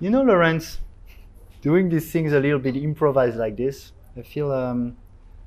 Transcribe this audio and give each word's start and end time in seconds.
You 0.00 0.10
know, 0.10 0.22
Lawrence, 0.22 0.78
doing 1.62 1.88
these 1.88 2.10
things 2.12 2.32
a 2.32 2.40
little 2.40 2.58
bit 2.58 2.76
improvised 2.76 3.36
like 3.36 3.56
this, 3.56 3.92
I 4.16 4.22
feel 4.22 4.52
um, 4.52 4.96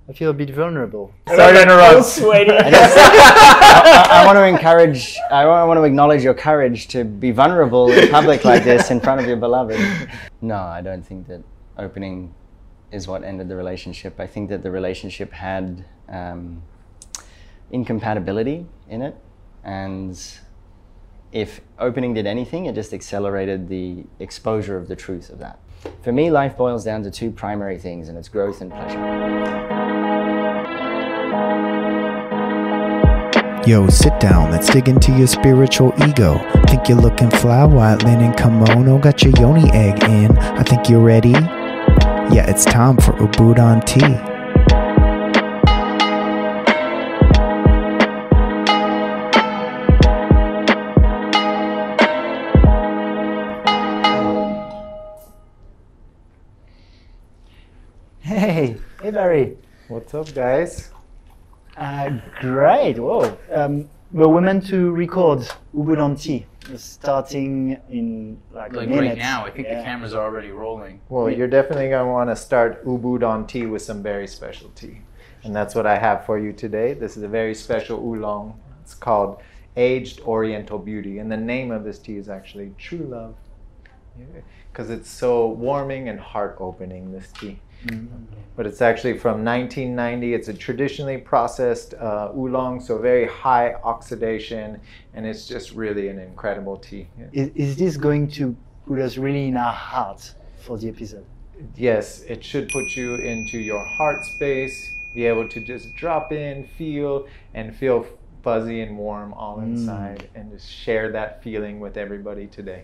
I 0.07 0.13
feel 0.13 0.31
a 0.31 0.33
bit 0.33 0.49
vulnerable. 0.49 1.13
Sorry 1.27 1.53
to 1.53 1.61
interrupt. 1.61 2.17
I, 2.65 2.69
just- 2.71 2.97
I- 2.97 4.07
I 4.21 4.25
want 4.25 4.37
to 4.37 4.45
encourage, 4.45 5.15
I 5.31 5.45
wa- 5.45 5.61
I 5.61 5.63
want 5.65 5.77
to 5.77 5.83
acknowledge 5.83 6.23
your 6.23 6.33
courage 6.33 6.87
to 6.89 7.03
be 7.03 7.29
vulnerable 7.31 7.91
in 7.91 8.09
public 8.09 8.43
like 8.43 8.63
this 8.63 8.89
in 8.89 8.99
front 8.99 9.21
of 9.21 9.27
your 9.27 9.37
beloved. 9.37 9.79
No, 10.41 10.55
I 10.57 10.81
don't 10.81 11.05
think 11.05 11.27
that 11.27 11.43
opening 11.77 12.33
is 12.91 13.07
what 13.07 13.23
ended 13.23 13.49
the 13.49 13.55
relationship. 13.55 14.19
I 14.19 14.25
think 14.25 14.49
that 14.49 14.63
the 14.63 14.71
relationship 14.71 15.31
had 15.31 15.85
um, 16.09 16.63
incompatibility 17.71 18.65
in 18.89 19.03
it. 19.03 19.15
And 19.63 20.19
if 21.31 21.61
opening 21.77 22.13
did 22.13 22.25
anything, 22.25 22.65
it 22.65 22.75
just 22.75 22.93
accelerated 22.93 23.69
the 23.69 24.03
exposure 24.19 24.77
of 24.77 24.87
the 24.87 24.95
truth 24.95 25.29
of 25.29 25.39
that. 25.39 25.59
For 26.01 26.11
me, 26.11 26.31
life 26.31 26.57
boils 26.57 26.83
down 26.83 27.03
to 27.03 27.11
two 27.11 27.31
primary 27.31 27.77
things, 27.77 28.09
and 28.09 28.17
it's 28.17 28.29
growth 28.29 28.61
and 28.61 28.71
pleasure. 28.71 28.99
Yo, 33.67 33.87
sit 33.87 34.19
down, 34.19 34.49
let's 34.51 34.69
dig 34.69 34.89
into 34.89 35.11
your 35.11 35.27
spiritual 35.27 35.93
ego. 36.07 36.39
Think 36.67 36.89
you're 36.89 36.97
looking 36.97 37.29
fly, 37.29 37.65
white 37.65 38.03
linen 38.03 38.33
kimono, 38.33 38.97
got 38.97 39.21
your 39.21 39.33
yoni 39.39 39.69
egg 39.71 40.01
in. 40.03 40.35
I 40.37 40.63
think 40.63 40.89
you're 40.89 41.01
ready. 41.01 41.31
Yeah, 41.31 42.49
it's 42.49 42.65
time 42.65 42.97
for 42.97 43.13
Ubud 43.13 43.59
on 43.59 43.81
tea. 43.81 44.38
Barry. 59.19 59.57
What's 59.89 60.13
up, 60.13 60.33
guys? 60.33 60.91
Uh, 61.75 62.09
great. 62.39 62.97
Whoa. 62.97 63.37
Um, 63.51 63.89
well, 64.13 64.31
we're 64.31 64.39
meant 64.39 64.65
to 64.67 64.91
record 64.91 65.39
Ubud 65.75 66.01
on 66.01 66.15
tea 66.15 66.45
starting 66.77 67.77
in 67.89 68.39
like, 68.53 68.71
a 68.71 68.77
Like 68.77 68.87
minute. 68.87 69.09
right 69.09 69.17
now, 69.17 69.45
I 69.45 69.51
think 69.51 69.67
Yeah. 69.67 69.79
the 69.79 69.83
cameras 69.83 70.13
are 70.13 70.23
already 70.23 70.51
rolling. 70.51 71.01
Well, 71.09 71.29
you're 71.29 71.49
definitely 71.49 71.89
going 71.89 72.05
to 72.05 72.09
want 72.09 72.29
to 72.29 72.35
start 72.37 72.85
Ubud 72.85 73.27
on 73.27 73.45
tea 73.45 73.65
with 73.65 73.81
some 73.81 74.01
very 74.01 74.25
special 74.25 74.69
tea. 74.69 75.01
And 75.43 75.53
that's 75.53 75.75
what 75.75 75.85
I 75.85 75.97
have 75.97 76.25
for 76.25 76.39
you 76.39 76.53
today. 76.53 76.93
This 76.93 77.17
is 77.17 77.23
a 77.23 77.27
very 77.27 77.53
special 77.53 77.99
oolong. 77.99 78.57
It's 78.83 78.93
called 78.93 79.41
Aged 79.75 80.21
Oriental 80.21 80.79
Beauty. 80.79 81.19
And 81.19 81.29
the 81.29 81.35
name 81.55 81.71
of 81.71 81.83
this 81.83 81.99
tea 81.99 82.15
is 82.15 82.29
actually 82.29 82.71
True 82.77 83.05
Love. 83.05 83.35
Because 84.71 84.89
it's 84.89 85.09
so 85.09 85.49
warming 85.49 86.07
and 86.07 86.21
heart 86.21 86.55
opening, 86.61 87.11
this 87.11 87.33
tea. 87.33 87.59
But 88.55 88.65
it's 88.67 88.81
actually 88.81 89.17
from 89.17 89.45
1990. 89.45 90.33
It's 90.33 90.49
a 90.49 90.53
traditionally 90.53 91.17
processed 91.17 91.93
uh, 91.93 92.31
oolong, 92.35 92.81
so 92.81 92.97
very 92.97 93.25
high 93.25 93.73
oxidation. 93.83 94.81
And 95.13 95.25
it's 95.25 95.47
just 95.47 95.71
really 95.71 96.09
an 96.09 96.19
incredible 96.19 96.77
tea. 96.77 97.07
Is, 97.31 97.49
is 97.55 97.77
this 97.77 97.95
going 97.95 98.29
to 98.31 98.55
put 98.85 98.99
us 98.99 99.17
really 99.17 99.47
in 99.47 99.55
our 99.55 99.71
heart 99.71 100.33
for 100.59 100.77
the 100.77 100.89
episode? 100.89 101.25
yes, 101.75 102.21
it 102.21 102.43
should 102.43 102.69
put 102.69 102.95
you 102.95 103.15
into 103.15 103.57
your 103.57 103.83
heart 103.85 104.23
space, 104.25 104.91
be 105.13 105.25
able 105.25 105.47
to 105.49 105.59
just 105.59 105.93
drop 105.95 106.31
in, 106.31 106.67
feel, 106.77 107.27
and 107.53 107.75
feel 107.75 108.05
fuzzy 108.43 108.81
and 108.81 108.97
warm 108.97 109.33
all 109.33 109.59
inside, 109.59 110.29
and 110.35 110.51
just 110.51 110.69
share 110.71 111.11
that 111.11 111.43
feeling 111.43 111.79
with 111.79 111.97
everybody 111.97 112.47
today. 112.47 112.83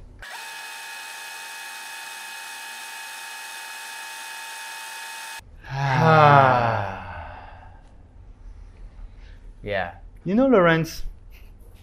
Yeah. 9.64 9.96
You 10.24 10.36
know, 10.36 10.48
Lawrence, 10.48 11.04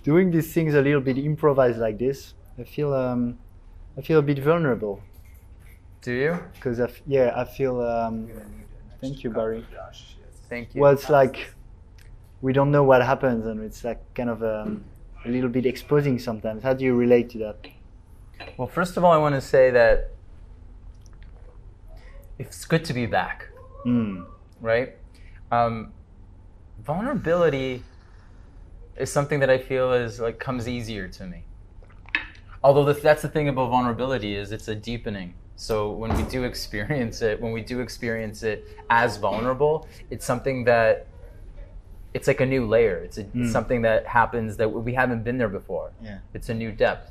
doing 0.04 0.30
these 0.30 0.52
things 0.52 0.74
a 0.74 0.80
little 0.80 1.00
bit 1.00 1.18
improvised 1.18 1.78
like 1.78 1.98
this, 1.98 2.34
I 2.58 2.64
feel 2.64 2.94
um, 2.94 3.38
I 3.98 4.02
feel 4.02 4.18
a 4.18 4.22
bit 4.22 4.38
vulnerable 4.38 5.02
Do 6.00 6.12
you? 6.12 6.38
because 6.54 6.80
I 6.80 6.84
f- 6.84 7.02
yeah, 7.06 7.32
I 7.36 7.44
feel. 7.44 7.80
Um, 7.80 8.30
thank 9.00 9.24
you, 9.24 9.30
Barry. 9.30 9.66
Thank 10.48 10.74
you. 10.74 10.80
Well, 10.80 10.92
it's 10.92 11.08
like 11.10 11.52
we 12.40 12.52
don't 12.52 12.70
know 12.70 12.84
what 12.84 13.02
happens, 13.02 13.46
and 13.46 13.60
it's 13.62 13.84
like 13.84 14.00
kind 14.14 14.30
of 14.30 14.42
um, 14.42 14.84
a 15.24 15.28
little 15.28 15.50
bit 15.50 15.66
exposing 15.66 16.18
sometimes. 16.18 16.62
How 16.62 16.72
do 16.74 16.84
you 16.84 16.94
relate 16.94 17.30
to 17.30 17.38
that? 17.38 17.66
Well, 18.56 18.68
first 18.68 18.96
of 18.96 19.04
all, 19.04 19.12
I 19.12 19.18
want 19.18 19.34
to 19.34 19.40
say 19.40 19.70
that 19.70 20.10
it's 22.38 22.64
good 22.64 22.84
to 22.86 22.92
be 22.92 23.06
back, 23.06 23.48
Mm. 23.84 24.26
right? 24.60 24.96
Um, 25.50 25.92
vulnerability 26.84 27.82
is 28.96 29.10
something 29.10 29.40
that 29.40 29.50
I 29.50 29.58
feel 29.58 29.92
is 29.92 30.20
like 30.20 30.38
comes 30.38 30.68
easier 30.68 31.08
to 31.08 31.26
me. 31.26 31.44
Although 32.64 32.84
the, 32.84 32.94
that's 32.94 33.22
the 33.22 33.28
thing 33.28 33.48
about 33.48 33.70
vulnerability 33.70 34.36
is 34.36 34.52
it's 34.52 34.68
a 34.68 34.74
deepening. 34.74 35.34
So 35.56 35.90
when 35.90 36.14
we 36.16 36.22
do 36.24 36.44
experience 36.44 37.22
it, 37.22 37.40
when 37.40 37.52
we 37.52 37.60
do 37.60 37.80
experience 37.80 38.42
it 38.42 38.66
as 38.90 39.16
vulnerable, 39.16 39.88
it's 40.10 40.24
something 40.24 40.64
that 40.64 41.06
it's 42.14 42.26
like 42.26 42.40
a 42.40 42.46
new 42.46 42.66
layer. 42.66 42.98
It's, 42.98 43.18
a, 43.18 43.26
it's 43.34 43.52
something 43.52 43.82
that 43.82 44.06
happens 44.06 44.56
that 44.58 44.68
we 44.68 44.94
haven't 44.94 45.24
been 45.24 45.38
there 45.38 45.48
before. 45.48 45.92
Yeah. 46.02 46.18
It's 46.34 46.48
a 46.48 46.54
new 46.54 46.72
depth. 46.72 47.10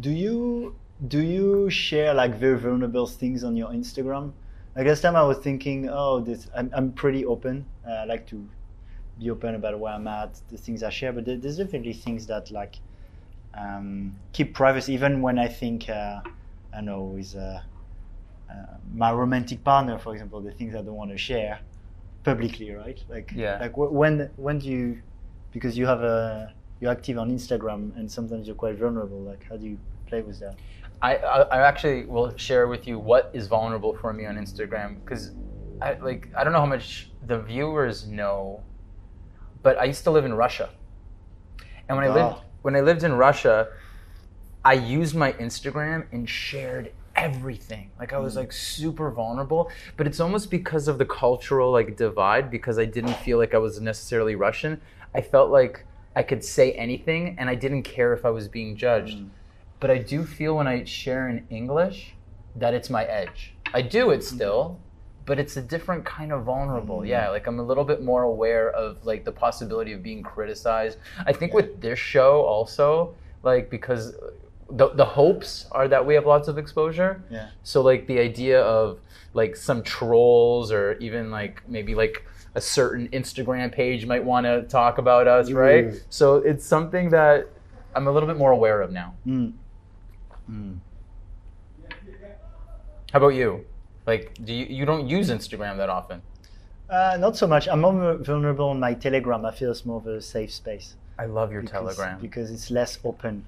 Do 0.00 0.10
you 0.10 0.76
do 1.06 1.20
you 1.20 1.70
share 1.70 2.12
like 2.12 2.34
very 2.34 2.58
vulnerable 2.58 3.06
things 3.06 3.44
on 3.44 3.56
your 3.56 3.68
Instagram? 3.70 4.32
Like 4.78 4.86
last 4.86 5.00
time 5.00 5.16
I 5.16 5.22
was 5.24 5.38
thinking, 5.38 5.88
oh, 5.90 6.20
this 6.20 6.48
I'm, 6.56 6.70
I'm 6.72 6.92
pretty 6.92 7.26
open. 7.26 7.66
Uh, 7.84 7.90
I 7.90 8.04
like 8.04 8.28
to 8.28 8.48
be 9.18 9.28
open 9.28 9.56
about 9.56 9.76
where 9.80 9.92
I'm 9.92 10.06
at, 10.06 10.40
the 10.50 10.56
things 10.56 10.84
I 10.84 10.90
share. 10.90 11.12
But 11.12 11.24
there- 11.24 11.36
there's 11.36 11.56
definitely 11.56 11.94
things 11.94 12.28
that 12.28 12.52
like 12.52 12.78
um, 13.54 14.14
keep 14.32 14.54
privacy, 14.54 14.92
even 14.94 15.20
when 15.20 15.36
I 15.36 15.48
think 15.48 15.88
uh, 15.88 16.20
I 16.72 16.80
know 16.80 17.02
with 17.02 17.34
uh, 17.34 17.58
uh, 18.48 18.54
my 18.94 19.10
romantic 19.12 19.64
partner, 19.64 19.98
for 19.98 20.12
example, 20.12 20.40
the 20.40 20.52
things 20.52 20.76
I 20.76 20.82
don't 20.82 20.94
want 20.94 21.10
to 21.10 21.18
share 21.18 21.58
publicly, 22.22 22.70
right? 22.70 23.02
Like 23.08 23.32
Yeah. 23.34 23.58
Like 23.58 23.72
wh- 23.72 23.92
when 23.92 24.30
when 24.36 24.60
do 24.60 24.68
you 24.68 25.02
because 25.50 25.76
you 25.76 25.86
have 25.86 26.02
a 26.02 26.54
you're 26.78 26.92
active 26.92 27.18
on 27.18 27.32
Instagram 27.32 27.96
and 27.96 28.08
sometimes 28.08 28.46
you're 28.46 28.54
quite 28.54 28.76
vulnerable. 28.78 29.18
Like 29.22 29.44
how 29.48 29.56
do 29.56 29.66
you 29.66 29.78
play 30.06 30.22
with 30.22 30.38
that? 30.38 30.54
I, 31.00 31.16
I, 31.16 31.40
I 31.42 31.66
actually 31.66 32.04
will 32.06 32.36
share 32.36 32.66
with 32.66 32.86
you 32.86 32.98
what 32.98 33.30
is 33.32 33.46
vulnerable 33.46 33.96
for 33.96 34.12
me 34.12 34.26
on 34.26 34.36
Instagram 34.36 34.96
because 35.04 35.32
I 35.80 35.94
like 35.94 36.28
I 36.36 36.44
don't 36.44 36.52
know 36.52 36.60
how 36.60 36.66
much 36.66 37.10
the 37.26 37.38
viewers 37.40 38.06
know, 38.06 38.62
but 39.62 39.78
I 39.78 39.84
used 39.84 40.04
to 40.04 40.10
live 40.10 40.24
in 40.24 40.34
Russia, 40.34 40.70
and 41.88 41.96
when 41.96 42.06
I 42.06 42.12
lived 42.12 42.36
when 42.62 42.74
I 42.74 42.80
lived 42.80 43.04
in 43.04 43.14
Russia, 43.14 43.68
I 44.64 44.74
used 44.74 45.14
my 45.14 45.32
Instagram 45.34 46.06
and 46.10 46.28
shared 46.28 46.92
everything. 47.14 47.90
Like 47.98 48.12
I 48.12 48.18
was 48.18 48.34
hmm. 48.34 48.40
like 48.40 48.52
super 48.52 49.10
vulnerable, 49.10 49.70
but 49.96 50.06
it's 50.06 50.20
almost 50.20 50.50
because 50.50 50.88
of 50.88 50.98
the 50.98 51.04
cultural 51.04 51.70
like 51.70 51.96
divide 51.96 52.50
because 52.50 52.78
I 52.78 52.84
didn't 52.84 53.16
feel 53.18 53.38
like 53.38 53.54
I 53.54 53.58
was 53.58 53.80
necessarily 53.80 54.34
Russian. 54.34 54.80
I 55.14 55.20
felt 55.20 55.50
like 55.50 55.84
I 56.16 56.22
could 56.22 56.42
say 56.44 56.72
anything 56.72 57.36
and 57.38 57.48
I 57.48 57.54
didn't 57.54 57.82
care 57.82 58.12
if 58.12 58.24
I 58.24 58.30
was 58.30 58.48
being 58.48 58.76
judged. 58.76 59.18
Hmm. 59.18 59.28
But 59.80 59.90
I 59.90 59.98
do 59.98 60.24
feel 60.24 60.56
when 60.56 60.66
I 60.66 60.84
share 60.84 61.28
in 61.28 61.46
English 61.50 62.14
that 62.56 62.74
it's 62.74 62.90
my 62.90 63.04
edge. 63.04 63.54
I 63.72 63.82
do 63.82 64.10
it 64.10 64.24
still, 64.24 64.78
but 65.24 65.38
it's 65.38 65.56
a 65.56 65.62
different 65.62 66.04
kind 66.04 66.32
of 66.32 66.44
vulnerable. 66.44 67.04
Yeah, 67.04 67.28
like 67.30 67.46
I'm 67.46 67.58
a 67.58 67.62
little 67.62 67.84
bit 67.84 68.02
more 68.02 68.22
aware 68.22 68.70
of 68.70 69.04
like 69.04 69.24
the 69.24 69.32
possibility 69.32 69.92
of 69.92 70.02
being 70.02 70.22
criticized. 70.22 70.98
I 71.26 71.32
think 71.32 71.52
with 71.52 71.80
this 71.80 71.98
show 71.98 72.42
also, 72.42 73.14
like 73.42 73.70
because 73.70 74.14
the 74.70 74.88
the 74.88 75.04
hopes 75.04 75.66
are 75.72 75.86
that 75.88 76.04
we 76.04 76.14
have 76.14 76.26
lots 76.26 76.48
of 76.48 76.58
exposure. 76.58 77.22
Yeah. 77.30 77.50
So 77.62 77.82
like 77.82 78.06
the 78.06 78.18
idea 78.18 78.62
of 78.62 79.00
like 79.34 79.54
some 79.54 79.82
trolls 79.82 80.72
or 80.72 80.94
even 80.94 81.30
like 81.30 81.62
maybe 81.68 81.94
like 81.94 82.24
a 82.54 82.60
certain 82.60 83.08
Instagram 83.08 83.70
page 83.70 84.06
might 84.06 84.24
want 84.24 84.46
to 84.46 84.62
talk 84.62 84.98
about 84.98 85.28
us, 85.28 85.52
right? 85.52 85.92
So 86.10 86.36
it's 86.36 86.64
something 86.64 87.10
that 87.10 87.48
I'm 87.94 88.06
a 88.06 88.10
little 88.10 88.26
bit 88.26 88.36
more 88.36 88.50
aware 88.50 88.80
of 88.80 88.90
now. 88.90 89.14
Mm. 89.26 89.52
How 93.12 93.18
about 93.18 93.28
you? 93.34 93.64
Like, 94.06 94.32
do 94.44 94.52
you 94.54 94.66
you 94.66 94.84
don't 94.86 95.08
use 95.08 95.30
Instagram 95.30 95.76
that 95.76 95.88
often? 95.90 96.22
Uh, 96.88 97.16
not 97.20 97.36
so 97.36 97.46
much. 97.46 97.68
I'm 97.68 97.80
more 97.82 98.16
vulnerable 98.16 98.70
on 98.70 98.80
my 98.80 98.94
Telegram. 98.94 99.44
I 99.44 99.50
feel 99.50 99.70
it's 99.70 99.84
more 99.84 99.98
of 99.98 100.06
a 100.06 100.20
safe 100.22 100.52
space. 100.52 100.96
I 101.18 101.26
love 101.26 101.52
your 101.52 101.62
because- 101.62 101.96
Telegram. 101.96 102.18
because 102.20 102.50
it's 102.50 102.70
less 102.70 102.98
open. 103.04 103.44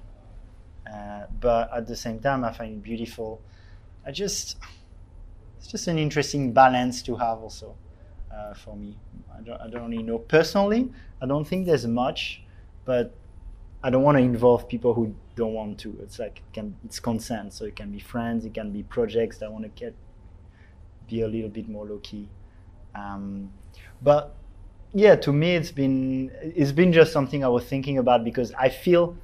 Uh, 0.91 1.25
but 1.39 1.71
at 1.73 1.87
the 1.87 1.95
same 1.95 2.19
time, 2.19 2.43
I 2.43 2.51
find 2.51 2.73
it 2.73 2.83
beautiful. 2.83 3.41
I 4.05 4.11
just 4.11 4.57
it's 5.57 5.67
just 5.67 5.87
an 5.87 5.97
interesting 5.97 6.53
balance 6.53 7.01
to 7.03 7.15
have 7.15 7.39
also 7.39 7.75
uh, 8.33 8.53
for 8.53 8.75
me. 8.75 8.97
I 9.35 9.41
don't 9.41 9.61
I 9.61 9.67
don't 9.69 9.89
really 9.89 10.03
know 10.03 10.19
personally. 10.19 10.91
I 11.21 11.25
don't 11.27 11.45
think 11.47 11.65
there's 11.65 11.85
much, 11.87 12.43
but 12.85 13.13
I 13.83 13.89
don't 13.89 14.03
want 14.03 14.17
to 14.17 14.23
involve 14.23 14.67
people 14.67 14.93
who 14.93 15.15
don't 15.35 15.53
want 15.53 15.79
to. 15.79 15.97
It's 16.01 16.19
like 16.19 16.37
it 16.37 16.53
can 16.53 16.75
it's 16.85 16.99
consent, 16.99 17.53
so 17.53 17.65
it 17.65 17.75
can 17.75 17.91
be 17.91 17.99
friends, 17.99 18.45
it 18.45 18.53
can 18.53 18.71
be 18.71 18.83
projects 18.83 19.37
that 19.39 19.51
want 19.51 19.63
to 19.63 19.69
get 19.69 19.95
be 21.07 21.21
a 21.21 21.27
little 21.27 21.49
bit 21.49 21.67
more 21.67 21.85
low 21.85 21.99
key. 21.99 22.29
Um, 22.95 23.51
but 24.01 24.35
yeah, 24.93 25.15
to 25.15 25.33
me, 25.33 25.55
it's 25.55 25.71
been 25.71 26.31
it's 26.41 26.71
been 26.71 26.93
just 26.93 27.11
something 27.11 27.43
I 27.43 27.47
was 27.47 27.65
thinking 27.65 27.97
about 27.97 28.23
because 28.23 28.53
I 28.53 28.69
feel 28.69 29.15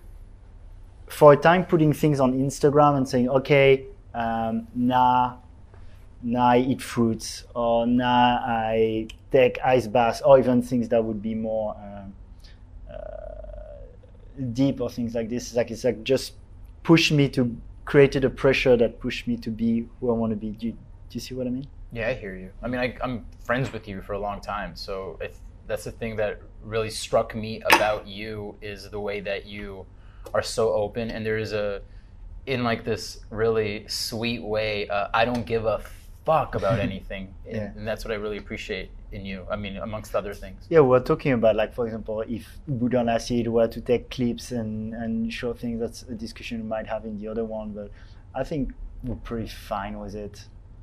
for 1.08 1.34
a 1.34 1.38
time 1.38 1.66
putting 1.66 1.94
things 1.94 2.20
on 2.20 2.34
Instagram 2.34 2.98
and 2.98 3.08
saying, 3.08 3.30
okay, 3.30 3.86
um, 4.14 4.68
nah, 4.76 5.38
nah, 6.22 6.50
I 6.50 6.58
eat 6.58 6.82
fruits, 6.82 7.46
or 7.56 7.86
nah, 7.86 8.40
I 8.44 9.08
take 9.32 9.60
ice 9.64 9.88
baths, 9.88 10.22
or 10.22 10.40
even 10.40 10.62
things 10.62 10.90
that 10.90 11.04
would 11.04 11.22
be 11.22 11.36
more 11.36 11.76
um, 11.76 12.14
deep 14.54 14.82
or 14.82 14.90
things 14.90 15.16
like 15.16 15.30
this. 15.30 15.48
It's 15.48 15.56
like 15.56 15.72
it's 15.72 15.84
like 15.84 16.04
just 16.04 16.34
push 16.84 17.12
me 17.12 17.30
to 17.30 17.56
created 17.88 18.26
a 18.26 18.30
pressure 18.30 18.76
that 18.76 19.00
pushed 19.00 19.28
me 19.28 19.38
to 19.38 19.50
be 19.50 19.88
who 20.00 20.10
I 20.10 20.14
want 20.14 20.32
to 20.32 20.36
be. 20.36 20.52
Do 20.52 20.68
you, 20.68 20.72
do 20.74 20.78
you 21.12 21.22
see 21.22 21.34
what 21.34 21.48
I 21.48 21.50
mean? 21.50 21.68
Yeah, 21.94 22.10
I 22.10 22.14
hear 22.14 22.36
you. 22.36 22.52
I 22.62 22.68
mean, 22.68 22.82
I, 22.82 22.98
I'm 23.02 23.26
friends 23.46 23.72
with 23.72 23.88
you 23.88 24.02
for 24.02 24.12
a 24.14 24.20
long 24.20 24.42
time, 24.42 24.76
so 24.76 25.18
that's 25.68 25.86
the 25.86 25.92
thing 25.92 26.18
that 26.18 26.42
really 26.62 26.90
struck 26.90 27.34
me 27.34 27.62
about 27.72 28.06
you 28.06 28.56
is 28.62 28.90
the 28.90 29.00
way 29.00 29.22
that 29.22 29.46
you 29.46 29.86
are 30.34 30.42
so 30.42 30.74
open, 30.74 31.10
and 31.10 31.26
there 31.26 31.38
is 31.38 31.54
a, 31.54 31.82
in 32.46 32.66
like 32.66 32.84
this 32.84 33.20
really 33.30 33.86
sweet 33.88 34.44
way. 34.44 34.90
Uh, 34.90 35.08
I 35.14 35.24
don't 35.24 35.46
give 35.46 35.66
a 35.66 35.82
fuck 36.28 36.56
about 36.56 36.78
anything, 36.90 37.24
Yeah. 37.46 37.58
and, 37.58 37.78
and 37.78 37.88
that's 37.88 38.04
what 38.06 38.12
I 38.12 38.18
really 38.26 38.38
appreciate 38.44 38.90
in 39.12 39.22
you. 39.26 39.46
I 39.50 39.56
mean, 39.64 39.78
amongst 39.78 40.12
other 40.22 40.34
things. 40.44 40.60
Yeah, 40.70 40.82
we're 40.90 41.00
talking 41.12 41.32
about 41.40 41.56
like, 41.62 41.72
for 41.74 41.86
example, 41.88 42.18
if 42.38 42.46
Ubud 42.70 42.94
on 43.00 43.08
Acid 43.18 43.48
were 43.48 43.68
to 43.78 43.80
take 43.82 44.04
clips 44.16 44.52
and, 44.52 44.94
and 45.02 45.32
show 45.40 45.54
things, 45.54 45.80
that's 45.80 46.00
a 46.04 46.16
discussion 46.26 46.54
we 46.64 46.68
might 46.76 46.88
have 46.94 47.06
in 47.06 47.18
the 47.20 47.28
other 47.34 47.46
one. 47.46 47.68
But 47.80 47.90
I 48.36 48.44
think 48.44 48.74
we're 49.04 49.16
pretty 49.30 49.48
fine 49.48 49.98
with 50.04 50.16
it 50.16 50.36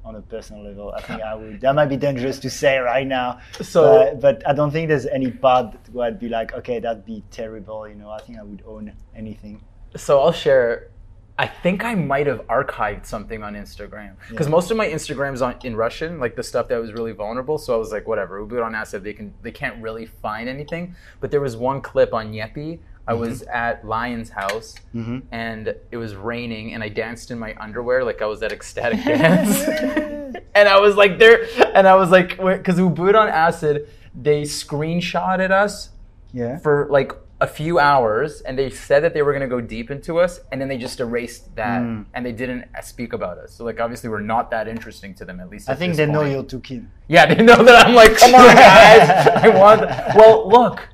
on 0.06 0.16
a 0.16 0.22
personal 0.34 0.62
level. 0.64 0.92
I 0.98 1.00
think 1.02 1.20
I 1.22 1.34
would. 1.40 1.60
That 1.60 1.74
might 1.74 1.90
be 1.96 1.96
dangerous 1.98 2.38
to 2.40 2.50
say 2.62 2.78
right 2.78 3.06
now. 3.06 3.40
So- 3.60 3.84
but, 3.98 4.20
but 4.20 4.48
I 4.48 4.52
don't 4.54 4.70
think 4.70 4.88
there's 4.88 5.06
any 5.06 5.30
part 5.30 5.76
where 5.92 6.06
I'd 6.08 6.18
be 6.18 6.28
like, 6.38 6.54
okay, 6.54 6.78
that'd 6.80 7.04
be 7.04 7.22
terrible. 7.30 7.86
You 7.88 7.96
know, 7.96 8.10
I 8.10 8.20
think 8.24 8.38
I 8.38 8.42
would 8.42 8.62
own 8.66 8.92
anything. 9.14 9.62
So 9.96 10.20
I'll 10.20 10.32
share. 10.32 10.88
I 11.36 11.48
think 11.48 11.84
I 11.84 11.96
might 11.96 12.28
have 12.28 12.46
archived 12.46 13.06
something 13.06 13.42
on 13.42 13.54
Instagram 13.54 14.12
because 14.30 14.46
Yeah. 14.46 14.52
most 14.52 14.70
of 14.70 14.76
my 14.76 14.86
Instagrams 14.86 15.44
on 15.44 15.56
in 15.64 15.74
Russian, 15.74 16.20
like 16.20 16.36
the 16.36 16.44
stuff 16.44 16.68
that 16.68 16.80
was 16.80 16.92
really 16.92 17.10
vulnerable. 17.12 17.58
So 17.58 17.74
I 17.74 17.76
was 17.76 17.90
like, 17.90 18.06
whatever. 18.06 18.40
Ubud 18.40 18.64
on 18.64 18.74
acid, 18.74 19.02
they 19.02 19.12
can 19.14 19.34
they 19.42 19.50
can't 19.50 19.82
really 19.82 20.06
find 20.06 20.48
anything. 20.48 20.94
But 21.20 21.32
there 21.32 21.40
was 21.40 21.56
one 21.56 21.80
clip 21.80 22.14
on 22.14 22.32
Yepi. 22.32 22.78
I 23.06 23.14
was 23.14 23.42
at 23.42 23.84
Lion's 23.84 24.30
house 24.30 24.76
Mhm. 24.94 25.22
and 25.32 25.74
it 25.90 25.96
was 25.98 26.14
raining 26.14 26.72
and 26.72 26.82
I 26.82 26.88
danced 26.88 27.30
in 27.30 27.38
my 27.38 27.54
underwear 27.60 28.02
like 28.04 28.22
I 28.22 28.26
was 28.26 28.42
at 28.42 28.52
ecstatic 28.52 29.04
dance. 29.04 29.66
and 30.54 30.68
I 30.68 30.78
was 30.78 30.94
like 30.96 31.18
there 31.18 31.46
and 31.74 31.86
I 31.88 31.96
was 31.96 32.10
like 32.10 32.38
because 32.38 32.78
Ubud 32.78 33.14
on 33.20 33.28
acid, 33.28 33.88
they 34.14 34.42
screenshotted 34.42 35.50
us 35.50 35.90
Yeah. 36.32 36.58
for 36.58 36.86
like 36.90 37.12
a 37.40 37.46
few 37.46 37.78
hours 37.80 38.40
and 38.42 38.56
they 38.58 38.70
said 38.70 39.02
that 39.02 39.12
they 39.12 39.20
were 39.22 39.32
going 39.32 39.42
to 39.42 39.48
go 39.48 39.60
deep 39.60 39.90
into 39.90 40.18
us 40.20 40.40
and 40.52 40.60
then 40.60 40.68
they 40.68 40.78
just 40.78 41.00
erased 41.00 41.54
that 41.56 41.82
Mm. 41.82 42.06
and 42.14 42.24
they 42.24 42.32
didn't 42.32 42.64
speak 42.82 43.12
about 43.12 43.38
us 43.38 43.52
so 43.52 43.64
like 43.64 43.80
obviously 43.80 44.08
we're 44.08 44.20
not 44.20 44.50
that 44.52 44.68
interesting 44.68 45.14
to 45.14 45.24
them 45.24 45.40
at 45.40 45.50
least 45.50 45.68
I 45.68 45.74
think 45.74 45.96
they 45.96 46.06
know 46.06 46.22
you're 46.24 46.44
too 46.44 46.60
keen. 46.60 46.90
yeah 47.08 47.26
they 47.26 47.42
know 47.42 47.62
that 47.64 47.86
i'm 47.86 47.94
like 47.94 48.16
come 48.16 48.34
on 48.34 48.54
guys 48.54 49.08
i 49.44 49.48
want 49.48 49.80
well 50.16 50.48
look 50.48 50.88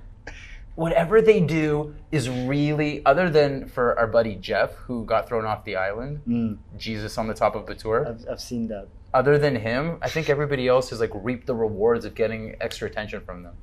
whatever 0.76 1.20
they 1.20 1.40
do 1.40 1.94
is 2.10 2.28
really 2.30 3.04
other 3.04 3.28
than 3.28 3.68
for 3.68 3.98
our 3.98 4.06
buddy 4.06 4.34
jeff 4.36 4.72
who 4.86 5.04
got 5.04 5.28
thrown 5.28 5.44
off 5.44 5.64
the 5.64 5.76
island 5.76 6.20
Mm, 6.26 6.56
jesus 6.78 7.18
on 7.18 7.26
the 7.28 7.34
top 7.34 7.54
of 7.54 7.66
the 7.66 7.74
tour 7.74 8.08
I've, 8.08 8.24
I've 8.30 8.40
seen 8.40 8.68
that. 8.68 8.88
other 9.12 9.36
than 9.38 9.56
him 9.56 9.98
i 10.00 10.08
think 10.08 10.30
everybody 10.30 10.66
else 10.68 10.88
has 10.90 11.00
like 11.00 11.10
reaped 11.14 11.46
the 11.46 11.54
rewards 11.54 12.04
of 12.04 12.14
getting 12.14 12.56
extra 12.60 12.88
attention 12.88 13.20
from 13.20 13.42
them 13.42 13.54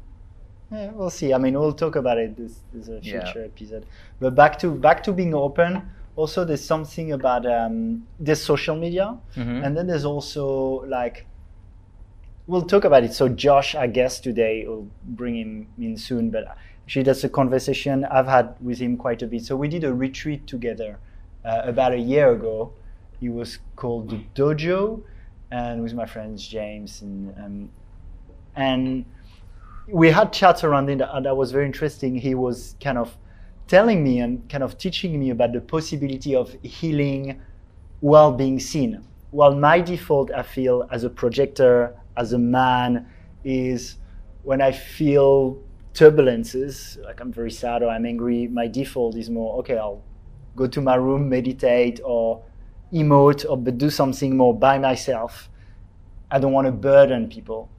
Yeah, 0.72 0.92
we'll 0.92 1.10
see. 1.10 1.34
I 1.34 1.38
mean, 1.38 1.58
we'll 1.58 1.74
talk 1.74 1.96
about 1.96 2.18
it. 2.18 2.36
This, 2.36 2.60
this 2.74 2.88
is 2.88 2.90
a 2.90 3.00
Yeah. 3.02 3.24
future 3.24 3.46
episode. 3.46 3.86
But 4.19 4.36
back 4.36 4.60
to 4.60 4.72
back 4.72 5.02
to 5.04 5.14
being 5.14 5.34
open. 5.34 5.81
Also, 6.16 6.44
there's 6.44 6.64
something 6.64 7.12
about 7.14 7.46
um, 7.46 8.06
there's 8.19 8.42
social 8.42 8.75
media, 8.75 9.18
Mhm. 9.36 9.64
and 9.66 9.78
then 9.78 9.88
there's 9.88 10.04
also 10.06 10.84
like 10.88 11.25
we'll 12.48 12.64
talk 12.64 12.86
about 12.86 13.04
it. 13.04 13.14
So 13.14 13.28
Josh, 13.30 13.75
I 13.75 13.88
guess 13.88 14.19
today 14.19 14.66
we'll 14.68 14.88
bring 15.04 15.36
him 15.36 15.68
in 15.78 15.98
soon, 15.98 16.30
but 16.31 16.44
actually 16.86 17.04
that's 17.04 17.24
a 17.24 17.30
conversation 17.30 18.06
I've 18.06 18.28
had 18.28 18.56
with 18.62 18.80
him 18.80 18.96
quite 18.98 19.22
a 19.22 19.28
bit. 19.28 19.44
So 19.44 19.56
we 19.56 19.68
did 19.68 19.84
a 19.84 19.94
retreat 19.94 20.48
together 20.48 20.98
uh, 21.46 21.62
about 21.66 21.92
a 21.94 21.98
year 22.00 22.31
ago. 22.31 22.72
It 23.22 23.30
was 23.30 23.60
called 23.75 24.10
the 24.10 24.20
Dojo, 24.36 25.02
and 25.52 25.81
with 25.84 25.94
my 25.94 26.06
friends 26.06 26.48
James 26.48 27.02
and 27.02 27.34
um, 27.38 27.70
and 28.56 29.06
we 29.88 30.10
had 30.12 30.34
chats 30.34 30.63
around 30.63 30.89
it 30.89 31.01
and 31.01 31.25
that 31.25 31.36
was 31.36 31.51
very 31.51 31.66
interesting. 31.66 32.16
He 32.16 32.36
was 32.36 32.75
kind 32.84 32.98
of 32.98 33.18
telling 33.68 34.04
me 34.04 34.19
and 34.19 34.48
kind 34.50 34.63
of 34.63 34.78
teaching 34.78 35.18
me 35.19 35.30
about 35.30 35.54
the 35.54 35.62
possibility 35.62 36.36
of 36.36 36.56
healing 36.62 37.42
while 38.01 38.31
being 38.31 38.60
seen. 38.60 39.04
Well, 39.31 39.56
my 39.56 39.81
default, 39.81 40.31
I 40.31 40.44
feel, 40.44 40.88
as 40.92 41.04
a 41.04 41.10
projector, 41.10 41.95
as 42.16 42.34
a 42.34 42.38
man, 42.38 43.07
is 43.44 43.98
when 44.44 44.62
I 44.62 44.72
feel 44.72 45.62
turbulences, 45.94 47.01
like 47.04 47.19
I'm 47.19 47.31
very 47.31 47.51
sad 47.51 47.81
or 47.81 47.89
I'm 47.89 48.06
angry, 48.06 48.48
my 48.48 48.68
default 48.68 49.16
is 49.16 49.30
more, 49.30 49.57
okay, 49.60 49.78
I'll 49.78 50.04
go 50.56 50.68
to 50.68 50.81
my 50.81 50.95
room, 50.95 51.30
meditate, 51.30 52.00
or 52.04 52.44
emote, 52.94 53.45
or 53.50 53.57
do 53.57 53.89
something 53.89 54.38
more 54.38 54.57
by 54.57 54.80
myself. 54.80 55.50
I 56.31 56.39
don't 56.39 56.54
want 56.54 56.66
to 56.68 56.72
burden 56.72 57.28
people 57.30 57.69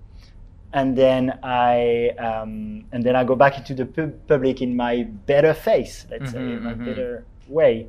and 0.73 0.97
then 0.97 1.39
I 1.43 2.11
um, 2.19 2.85
and 2.93 3.03
then 3.05 3.17
I 3.17 3.25
go 3.25 3.35
back 3.35 3.57
into 3.59 3.75
the 3.75 3.87
pub- 3.87 4.27
public 4.27 4.61
in 4.63 4.77
my 4.77 5.05
better 5.27 5.55
face, 5.55 6.07
let's 6.11 6.33
say, 6.33 6.39
Mhm, 6.39 6.57
in 6.57 6.63
my 6.65 6.75
mhm. 6.75 6.85
better 6.85 7.25
way. 7.49 7.89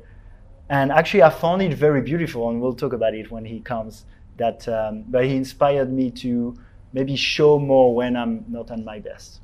And 0.68 0.92
actually, 0.92 1.22
I 1.22 1.30
found 1.30 1.62
it 1.62 1.74
very 1.74 2.00
beautiful, 2.00 2.48
and 2.48 2.60
we'll 2.60 2.74
talk 2.74 2.92
about 2.92 3.14
it 3.14 3.30
when 3.30 3.44
he 3.44 3.60
comes. 3.60 4.04
That, 4.36 4.66
um, 4.68 5.04
but 5.08 5.24
he 5.24 5.36
inspired 5.36 5.92
me 5.92 6.10
to 6.22 6.56
maybe 6.92 7.14
show 7.16 7.58
more 7.58 7.94
when 7.94 8.16
I'm 8.16 8.44
not 8.48 8.70
at 8.70 8.78
my 8.82 8.98
best. 9.00 9.40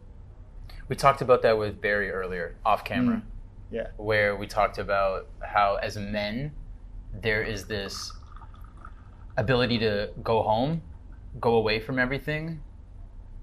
We 0.89 0.97
talked 0.97 1.21
about 1.21 1.43
that 1.43 1.59
with 1.59 1.81
Barry 1.81 2.11
earlier, 2.11 2.55
off 2.65 2.85
camera, 2.85 3.23
Yeah. 3.71 3.89
where 3.99 4.37
we 4.37 4.47
talked 4.47 4.79
about 4.79 5.27
how, 5.41 5.75
as 5.83 5.99
men, 5.99 6.53
there 7.13 7.43
is 7.43 7.67
this 7.67 8.13
ability 9.37 9.79
to 9.81 10.11
go 10.23 10.43
home, 10.43 10.81
go 11.41 11.57
away 11.57 11.81
from 11.81 11.99
everything, 11.99 12.61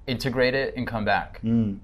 integrate 0.08 0.54
it, 0.54 0.74
and 0.76 0.86
come 0.88 1.06
back. 1.06 1.42
Mm. 1.44 1.80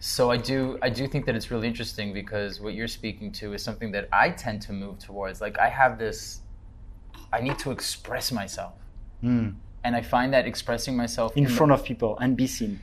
So 0.00 0.30
I 0.30 0.36
do, 0.36 0.78
I 0.82 0.90
do 0.90 1.06
think 1.06 1.24
that 1.26 1.34
it's 1.34 1.50
really 1.50 1.66
interesting 1.68 2.12
because 2.12 2.60
what 2.60 2.74
you're 2.74 2.88
speaking 2.88 3.32
to 3.32 3.54
is 3.54 3.62
something 3.62 3.90
that 3.92 4.08
I 4.12 4.30
tend 4.30 4.60
to 4.62 4.72
move 4.72 4.98
towards. 4.98 5.40
Like 5.40 5.58
I 5.58 5.68
have 5.68 5.98
this, 5.98 6.40
I 7.32 7.40
need 7.40 7.58
to 7.60 7.70
express 7.70 8.30
myself, 8.32 8.74
Mm. 9.22 9.54
and 9.84 9.96
I 9.96 10.02
find 10.02 10.34
that 10.34 10.46
expressing 10.46 10.96
myself 10.96 11.34
In 11.36 11.44
the- 11.44 11.50
front 11.50 11.72
of 11.72 11.84
people 11.84 12.18
and 12.18 12.36
be 12.36 12.46
seen. 12.46 12.80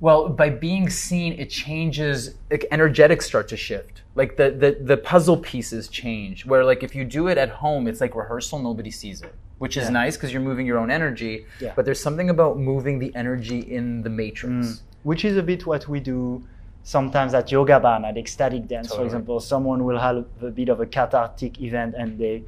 Well, 0.00 0.30
by 0.30 0.50
being 0.50 0.90
seen, 0.90 1.34
it 1.34 1.48
changes. 1.48 2.34
Like, 2.50 2.66
energetics 2.72 3.24
start 3.26 3.46
to 3.48 3.56
shift. 3.56 4.02
Like 4.16 4.36
the, 4.36 4.50
the 4.50 4.76
the 4.92 4.96
puzzle 4.96 5.36
pieces 5.36 5.86
change. 5.88 6.44
Where 6.44 6.64
like 6.64 6.82
if 6.82 6.94
you 6.96 7.04
do 7.04 7.28
it 7.28 7.38
at 7.38 7.50
home, 7.50 7.86
it's 7.86 8.00
like 8.00 8.14
rehearsal. 8.16 8.58
Nobody 8.58 8.90
sees 8.90 9.22
it, 9.22 9.34
which 9.62 9.76
is 9.76 9.84
Yeah. 9.84 10.02
nice 10.02 10.16
because 10.16 10.32
you're 10.32 10.48
moving 10.50 10.66
your 10.66 10.78
own 10.82 10.90
energy. 10.90 11.34
Yeah. 11.60 11.72
But 11.76 11.84
there's 11.86 12.02
something 12.08 12.28
about 12.36 12.58
moving 12.58 12.98
the 13.04 13.10
energy 13.14 13.60
in 13.76 14.02
the 14.02 14.10
matrix. 14.10 14.66
Mm. 14.66 14.80
Which 15.10 15.22
is 15.24 15.36
a 15.36 15.44
bit 15.50 15.60
what 15.70 15.82
we 15.92 15.98
do 16.00 16.42
sometimes 16.82 17.32
at 17.32 17.52
yoga 17.56 17.78
barn, 17.78 18.04
at 18.04 18.16
ecstatic 18.24 18.66
dance, 18.66 18.92
for 18.92 19.04
example. 19.04 19.38
Someone 19.38 19.84
will 19.88 20.00
have 20.06 20.16
a 20.50 20.50
bit 20.60 20.68
of 20.68 20.80
a 20.80 20.86
cathartic 20.96 21.60
event 21.68 21.94
and 21.96 22.18
they 22.18 22.42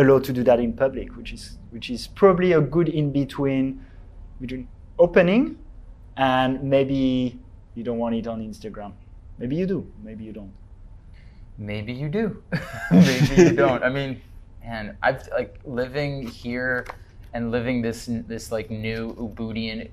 allow 0.00 0.18
to 0.18 0.32
do 0.38 0.42
that 0.42 0.58
in 0.58 0.72
public, 0.72 1.08
which 1.18 1.32
is 1.36 1.42
which 1.74 1.88
is 1.88 2.08
probably 2.20 2.50
a 2.60 2.62
good 2.74 2.88
in 2.88 3.06
between 3.20 3.64
between 4.40 4.66
opening 4.98 5.56
and 6.16 6.50
maybe 6.74 7.38
you 7.76 7.84
don't 7.88 8.00
want 8.04 8.14
it 8.20 8.26
on 8.26 8.38
Instagram. 8.50 8.92
Maybe 9.38 9.54
you 9.60 9.66
do, 9.74 9.80
maybe 10.02 10.24
you 10.24 10.32
don't. 10.32 10.54
Maybe 11.58 11.92
you 11.92 12.08
do. 12.08 12.42
Maybe 12.90 13.34
you 13.42 13.52
don't. 13.64 13.82
I 13.84 13.90
mean, 13.98 14.20
man, 14.64 14.96
I've 15.02 15.28
like 15.28 15.58
living 15.64 16.26
here 16.26 16.86
and 17.32 17.50
living 17.50 17.82
this 17.82 18.06
this 18.26 18.50
like 18.50 18.70
new 18.70 19.14
Ubudian 19.14 19.90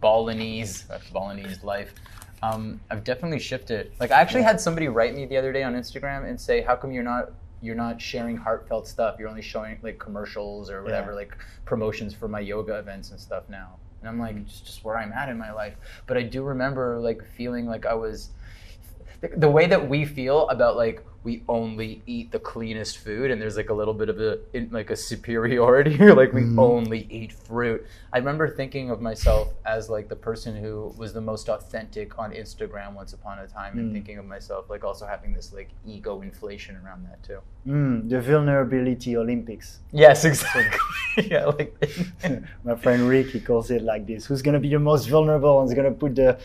Balinese 0.00 0.86
Balinese 1.12 1.62
life. 1.64 1.94
Um, 2.42 2.80
I've 2.90 3.02
definitely 3.04 3.38
shifted. 3.38 3.92
Like 3.98 4.10
I 4.10 4.20
actually 4.20 4.42
had 4.42 4.60
somebody 4.60 4.88
write 4.88 5.14
me 5.14 5.26
the 5.26 5.36
other 5.36 5.52
day 5.52 5.62
on 5.62 5.74
Instagram 5.74 6.28
and 6.28 6.40
say, 6.40 6.60
"How 6.60 6.76
come 6.76 6.92
you're 6.92 7.02
not 7.02 7.32
you're 7.62 7.74
not 7.74 8.00
sharing 8.00 8.36
heartfelt 8.36 8.86
stuff? 8.86 9.16
You're 9.18 9.28
only 9.28 9.42
showing 9.42 9.78
like 9.82 9.98
commercials 9.98 10.70
or 10.70 10.82
whatever, 10.82 11.10
Yeah. 11.12 11.16
like 11.16 11.36
promotions 11.64 12.14
for 12.14 12.28
my 12.28 12.40
yoga 12.40 12.78
events 12.78 13.10
and 13.10 13.18
stuff 13.20 13.44
now." 13.48 13.76
And 14.00 14.08
I'm 14.08 14.18
like, 14.20 14.36
"It's 14.36 14.60
just 14.60 14.84
where 14.84 14.98
I'm 14.98 15.12
at 15.12 15.28
in 15.28 15.38
my 15.38 15.50
life." 15.52 15.74
But 16.06 16.16
I 16.18 16.22
do 16.22 16.42
remember 16.42 16.98
like 17.00 17.24
feeling 17.24 17.66
like 17.66 17.86
I 17.86 17.94
was 17.94 18.30
the, 19.22 19.28
the 19.28 19.50
way 19.50 19.66
that 19.66 19.88
we 19.88 20.04
feel 20.04 20.46
about 20.50 20.76
like 20.76 21.02
we 21.26 21.34
only 21.48 21.90
eat 22.14 22.26
the 22.36 22.38
cleanest 22.52 22.94
food 23.04 23.26
and 23.30 23.36
there's 23.42 23.56
like 23.62 23.70
a 23.74 23.78
little 23.80 23.96
bit 24.02 24.08
of 24.14 24.18
a 24.28 24.32
in, 24.56 24.68
like 24.78 24.90
a 24.96 24.98
superiority 25.10 25.96
like 26.22 26.32
we 26.38 26.44
only 26.70 27.00
eat 27.18 27.32
fruit 27.46 27.80
i 28.14 28.18
remember 28.22 28.46
thinking 28.60 28.86
of 28.94 28.98
myself 29.10 29.44
as 29.74 29.82
like 29.96 30.06
the 30.14 30.20
person 30.28 30.52
who 30.62 30.72
was 31.02 31.10
the 31.18 31.24
most 31.32 31.46
authentic 31.56 32.08
on 32.22 32.28
instagram 32.42 32.90
once 33.00 33.12
upon 33.18 33.34
a 33.40 33.46
time 33.58 33.72
and 33.78 33.92
thinking 33.96 34.16
of 34.22 34.26
myself 34.36 34.62
like 34.74 34.82
also 34.90 35.04
having 35.14 35.32
this 35.38 35.48
like 35.58 35.70
ego 35.94 36.12
inflation 36.28 36.74
around 36.82 37.00
that 37.08 37.20
too 37.30 37.40
Mm, 37.66 38.08
the 38.08 38.20
vulnerability 38.20 39.16
Olympics. 39.16 39.68
yes 39.90 40.24
exactly 40.30 40.78
yeah 41.32 41.46
like 41.58 41.72
My 42.68 42.76
friend 42.76 43.02
Rick, 43.08 43.26
he 43.34 43.40
calls 43.40 43.70
it 43.76 43.82
like 43.82 44.06
this. 44.06 44.20
Who's 44.26 44.42
gonna 44.46 44.60
be 44.60 44.70
the 44.76 44.78
most 44.78 45.04
vulnerable 45.08 45.54
and 45.60 45.68
is 45.68 45.74
gonna 45.74 45.90
put 46.04 46.14
the 46.14 46.38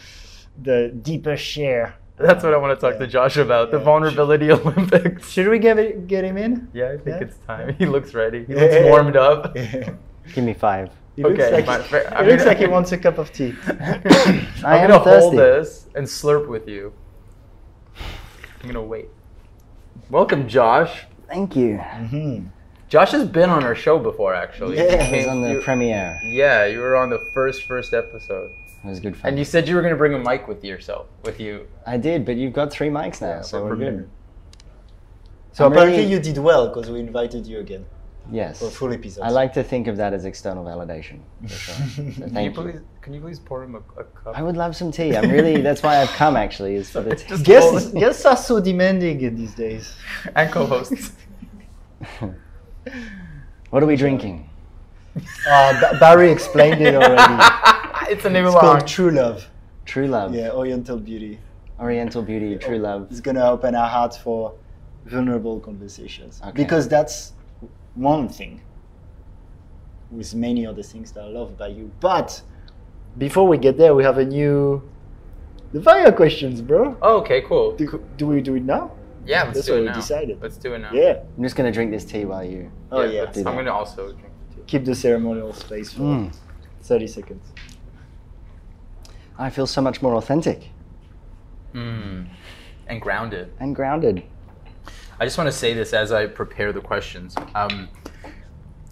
the 0.69 0.77
deepest 1.09 1.43
share? 1.43 1.87
That's 2.21 2.43
what 2.43 2.53
i 2.53 2.57
want 2.57 2.77
to 2.77 2.81
talk 2.89 2.97
to 2.99 3.07
josh 3.07 3.37
about 3.37 3.71
the 3.71 3.77
Yeah. 3.77 3.83
vulnerability 3.83 4.51
olympics 4.51 5.29
Should 5.29 5.47
we 5.47 5.59
get 5.59 5.77
it, 5.79 6.07
get 6.07 6.23
him 6.23 6.37
in? 6.37 6.69
yeah 6.73 6.89
i 6.91 6.97
think 6.97 7.07
Yeah? 7.07 7.17
it's 7.27 7.37
time 7.47 7.75
he 7.77 7.85
looks 7.85 8.13
ready 8.13 8.45
he 8.45 8.53
Yeah. 8.53 8.61
looks 8.61 8.75
warmed 8.85 9.15
up 9.17 9.55
Give 10.35 10.43
me 10.45 10.53
five. 10.53 10.91
He 11.15 11.23
looks 11.23 11.39
Okay, 11.39 11.51
like, 11.51 11.65
my 11.65 11.79
fri- 11.79 12.01
he 12.01 12.05
I'm 12.15 12.27
looks 12.27 12.45
like 12.45 12.59
he 12.59 12.67
wants 12.75 12.91
a 12.91 12.97
cup 12.97 13.17
of 13.17 13.33
tea. 13.33 13.53
I 13.67 13.73
I'm 14.63 14.81
am 14.83 14.89
gonna 14.91 14.99
hold 14.99 15.35
this 15.35 15.87
and 15.95 16.05
slurp 16.05 16.47
with 16.47 16.67
you. 16.69 16.93
I'm 18.61 18.67
gonna 18.67 18.83
wait. 18.83 19.07
Welcome, 20.11 20.47
Josh. 20.47 21.05
Thank 21.27 21.55
you. 21.55 21.77
Mhm. 21.77 22.49
Josh 22.87 23.11
has 23.11 23.27
been 23.27 23.49
on 23.49 23.63
our 23.63 23.73
show 23.75 23.97
before, 23.97 24.33
actually. 24.35 24.77
Yeah. 24.77 25.01
he 25.03 25.15
was 25.17 25.25
came- 25.25 25.29
on 25.29 25.41
the 25.41 25.53
you- 25.53 25.61
premiere. 25.61 26.19
Yeah, 26.23 26.65
you 26.65 26.79
were 26.79 26.95
on 26.95 27.09
the 27.09 27.19
first 27.33 27.63
first 27.63 27.93
episode, 27.93 28.51
It 28.83 28.87
was 28.87 28.99
good 28.99 29.15
fun. 29.15 29.29
and 29.29 29.37
you 29.39 29.45
said 29.45 29.67
you 29.67 29.75
were 29.75 29.81
gonna 29.83 29.95
bring 29.95 30.13
a 30.13 30.19
mic 30.19 30.47
with 30.47 30.63
yourself, 30.65 31.07
with 31.23 31.39
you. 31.39 31.67
I 31.85 31.97
did, 31.97 32.25
but 32.25 32.35
you've 32.35 32.53
got 32.53 32.71
three 32.71 32.89
mics 32.89 33.21
now, 33.21 33.27
Yeah, 33.35 33.41
so 33.41 33.63
we're 33.63 33.75
good. 33.75 34.09
So 35.53 35.65
I'm 35.65 35.71
apparently 35.71 35.99
really- 35.99 36.11
you 36.13 36.19
did 36.19 36.37
well 36.37 36.67
because 36.67 36.89
we 36.89 36.99
invited 36.99 37.45
you 37.45 37.59
again 37.59 37.85
Yes. 38.31 38.59
for 38.59 38.65
a 38.67 38.71
full 38.71 38.93
episode. 38.93 39.21
I 39.23 39.29
like 39.29 39.51
to 39.53 39.63
think 39.63 39.87
of 39.87 39.97
that 39.97 40.13
as 40.13 40.25
external 40.25 40.63
validation. 40.65 41.19
For 41.43 41.49
sure. 41.49 41.75
So 41.87 42.01
Can 42.03 42.05
you 42.05 42.29
thank 42.29 42.55
you. 42.55 42.61
please, 42.63 42.79
can 43.01 43.13
you 43.13 43.21
please 43.21 43.39
pour 43.39 43.63
him 43.63 43.75
a, 43.75 43.79
a 43.99 44.03
cup? 44.03 44.37
I 44.37 44.41
would 44.41 44.57
love 44.57 44.75
some 44.75 44.91
tea. 44.91 45.15
I'm 45.17 45.29
really. 45.29 45.61
That's 45.67 45.83
why 45.83 46.01
I've 46.01 46.09
come. 46.13 46.35
Actually, 46.35 46.75
is 46.75 46.89
for 46.89 47.01
the 47.01 47.15
tea. 47.15 47.27
Just 47.29 47.43
Guests, 47.43 47.91
guests 47.91 48.25
are 48.25 48.37
so 48.37 48.59
demanding 48.61 49.21
in 49.21 49.35
these 49.35 49.53
days. 49.53 49.93
and 50.35 50.51
co-hosts. 50.51 51.11
what 53.69 53.83
are 53.83 53.85
we 53.85 53.95
drinking? 53.95 54.49
Uh, 55.47 55.79
Ba- 55.81 55.97
Barry 55.99 56.31
explained 56.31 56.81
it 56.81 56.95
already. 56.95 57.43
It's 58.11 58.25
a 58.25 58.29
new 58.29 58.45
It's 58.45 58.53
long. 58.53 58.61
called 58.61 58.87
True 58.87 59.11
Love. 59.11 59.47
True 59.85 60.07
love. 60.07 60.33
Yeah, 60.35 60.51
Oriental 60.51 60.97
Beauty. 60.97 61.39
Oriental 61.79 62.21
beauty. 62.21 62.55
True 62.57 62.77
love. 62.77 63.07
It's 63.09 63.19
gonna 63.21 63.43
open 63.49 63.73
our 63.73 63.87
hearts 63.89 64.15
for 64.15 64.53
vulnerable 65.05 65.59
conversations 65.59 66.39
Okay. 66.43 66.51
because 66.51 66.87
that's 66.87 67.33
one 67.95 68.29
thing 68.29 68.61
with 70.11 70.35
many 70.35 70.65
other 70.67 70.83
things 70.83 71.11
that 71.13 71.23
I 71.23 71.27
love 71.27 71.49
about 71.49 71.71
you. 71.75 71.89
But 71.99 72.41
before 73.17 73.47
we 73.47 73.57
get 73.57 73.77
there, 73.77 73.95
we 73.95 74.03
have 74.03 74.19
a 74.19 74.25
new 74.25 74.83
the 75.73 75.81
fire 75.81 76.11
questions, 76.11 76.61
bro. 76.61 76.95
Oh, 77.01 77.17
okay, 77.21 77.41
cool. 77.41 77.71
Do, 77.77 78.03
do 78.17 78.27
we 78.27 78.41
do 78.41 78.55
it 78.55 78.63
now? 78.63 78.91
Yeah, 79.25 79.43
let's 79.43 79.55
That's 79.55 79.67
do 79.67 79.71
what 79.73 79.77
it 79.77 79.81
we 79.81 79.87
now. 79.87 79.93
decided. 79.95 80.41
Let's 80.41 80.57
do 80.57 80.73
it 80.73 80.79
now. 80.79 80.91
Yeah. 80.93 81.21
I'm 81.37 81.43
just 81.43 81.55
gonna 81.55 81.71
drink 81.71 81.89
this 81.91 82.05
tea 82.05 82.25
while 82.25 82.43
you. 82.43 82.71
Oh 82.91 83.01
yeah. 83.03 83.21
let's- 83.21 83.37
I'm 83.37 83.55
gonna 83.55 83.71
also 83.73 84.11
drink 84.11 84.29
the 84.49 84.55
tea. 84.57 84.61
Keep 84.67 84.85
the 84.85 84.95
ceremonial 84.95 85.53
space 85.53 85.93
for 85.93 86.01
Mm. 86.03 86.35
30 86.83 87.07
seconds. 87.07 87.43
I 89.41 89.49
feel 89.49 89.67
so 89.67 89.81
much 89.81 90.01
more 90.01 90.15
authentic 90.15 90.69
Mm. 91.73 92.27
And 92.87 93.01
grounded. 93.01 93.51
and 93.59 93.73
grounded. 93.75 94.23
I 95.19 95.25
just 95.25 95.37
want 95.37 95.47
to 95.47 95.55
say 95.55 95.73
this 95.73 95.93
as 95.93 96.11
I 96.11 96.25
prepare 96.27 96.73
the 96.73 96.81
questions. 96.81 97.35
Um, 97.55 97.87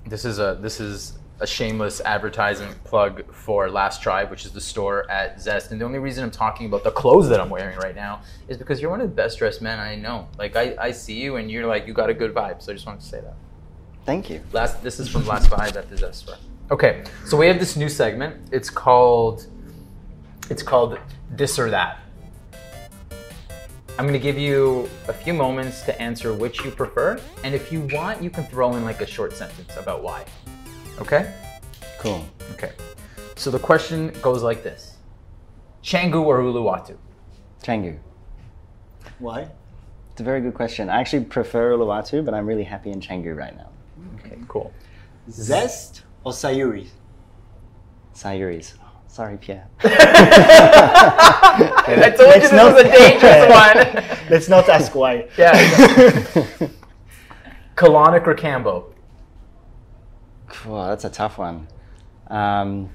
this 0.07 0.23
is 0.23 0.39
a 0.39 0.57
this 0.61 0.79
is 0.79 1.17
a 1.41 1.47
shameless 1.47 1.99
advertising 2.01 2.69
plug 2.85 3.29
for 3.33 3.69
Last 3.69 4.01
Tribe, 4.01 4.29
which 4.29 4.45
is 4.45 4.51
the 4.51 4.61
store 4.61 5.09
at 5.11 5.41
Zest. 5.41 5.71
And 5.71 5.79
the 5.81 5.85
only 5.85 5.99
reason 5.99 6.23
I'm 6.23 6.31
talking 6.31 6.67
about 6.67 6.83
the 6.83 6.91
clothes 6.91 7.27
that 7.29 7.39
I'm 7.41 7.49
wearing 7.49 7.77
right 7.79 7.95
now 7.95 8.21
is 8.47 8.57
because 8.57 8.81
you're 8.81 8.91
one 8.91 9.01
of 9.01 9.09
the 9.09 9.15
best 9.15 9.39
dressed 9.39 9.61
men 9.61 9.77
I 9.79 9.95
know. 9.95 10.27
Like 10.37 10.55
I, 10.55 10.75
I 10.79 10.91
see 10.91 11.19
you 11.19 11.35
and 11.37 11.49
you're 11.51 11.65
like 11.67 11.85
you 11.87 11.93
got 11.93 12.09
a 12.09 12.13
good 12.13 12.33
vibe. 12.33 12.61
So 12.61 12.71
I 12.71 12.75
just 12.75 12.85
wanted 12.85 13.01
to 13.01 13.07
say 13.07 13.19
that. 13.21 13.35
Thank 14.05 14.29
you. 14.29 14.41
Last 14.53 14.81
this 14.83 14.99
is 15.01 15.09
from 15.09 15.25
Last 15.27 15.49
Vibe 15.49 15.75
at 15.75 15.89
the 15.89 15.97
Zest 15.97 16.19
store. 16.21 16.35
Okay, 16.71 17.03
so 17.25 17.35
we 17.35 17.47
have 17.47 17.59
this 17.59 17.75
new 17.75 17.89
segment. 17.89 18.35
It's 18.51 18.69
called 18.69 19.47
it's 20.49 20.63
called 20.63 20.97
This 21.31 21.59
or 21.59 21.69
That. 21.69 21.99
I'm 23.99 24.05
gonna 24.05 24.17
give 24.17 24.37
you 24.37 24.89
a 25.07 25.13
few 25.13 25.33
moments 25.33 25.81
to 25.81 26.01
answer 26.01 26.33
which 26.33 26.63
you 26.63 26.71
prefer, 26.71 27.19
and 27.43 27.53
if 27.53 27.71
you 27.71 27.81
want, 27.91 28.23
you 28.23 28.29
can 28.29 28.45
throw 28.45 28.73
in 28.75 28.85
like 28.85 29.01
a 29.01 29.05
short 29.05 29.33
sentence 29.33 29.75
about 29.75 30.01
why. 30.01 30.25
Okay? 30.99 31.33
Cool. 31.99 32.25
Okay. 32.53 32.71
So 33.35 33.51
the 33.51 33.59
question 33.59 34.13
goes 34.21 34.41
like 34.41 34.63
this: 34.63 34.97
Canggu 35.83 36.23
or 36.23 36.39
Uluwatu? 36.39 36.95
Canggu. 37.61 37.97
Why? 39.19 39.49
It's 40.11 40.21
a 40.21 40.23
very 40.23 40.41
good 40.41 40.53
question. 40.53 40.89
I 40.89 40.99
actually 40.99 41.25
prefer 41.25 41.73
Uluwatu, 41.73 42.23
but 42.23 42.33
I'm 42.33 42.47
really 42.47 42.63
happy 42.63 42.91
in 42.91 43.01
Canggu 43.01 43.35
right 43.35 43.55
now. 43.55 43.69
Okay, 44.15 44.37
cool. 44.47 44.73
Zest 45.29 46.03
or 46.23 46.31
Sayuri? 46.31 46.87
Sayuri's. 48.15 48.75
Sorry, 49.09 49.37
Pierre. 49.37 49.67
I 49.83 49.87
told 52.15 52.35
you 52.35 52.41
this 52.41 52.51
not- 52.51 52.73
was 52.75 52.83
a 52.85 52.91
dangerous 52.91 53.49
one. 53.49 53.77
Let's 54.29 54.47
not 54.47 54.69
ask 54.69 54.93
why. 54.95 55.27
Yeah. 55.37 55.53
Colonic 57.75 58.27
or 58.27 58.35
Kambo? 58.35 58.93
Well, 60.65 60.87
that's 60.89 61.05
a 61.05 61.09
tough 61.09 61.37
one. 61.39 61.67
Um, 62.27 62.89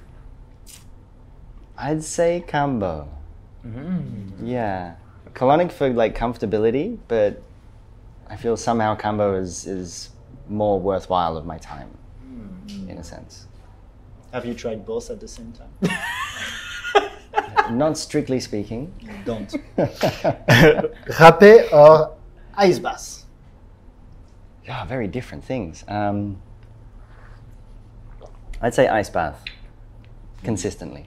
I'd 1.77 2.05
say 2.05 2.45
Kambo. 2.47 3.09
Yeah, 4.43 4.95
colonic 5.33 5.73
for 5.73 5.89
like 5.89 6.15
comfortability, 6.17 6.99
but 7.09 7.43
I 8.29 8.37
feel 8.37 8.57
somehow 8.59 8.95
Kambo 8.97 9.41
is 9.41 9.67
is 9.67 10.11
more 10.49 10.79
worthwhile 10.79 11.37
of 11.39 11.47
my 11.47 11.57
time, 11.59 11.89
in 12.69 12.99
a 12.99 13.03
sense. 13.05 13.47
Have 14.35 14.45
you 14.45 14.53
tried 14.53 14.85
both 14.85 15.11
at 15.11 15.21
the 15.21 15.29
same 15.29 15.53
time? 15.53 15.71
Not 17.79 17.97
strictly 17.97 18.41
speaking. 18.41 18.93
Don't. 19.25 19.49
Rapé 19.79 21.73
or 21.73 22.17
ice 22.57 22.81
bath? 22.81 23.27
Yeah, 24.65 24.85
very 24.87 25.07
different 25.07 25.45
things. 25.45 25.85
Um, 25.87 26.43
I'd 28.61 28.75
say 28.75 28.89
ice 28.89 29.09
bath, 29.09 29.45
consistently. 30.43 31.07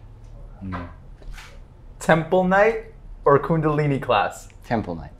Temple 1.99 2.45
night 2.45 2.93
or 3.25 3.39
Kundalini 3.39 4.01
class? 4.01 4.47
Temple 4.65 4.95
night. 4.95 5.11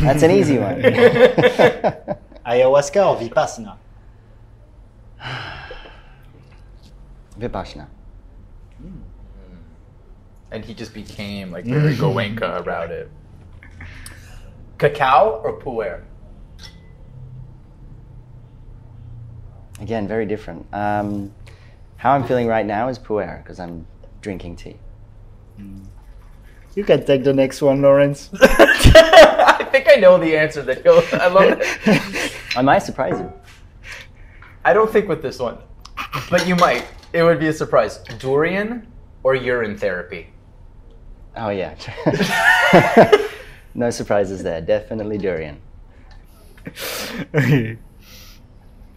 That's 0.00 0.24
an 0.24 0.32
easy 0.32 0.58
one. 0.58 0.82
Ayahuasca 2.42 3.06
or 3.06 3.16
Vipassana? 3.20 3.76
Vipassana. 7.38 7.86
And 10.50 10.64
he 10.64 10.74
just 10.74 10.94
became 10.94 11.50
like 11.50 11.64
very 11.64 11.94
Goenka 12.02 12.58
about 12.58 12.90
it. 12.90 13.10
Cacao 14.78 15.40
or 15.42 15.54
puer? 15.54 16.04
Again, 19.80 20.08
very 20.08 20.26
different. 20.26 20.66
Um, 20.72 21.34
how 21.96 22.12
I'm 22.12 22.24
feeling 22.26 22.46
right 22.46 22.64
now 22.64 22.88
is 22.88 22.98
puer 22.98 23.40
because 23.42 23.58
I'm 23.58 23.86
drinking 24.20 24.56
tea. 24.56 24.76
You 26.74 26.84
can 26.84 27.04
take 27.06 27.24
the 27.24 27.32
next 27.32 27.62
one, 27.62 27.80
Lawrence. 27.80 28.30
I 28.40 29.66
think 29.72 29.88
I 29.88 29.94
know 29.94 30.18
the 30.18 30.36
answer 30.36 30.62
that 30.62 30.82
he'll. 30.82 31.02
I 31.12 31.28
love 31.28 31.58
it. 31.58 32.32
I 32.56 32.62
might 32.62 32.80
surprise 32.80 33.18
you. 33.18 33.32
I 34.64 34.74
don't 34.74 34.90
think 34.90 35.08
with 35.08 35.22
this 35.22 35.38
one, 35.38 35.58
but 36.30 36.46
you 36.46 36.54
might. 36.56 36.84
It 37.16 37.22
would 37.22 37.40
be 37.40 37.48
a 37.48 37.52
surprise. 37.52 37.96
Durian 38.18 38.86
or 39.22 39.34
urine 39.34 39.78
therapy? 39.78 40.28
Oh 41.34 41.48
yeah. 41.48 41.74
no 43.74 43.88
surprises 43.88 44.42
there. 44.42 44.60
Definitely 44.60 45.16
durian. 45.16 45.58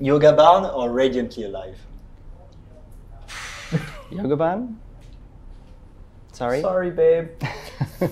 Yoga 0.01 0.33
barn 0.33 0.65
or 0.65 0.91
radiantly 0.91 1.45
alive? 1.45 1.79
Yoga 4.11 4.35
barn? 4.35 4.77
Sorry. 6.33 6.59
Sorry, 6.59 6.91
babe. 6.91 7.29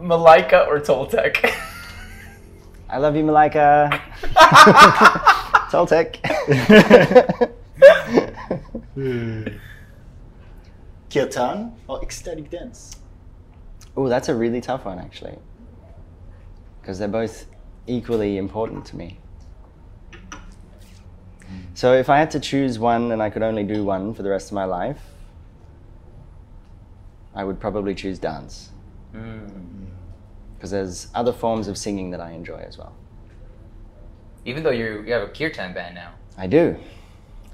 Malika 0.00 0.66
or 0.66 0.80
Toltec? 0.80 1.54
I 2.90 2.98
love 2.98 3.14
you, 3.14 3.22
Malika. 3.22 3.88
Toltec. 5.70 6.18
Kirtan 11.10 11.72
or 11.86 12.02
ecstatic 12.02 12.50
dance? 12.50 12.96
Oh, 13.96 14.08
that's 14.08 14.28
a 14.28 14.34
really 14.34 14.60
tough 14.60 14.84
one, 14.84 14.98
actually. 14.98 15.38
Because 16.80 16.98
they're 16.98 17.08
both 17.08 17.46
equally 17.86 18.38
important 18.38 18.84
to 18.86 18.96
me. 18.96 19.18
So 21.74 21.94
if 21.94 22.10
I 22.10 22.18
had 22.18 22.30
to 22.32 22.40
choose 22.40 22.78
one 22.78 23.12
and 23.12 23.22
I 23.22 23.30
could 23.30 23.42
only 23.42 23.64
do 23.64 23.84
one 23.84 24.12
for 24.12 24.22
the 24.22 24.30
rest 24.30 24.48
of 24.48 24.54
my 24.54 24.64
life, 24.64 25.00
I 27.34 27.44
would 27.44 27.60
probably 27.60 27.94
choose 27.94 28.18
dance. 28.18 28.70
Mm. 29.14 29.86
Because 30.56 30.70
there's 30.70 31.08
other 31.14 31.32
forms 31.32 31.68
of 31.68 31.78
singing 31.78 32.10
that 32.10 32.20
I 32.20 32.32
enjoy 32.32 32.58
as 32.58 32.76
well. 32.76 32.94
Even 34.48 34.62
though 34.62 34.70
you 34.70 35.04
you 35.06 35.12
have 35.12 35.22
a 35.22 35.28
kirtan 35.28 35.74
band 35.74 35.94
now. 35.94 36.14
I 36.38 36.46
do, 36.46 36.74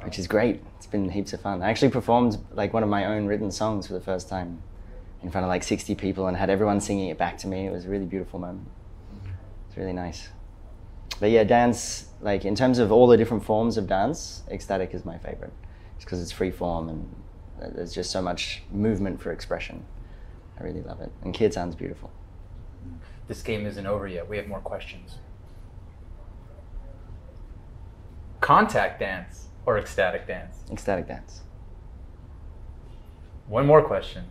which 0.05 0.17
is 0.17 0.29
great. 0.29 0.63
It's 0.77 0.87
been 0.87 1.11
heaps 1.11 1.33
of 1.33 1.41
fun. 1.41 1.61
I 1.61 1.69
actually 1.69 1.91
performed 1.91 2.39
like 2.53 2.73
one 2.73 2.85
of 2.85 2.89
my 2.89 3.07
own 3.07 3.27
written 3.27 3.51
songs 3.51 3.89
for 3.89 3.95
the 3.95 4.01
first 4.01 4.29
time 4.29 4.63
in 5.21 5.29
front 5.33 5.45
of 5.45 5.49
like 5.49 5.65
60 5.65 5.97
people 5.97 6.29
and 6.29 6.37
had 6.37 6.51
everyone 6.51 6.81
singing 6.81 7.09
it 7.09 7.19
back 7.19 7.37
to 7.39 7.49
me. 7.49 7.67
It 7.67 7.73
was 7.73 7.85
a 7.85 7.89
really 7.89 8.05
beautiful 8.05 8.39
moment. 8.39 8.69
It's 9.67 9.77
really 9.77 9.93
nice. 9.93 10.29
But 11.19 11.31
yeah, 11.31 11.43
dance, 11.43 12.11
like 12.21 12.45
in 12.45 12.55
terms 12.55 12.79
of 12.79 12.93
all 12.93 13.09
the 13.09 13.17
different 13.17 13.45
forms 13.45 13.77
of 13.77 13.89
dance, 13.89 14.45
ecstatic 14.49 14.95
is 14.95 15.05
my 15.05 15.19
favorite. 15.19 15.53
Just 15.97 16.07
because 16.07 16.23
it's 16.23 16.31
free 16.31 16.53
form 16.53 16.89
and 16.89 17.75
there's 17.75 17.93
just 17.93 18.13
so 18.13 18.23
much 18.23 18.63
movement 18.71 19.21
for 19.21 19.33
expression. 19.33 19.85
I 20.61 20.63
really 20.63 20.83
love 20.83 21.01
it. 21.01 21.11
And 21.23 21.35
kirtan's 21.35 21.75
beautiful. 21.75 22.13
This 23.27 23.43
game 23.43 23.67
isn't 23.67 23.85
over 23.85 24.07
yet. 24.07 24.29
We 24.29 24.37
have 24.37 24.47
more 24.47 24.61
questions. 24.61 25.17
Contact 28.41 29.01
dance 29.01 29.49
or 29.67 29.79
ecstatic 29.79 30.27
dance? 30.27 30.59
Ecstatic 30.71 31.09
dance. 31.09 31.43
One 33.47 33.67
more 33.67 33.83
question. 33.83 34.25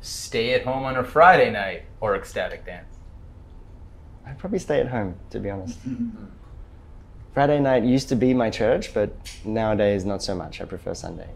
Stay 0.00 0.54
at 0.54 0.64
home 0.64 0.84
on 0.84 0.96
a 0.96 1.04
Friday 1.04 1.50
night 1.50 1.84
or 2.00 2.14
ecstatic 2.14 2.64
dance? 2.64 2.96
I'd 4.26 4.38
probably 4.38 4.58
stay 4.58 4.80
at 4.80 4.88
home, 4.88 5.16
to 5.30 5.40
be 5.40 5.50
honest. 5.50 5.78
Friday 7.32 7.60
night 7.60 7.84
used 7.84 8.08
to 8.08 8.16
be 8.16 8.34
my 8.34 8.50
church, 8.50 8.92
but 8.92 9.10
nowadays 9.44 10.04
not 10.04 10.22
so 10.22 10.34
much. 10.34 10.60
I 10.60 10.64
prefer 10.64 10.94
Sunday. 10.94 11.28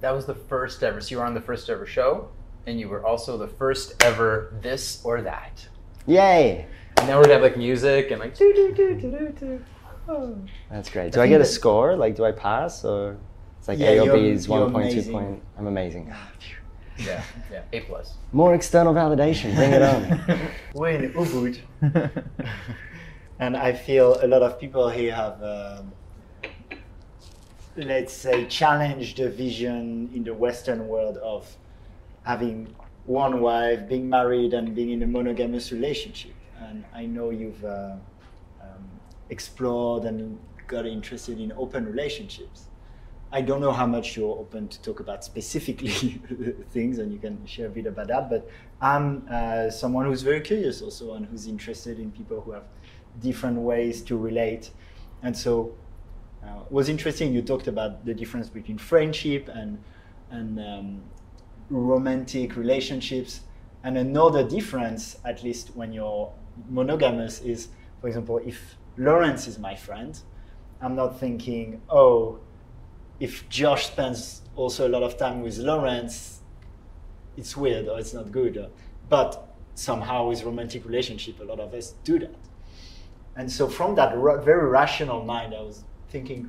That 0.00 0.10
was 0.10 0.26
the 0.26 0.34
first 0.34 0.82
ever. 0.82 1.00
So 1.00 1.10
you 1.10 1.18
were 1.18 1.24
on 1.24 1.34
the 1.34 1.40
first 1.40 1.70
ever 1.70 1.86
show, 1.86 2.28
and 2.66 2.78
you 2.78 2.88
were 2.88 3.04
also 3.04 3.38
the 3.38 3.48
first 3.48 4.02
ever 4.02 4.52
this 4.60 5.00
or 5.04 5.22
that. 5.22 5.66
Yay! 6.06 6.66
And 6.98 7.08
now 7.08 7.16
we're 7.18 7.24
gonna 7.24 7.34
have 7.34 7.42
like 7.42 7.56
music 7.56 8.10
and 8.10 8.20
like 8.20 8.36
do 8.36 8.52
do 8.54 8.72
do 8.74 8.94
do 9.00 9.10
do 9.10 9.28
do. 9.38 9.64
Oh. 10.08 10.38
That's 10.70 10.88
great. 10.88 11.12
Do 11.12 11.20
I 11.20 11.24
I, 11.24 11.26
think 11.26 11.32
get 11.34 11.40
a 11.40 11.44
that- 11.44 11.46
score? 11.50 11.96
Like, 11.96 12.14
do 12.16 12.24
I 12.24 12.32
pass 12.32 12.84
or 12.84 13.16
it's 13.58 13.68
like 13.68 13.78
Yeah, 13.78 13.88
A 13.90 14.00
or 14.00 14.04
you're- 14.06 14.20
B 14.20 14.28
is 14.30 14.46
you're 14.46 14.60
one 14.60 14.72
point, 14.72 14.86
two 14.90 14.98
amazing. 14.98 15.12
point? 15.12 15.42
I'm 15.58 15.66
amazing. 15.66 16.12
Yeah, 16.98 17.22
yeah, 17.52 17.62
A 17.74 17.80
plus. 17.80 18.14
More 18.32 18.54
external 18.54 18.94
validation. 18.94 19.54
Bring 19.54 19.72
it 19.72 19.82
on. 19.82 20.48
We're 20.74 20.90
in 20.90 21.12
Ubud, 21.12 21.58
and 23.38 23.54
I 23.54 23.72
feel 23.74 24.18
a 24.22 24.26
lot 24.26 24.40
of 24.42 24.58
people 24.58 24.88
here 24.88 25.14
have, 25.14 25.42
um, 25.42 25.92
let's 27.76 28.14
say, 28.14 28.46
challenged 28.46 29.18
the 29.18 29.28
vision 29.28 30.08
in 30.14 30.24
the 30.24 30.32
Western 30.32 30.88
world 30.88 31.18
of 31.18 31.54
having 32.22 32.74
one 33.04 33.42
wife, 33.42 33.86
being 33.88 34.08
married, 34.08 34.54
and 34.54 34.74
being 34.74 34.90
in 34.92 35.02
a 35.02 35.06
monogamous 35.06 35.72
relationship. 35.72 36.32
And 36.60 36.84
I 36.94 37.06
know 37.06 37.30
you've 37.30 37.64
uh, 37.64 37.96
um, 38.62 38.84
explored 39.30 40.04
and 40.04 40.38
got 40.66 40.86
interested 40.86 41.40
in 41.40 41.52
open 41.52 41.86
relationships. 41.86 42.66
I 43.32 43.40
don't 43.40 43.60
know 43.60 43.72
how 43.72 43.86
much 43.86 44.16
you're 44.16 44.38
open 44.38 44.68
to 44.68 44.80
talk 44.82 45.00
about 45.00 45.24
specifically 45.24 45.88
things, 46.70 46.98
and 46.98 47.12
you 47.12 47.18
can 47.18 47.44
share 47.44 47.66
a 47.66 47.70
bit 47.70 47.86
about 47.86 48.08
that. 48.08 48.30
But 48.30 48.48
I'm 48.80 49.26
uh, 49.30 49.70
someone 49.70 50.06
who's 50.06 50.22
very 50.22 50.40
curious 50.40 50.80
also, 50.80 51.14
and 51.14 51.26
who's 51.26 51.46
interested 51.46 51.98
in 51.98 52.12
people 52.12 52.40
who 52.40 52.52
have 52.52 52.64
different 53.20 53.58
ways 53.58 54.02
to 54.02 54.16
relate. 54.16 54.70
And 55.22 55.36
so, 55.36 55.74
uh, 56.44 56.60
it 56.64 56.72
was 56.72 56.88
interesting. 56.88 57.34
You 57.34 57.42
talked 57.42 57.66
about 57.66 58.04
the 58.04 58.14
difference 58.14 58.48
between 58.48 58.78
friendship 58.78 59.48
and 59.52 59.82
and 60.30 60.60
um, 60.60 61.02
romantic 61.70 62.56
relationships. 62.56 63.40
And 63.82 63.96
another 63.98 64.46
difference, 64.46 65.16
at 65.24 65.42
least 65.42 65.76
when 65.76 65.92
you're 65.92 66.32
monogamous, 66.68 67.40
is, 67.40 67.68
for 68.00 68.08
example, 68.08 68.40
if 68.44 68.76
Lawrence 68.96 69.46
is 69.46 69.58
my 69.58 69.74
friend, 69.74 70.18
I'm 70.80 70.94
not 70.94 71.18
thinking, 71.18 71.82
oh, 71.88 72.38
if 73.20 73.48
Josh 73.48 73.86
spends 73.86 74.42
also 74.54 74.86
a 74.86 74.90
lot 74.90 75.02
of 75.02 75.16
time 75.16 75.42
with 75.42 75.58
Lawrence, 75.58 76.40
it's 77.36 77.56
weird 77.56 77.88
or 77.88 77.98
it's 77.98 78.14
not 78.14 78.30
good. 78.32 78.70
But 79.08 79.54
somehow 79.74 80.28
with 80.28 80.42
romantic 80.42 80.84
relationship, 80.84 81.40
a 81.40 81.44
lot 81.44 81.60
of 81.60 81.72
us 81.74 81.94
do 82.04 82.18
that. 82.18 82.34
And 83.36 83.50
so 83.50 83.68
from 83.68 83.94
that 83.96 84.14
very 84.44 84.68
rational 84.68 85.22
mind, 85.22 85.54
I 85.54 85.60
was 85.60 85.84
thinking, 86.08 86.48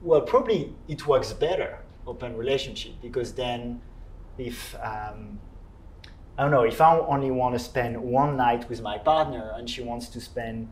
well, 0.00 0.22
probably 0.22 0.74
it 0.88 1.06
works 1.06 1.32
better 1.32 1.78
open 2.06 2.36
relationship 2.36 2.92
because 3.00 3.34
then 3.34 3.80
if 4.38 4.74
um, 4.82 5.38
I 6.36 6.42
don't 6.42 6.50
know 6.50 6.62
if 6.62 6.80
I 6.80 6.98
only 6.98 7.30
want 7.30 7.54
to 7.54 7.58
spend 7.58 8.00
one 8.00 8.36
night 8.36 8.68
with 8.68 8.80
my 8.80 8.98
partner 8.98 9.52
and 9.54 9.68
she 9.68 9.82
wants 9.82 10.08
to 10.08 10.20
spend 10.20 10.68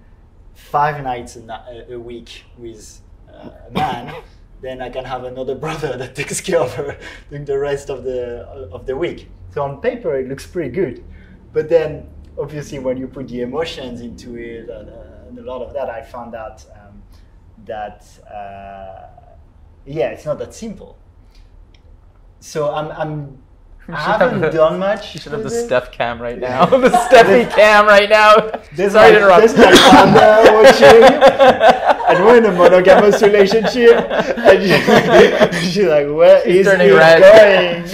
five 0.54 1.02
nights 1.02 1.36
a, 1.36 1.86
a 1.90 1.98
week 1.98 2.44
with 2.56 3.00
uh, 3.28 3.50
a 3.68 3.70
man, 3.70 4.14
then 4.62 4.80
I 4.80 4.88
can 4.90 5.04
have 5.04 5.24
another 5.24 5.54
brother 5.54 5.96
that 5.96 6.14
takes 6.14 6.40
care 6.40 6.60
of 6.60 6.74
her 6.74 6.98
during 7.28 7.44
the 7.44 7.58
rest 7.58 7.90
of 7.90 8.04
the 8.04 8.42
of 8.72 8.86
the 8.86 8.96
week. 8.96 9.28
So 9.52 9.62
on 9.62 9.80
paper 9.80 10.16
it 10.16 10.28
looks 10.28 10.46
pretty 10.46 10.70
good, 10.70 11.04
but 11.52 11.68
then 11.68 12.08
obviously 12.38 12.78
when 12.78 12.96
you 12.96 13.06
put 13.06 13.28
the 13.28 13.42
emotions 13.42 14.00
into 14.00 14.36
it 14.36 14.68
and, 14.70 14.88
uh, 14.88 15.28
and 15.28 15.38
a 15.38 15.42
lot 15.42 15.62
of 15.62 15.74
that, 15.74 15.90
I 15.90 16.02
found 16.02 16.34
out 16.34 16.64
um, 16.74 17.02
that 17.66 18.06
uh, 18.26 19.10
yeah, 19.84 20.08
it's 20.08 20.24
not 20.24 20.38
that 20.38 20.54
simple. 20.54 20.96
So 22.40 22.72
I'm, 22.74 22.90
I'm 22.92 23.42
I 23.94 23.98
should 23.98 24.10
have 24.10 24.20
haven't 24.20 24.40
the- 24.40 24.50
done 24.50 24.78
much. 24.78 25.14
You 25.14 25.20
should 25.20 25.32
have 25.32 25.40
the 25.42 25.44
with 25.44 25.54
it. 25.54 25.64
Steph 25.66 25.90
cam 25.92 26.20
right 26.20 26.38
now. 26.38 26.66
the 26.66 26.88
Steffi 27.10 27.50
cam 27.50 27.86
right 27.86 28.08
now. 28.08 28.36
There's 28.74 28.92
Sorry 28.92 29.12
my, 29.12 29.18
to 29.18 29.24
interrupt. 29.24 29.40
there's 29.40 29.56
my 29.56 29.72
partner 29.90 30.52
watching, 30.62 31.02
and 32.16 32.24
we're 32.24 32.36
in 32.38 32.44
a 32.46 32.52
monogamous 32.52 33.20
relationship. 33.28 33.96
And 34.08 34.62
she, 34.62 35.70
she's 35.70 35.86
like, 35.86 36.06
"Where 36.06 36.42
She's 36.44 36.56
is 36.60 36.66
turning 36.66 36.88
he 36.88 36.94
red. 36.94 37.20
going?" 37.20 37.84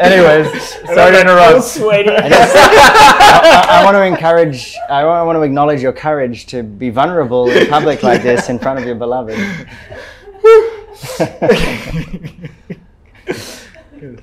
Anyways, 0.00 0.46
And 0.76 0.86
sorry 0.88 1.00
I'm 1.08 1.12
to 1.14 1.20
interrupt. 1.20 1.54
all 1.54 1.62
sweaty. 1.62 2.10
I, 2.10 2.28
just, 2.28 2.56
I, 2.56 3.66
I 3.80 3.84
want 3.84 3.94
to 3.96 4.04
encourage. 4.04 4.74
I 4.88 5.04
want 5.24 5.36
to 5.36 5.42
acknowledge 5.42 5.82
your 5.82 5.92
courage 5.92 6.46
to 6.46 6.62
be 6.62 6.90
vulnerable 6.90 7.48
in 7.50 7.66
public 7.68 8.02
like 8.02 8.22
this 8.22 8.48
in 8.48 8.58
front 8.58 8.78
of 8.78 8.86
your 8.86 8.94
beloved. 8.96 9.38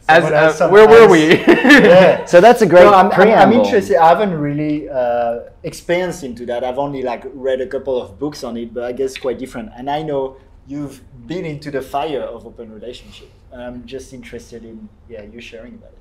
As, 0.08 0.24
Someone 0.24 0.34
uh, 0.34 0.52
some 0.52 0.72
where 0.72 0.88
were 0.88 1.06
eyes. 1.06 1.10
we? 1.12 1.30
Yeah. 1.86 2.26
So 2.26 2.42
that's 2.42 2.62
a 2.62 2.66
great 2.66 2.84
No, 2.84 2.94
I'm, 2.94 3.12
I'm, 3.12 3.30
I'm 3.30 3.54
interested. 3.54 3.98
I 3.98 4.10
haven't 4.10 4.34
really 4.34 4.88
uh, 4.90 5.40
experienced 5.64 6.24
into 6.24 6.46
that. 6.48 6.64
I've 6.64 6.78
only 6.80 7.02
like 7.02 7.24
read 7.34 7.62
a 7.62 7.68
couple 7.68 8.02
of 8.02 8.18
books 8.20 8.44
on 8.44 8.58
it, 8.58 8.74
but 8.74 8.84
I 8.84 8.92
guess 8.92 9.18
quite 9.18 9.38
different. 9.40 9.70
And 9.78 9.90
I 9.90 10.02
know 10.04 10.38
you've 10.68 11.02
been 11.28 11.46
into 11.46 11.72
the 11.72 11.82
fire 11.82 12.22
of 12.22 12.46
open 12.46 12.72
relationship. 12.74 13.30
And 13.52 13.62
I'm 13.62 13.86
just 13.86 14.14
interested 14.14 14.64
in 14.66 14.90
yeah 15.08 15.24
you 15.24 15.40
sharing 15.42 15.76
about 15.76 15.92
it. 15.94 15.98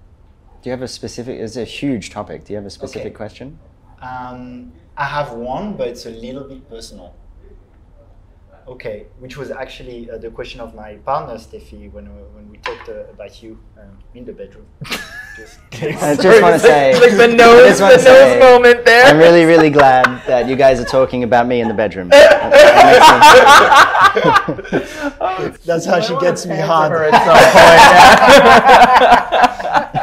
Do 0.63 0.71
you 0.71 0.73
have 0.73 0.83
a 0.83 0.89
specific? 0.89 1.39
It's 1.39 1.57
a 1.57 1.65
huge 1.65 2.11
topic. 2.11 2.45
Do 2.45 2.53
you 2.53 2.57
have 2.57 2.67
a 2.67 2.71
specific 2.71 3.09
Okay. 3.09 3.15
question? 3.17 3.59
Um, 4.01 4.73
I 4.97 5.05
have 5.05 5.33
one, 5.33 5.77
but 5.77 5.89
it's 5.89 6.07
a 6.07 6.11
little 6.11 6.45
bit 6.45 6.69
personal. 6.69 7.15
Okay, 8.67 9.05
which 9.19 9.37
was 9.37 9.51
actually 9.51 10.11
uh, 10.11 10.17
the 10.17 10.31
question 10.31 10.59
of 10.61 10.75
my 10.75 10.95
partner 11.05 11.35
Steffi 11.35 11.93
when 11.93 12.07
we, 12.17 12.23
when 12.35 12.49
we 12.51 12.57
talked 12.59 12.89
uh, 12.89 13.05
about 13.13 13.43
you 13.43 13.59
um, 13.79 13.99
in 14.15 14.25
the 14.25 14.33
bedroom. 14.33 14.65
just 15.37 15.59
I 15.73 16.17
just 16.17 16.41
want 16.43 16.55
to 16.55 16.59
say, 16.59 16.95
like 16.99 17.15
the 17.17 17.25
I 17.25 17.27
nose, 17.27 17.69
just 17.69 17.83
wanna 17.83 17.95
the 17.97 18.01
say, 18.01 18.39
nose 18.39 18.63
moment 18.63 18.87
there. 18.87 19.05
I'm 19.05 19.19
really, 19.19 19.45
really 19.45 19.69
glad 19.69 20.07
that 20.27 20.49
you 20.49 20.57
guys 20.57 20.81
are 20.81 20.87
talking 20.87 21.25
about 21.25 21.47
me 21.47 21.61
in 21.61 21.69
the 21.69 21.75
bedroom. 21.75 22.09
That's 25.67 25.85
how 25.85 26.01
she 26.01 26.17
gets 26.19 26.47
me 26.47 26.57
Hands 26.57 26.67
hard. 26.69 27.13
at 27.13 27.25
some 27.25 27.37
point, 27.37 27.45
yeah. 29.95 30.01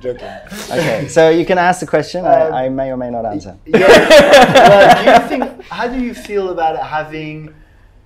Joking. 0.00 0.28
okay, 0.70 1.06
so 1.08 1.28
you 1.30 1.44
can 1.46 1.58
ask 1.58 1.80
the 1.80 1.86
question. 1.86 2.24
Um, 2.24 2.30
I, 2.32 2.64
I 2.66 2.68
may 2.68 2.90
or 2.90 2.96
may 2.96 3.10
not 3.10 3.24
answer. 3.26 3.56
Yeah. 3.66 3.78
well, 3.88 5.04
do 5.04 5.10
you 5.10 5.28
think? 5.28 5.62
How 5.64 5.88
do 5.88 6.00
you 6.00 6.14
feel 6.14 6.50
about 6.50 6.78
having? 6.84 7.54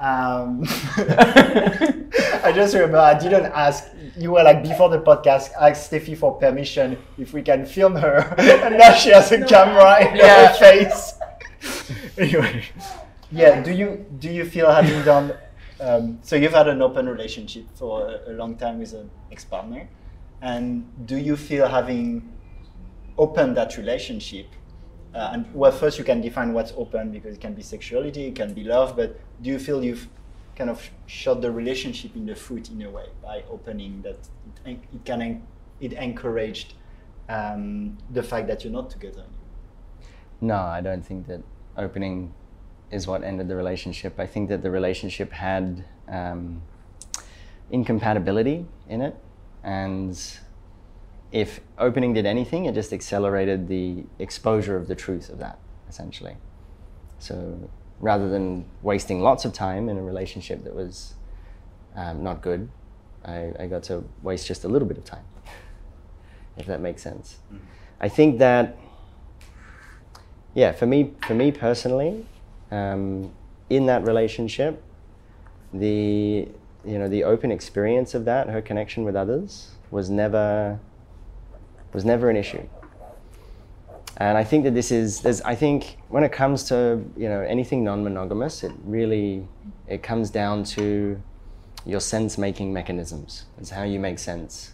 Um, 0.00 0.62
I 2.44 2.52
just 2.54 2.74
remember 2.74 2.98
I 2.98 3.18
didn't 3.18 3.46
ask. 3.46 3.84
You 4.16 4.32
were 4.32 4.42
like 4.42 4.62
before 4.62 4.88
the 4.88 5.00
podcast. 5.00 5.50
Ask 5.60 5.90
Steffi 5.90 6.16
for 6.16 6.34
permission 6.38 6.96
if 7.18 7.32
we 7.32 7.42
can 7.42 7.66
film 7.66 7.96
her, 7.96 8.34
and 8.38 8.78
now 8.78 8.94
she 8.94 9.10
has 9.10 9.30
a 9.32 9.44
camera 9.44 10.06
in 10.08 10.16
Yeah. 10.16 10.48
her 10.48 10.54
face. 10.54 11.14
anyway, 12.18 12.64
yeah. 13.32 13.60
Do 13.62 13.72
you 13.72 14.06
do 14.18 14.28
you 14.30 14.44
feel 14.44 14.70
having 14.70 15.02
done? 15.04 15.32
Um, 15.80 16.18
so 16.22 16.34
you've 16.36 16.52
had 16.54 16.66
an 16.68 16.82
open 16.82 17.08
relationship 17.08 17.64
for 17.74 18.08
a, 18.08 18.32
a 18.32 18.34
long 18.34 18.56
time 18.56 18.78
with 18.80 18.92
an 18.94 19.08
ex-partner. 19.30 19.88
And 20.40 20.86
do 21.06 21.16
you 21.16 21.36
feel 21.36 21.66
having 21.68 22.32
opened 23.16 23.56
that 23.56 23.76
relationship? 23.76 24.46
Uh, 25.14 25.30
and 25.32 25.54
well, 25.54 25.72
first 25.72 25.98
you 25.98 26.04
can 26.04 26.20
define 26.20 26.52
what's 26.52 26.72
open 26.76 27.10
because 27.10 27.34
it 27.34 27.40
can 27.40 27.54
be 27.54 27.62
sexuality, 27.62 28.26
it 28.26 28.34
can 28.34 28.54
be 28.54 28.62
love, 28.62 28.94
but 28.94 29.18
do 29.42 29.50
you 29.50 29.58
feel 29.58 29.82
you've 29.82 30.06
kind 30.54 30.70
of 30.70 30.90
shot 31.06 31.40
the 31.40 31.50
relationship 31.50 32.14
in 32.16 32.26
the 32.26 32.34
foot 32.34 32.68
in 32.70 32.82
a 32.82 32.90
way 32.90 33.06
by 33.22 33.42
opening 33.50 34.02
that 34.02 34.18
it, 34.66 34.78
it 34.92 35.04
can 35.04 35.42
it 35.80 35.92
encouraged 35.92 36.74
um, 37.28 37.96
the 38.10 38.22
fact 38.22 38.46
that 38.48 38.64
you're 38.64 38.72
not 38.72 38.90
together? 38.90 39.24
No, 40.40 40.56
I 40.56 40.80
don't 40.80 41.04
think 41.04 41.26
that 41.26 41.42
opening 41.76 42.34
is 42.90 43.06
what 43.06 43.22
ended 43.22 43.48
the 43.48 43.56
relationship. 43.56 44.18
I 44.18 44.26
think 44.26 44.48
that 44.48 44.62
the 44.62 44.70
relationship 44.70 45.32
had 45.32 45.84
um, 46.08 46.62
incompatibility 47.70 48.66
in 48.88 49.00
it, 49.00 49.16
and 49.68 50.18
if 51.30 51.60
opening 51.76 52.14
did 52.14 52.24
anything, 52.24 52.64
it 52.64 52.74
just 52.74 52.90
accelerated 52.90 53.68
the 53.68 54.04
exposure 54.18 54.78
of 54.78 54.88
the 54.88 54.94
truth 54.94 55.28
of 55.28 55.38
that, 55.40 55.58
essentially. 55.90 56.38
So 57.18 57.68
rather 58.00 58.30
than 58.30 58.64
wasting 58.80 59.20
lots 59.20 59.44
of 59.44 59.52
time 59.52 59.90
in 59.90 59.98
a 59.98 60.02
relationship 60.02 60.64
that 60.64 60.74
was 60.74 61.16
um, 61.94 62.22
not 62.24 62.40
good, 62.40 62.70
I, 63.26 63.52
I, 63.60 63.66
got 63.66 63.82
to 63.84 64.04
waste 64.22 64.46
just 64.46 64.64
a 64.64 64.68
little 64.68 64.88
bit 64.88 64.96
of 64.96 65.04
time, 65.04 65.24
if 66.56 66.64
that 66.64 66.80
makes 66.80 67.02
sense. 67.02 67.36
Mm-hmm. 67.52 67.64
I 68.00 68.08
think 68.08 68.38
that, 68.38 68.78
yeah, 70.54 70.72
for 70.72 70.86
me, 70.86 71.12
for 71.26 71.34
me 71.34 71.52
personally, 71.52 72.24
um, 72.70 73.32
in 73.68 73.84
that 73.84 74.06
relationship, 74.06 74.82
the 75.74 76.48
you 76.88 76.98
know 76.98 77.08
the 77.08 77.24
open 77.24 77.52
experience 77.52 78.14
of 78.14 78.24
that, 78.24 78.48
her 78.48 78.62
connection 78.62 79.04
with 79.04 79.16
others, 79.16 79.70
was 79.90 80.08
never 80.10 80.80
was 81.92 82.04
never 82.04 82.30
an 82.30 82.36
issue. 82.36 82.66
And 84.20 84.36
I 84.36 84.42
think 84.42 84.64
that 84.64 84.74
this 84.74 84.90
is, 84.90 85.20
there's, 85.20 85.40
I 85.42 85.54
think 85.54 85.96
when 86.08 86.24
it 86.24 86.32
comes 86.32 86.64
to, 86.64 87.04
you 87.16 87.28
know, 87.28 87.40
anything 87.40 87.84
non-monogamous, 87.84 88.64
it 88.64 88.72
really, 88.82 89.46
it 89.86 90.02
comes 90.02 90.28
down 90.28 90.64
to 90.64 91.22
your 91.86 92.00
sense-making 92.00 92.72
mechanisms. 92.72 93.44
It's 93.60 93.70
how 93.70 93.84
you 93.84 94.00
make 94.00 94.18
sense 94.18 94.72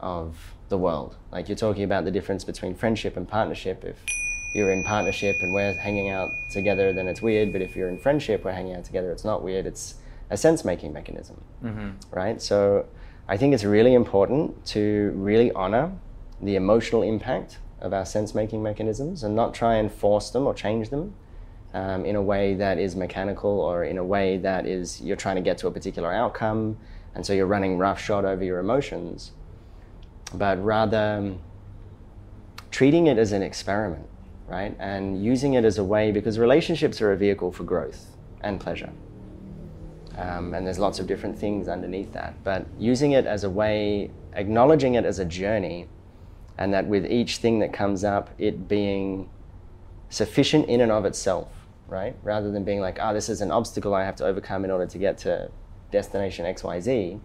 of 0.00 0.36
the 0.68 0.76
world. 0.76 1.14
Like 1.30 1.48
you're 1.48 1.56
talking 1.56 1.84
about 1.84 2.04
the 2.04 2.10
difference 2.10 2.42
between 2.42 2.74
friendship 2.74 3.16
and 3.16 3.28
partnership. 3.28 3.84
If 3.84 3.98
you're 4.52 4.72
in 4.72 4.82
partnership 4.82 5.36
and 5.40 5.54
we're 5.54 5.74
hanging 5.74 6.10
out 6.10 6.30
together, 6.50 6.92
then 6.92 7.06
it's 7.06 7.22
weird. 7.22 7.52
But 7.52 7.62
if 7.62 7.76
you're 7.76 7.88
in 7.88 7.98
friendship, 7.98 8.44
we're 8.44 8.52
hanging 8.52 8.74
out 8.74 8.84
together, 8.84 9.12
it's 9.12 9.24
not 9.24 9.44
weird. 9.44 9.64
It's 9.64 9.94
a 10.32 10.36
sense-making 10.36 10.92
mechanism, 10.92 11.40
mm-hmm. 11.62 11.90
right? 12.10 12.40
So 12.40 12.86
I 13.28 13.36
think 13.36 13.54
it's 13.54 13.64
really 13.64 13.94
important 13.94 14.64
to 14.66 15.12
really 15.14 15.52
honor 15.52 15.92
the 16.40 16.56
emotional 16.56 17.02
impact 17.02 17.58
of 17.80 17.92
our 17.92 18.06
sense 18.06 18.34
making 18.34 18.62
mechanisms 18.62 19.22
and 19.22 19.36
not 19.36 19.52
try 19.52 19.74
and 19.74 19.92
force 19.92 20.30
them 20.30 20.46
or 20.46 20.54
change 20.54 20.88
them 20.88 21.14
um, 21.74 22.04
in 22.04 22.16
a 22.16 22.22
way 22.22 22.54
that 22.54 22.78
is 22.78 22.96
mechanical 22.96 23.60
or 23.60 23.84
in 23.84 23.98
a 23.98 24.04
way 24.04 24.38
that 24.38 24.66
is 24.66 25.00
you're 25.00 25.16
trying 25.16 25.36
to 25.36 25.42
get 25.42 25.58
to 25.58 25.66
a 25.66 25.70
particular 25.70 26.12
outcome 26.12 26.76
and 27.14 27.26
so 27.26 27.32
you're 27.32 27.46
running 27.46 27.78
roughshod 27.78 28.24
over 28.24 28.44
your 28.44 28.58
emotions 28.58 29.32
but 30.34 30.62
rather 30.64 31.34
treating 32.70 33.06
it 33.06 33.18
as 33.18 33.32
an 33.32 33.42
experiment 33.42 34.06
right 34.48 34.76
and 34.78 35.22
using 35.24 35.54
it 35.54 35.64
as 35.64 35.78
a 35.78 35.84
way 35.84 36.12
because 36.12 36.38
relationships 36.38 37.00
are 37.00 37.12
a 37.12 37.16
vehicle 37.16 37.50
for 37.50 37.64
growth 37.64 38.16
and 38.42 38.60
pleasure 38.60 38.92
um, 40.18 40.54
and 40.54 40.66
there's 40.66 40.78
lots 40.78 40.98
of 40.98 41.06
different 41.06 41.38
things 41.38 41.68
underneath 41.68 42.12
that 42.12 42.34
but 42.44 42.66
using 42.78 43.12
it 43.12 43.26
as 43.26 43.44
a 43.44 43.50
way 43.50 44.10
acknowledging 44.34 44.94
it 44.94 45.04
as 45.04 45.18
a 45.18 45.24
journey 45.24 45.86
and 46.58 46.72
that 46.74 46.86
with 46.86 47.06
each 47.06 47.38
thing 47.38 47.58
that 47.60 47.72
comes 47.72 48.04
up, 48.04 48.30
it 48.38 48.68
being 48.68 49.28
sufficient 50.10 50.68
in 50.68 50.80
and 50.80 50.92
of 50.92 51.04
itself, 51.04 51.48
right? 51.88 52.14
Rather 52.22 52.50
than 52.50 52.64
being 52.64 52.80
like, 52.80 52.98
ah, 53.00 53.10
oh, 53.10 53.14
this 53.14 53.28
is 53.28 53.40
an 53.40 53.50
obstacle 53.50 53.94
I 53.94 54.04
have 54.04 54.16
to 54.16 54.24
overcome 54.24 54.64
in 54.64 54.70
order 54.70 54.86
to 54.86 54.98
get 54.98 55.18
to 55.18 55.50
destination 55.90 56.44
XYZ. 56.46 57.18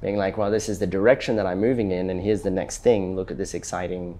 Being 0.00 0.16
like, 0.16 0.38
well, 0.38 0.50
this 0.50 0.68
is 0.68 0.78
the 0.78 0.86
direction 0.86 1.36
that 1.36 1.46
I'm 1.46 1.60
moving 1.60 1.90
in, 1.90 2.08
and 2.08 2.22
here's 2.22 2.42
the 2.42 2.50
next 2.50 2.78
thing. 2.78 3.14
Look 3.16 3.30
at 3.30 3.36
this 3.36 3.52
exciting 3.52 4.18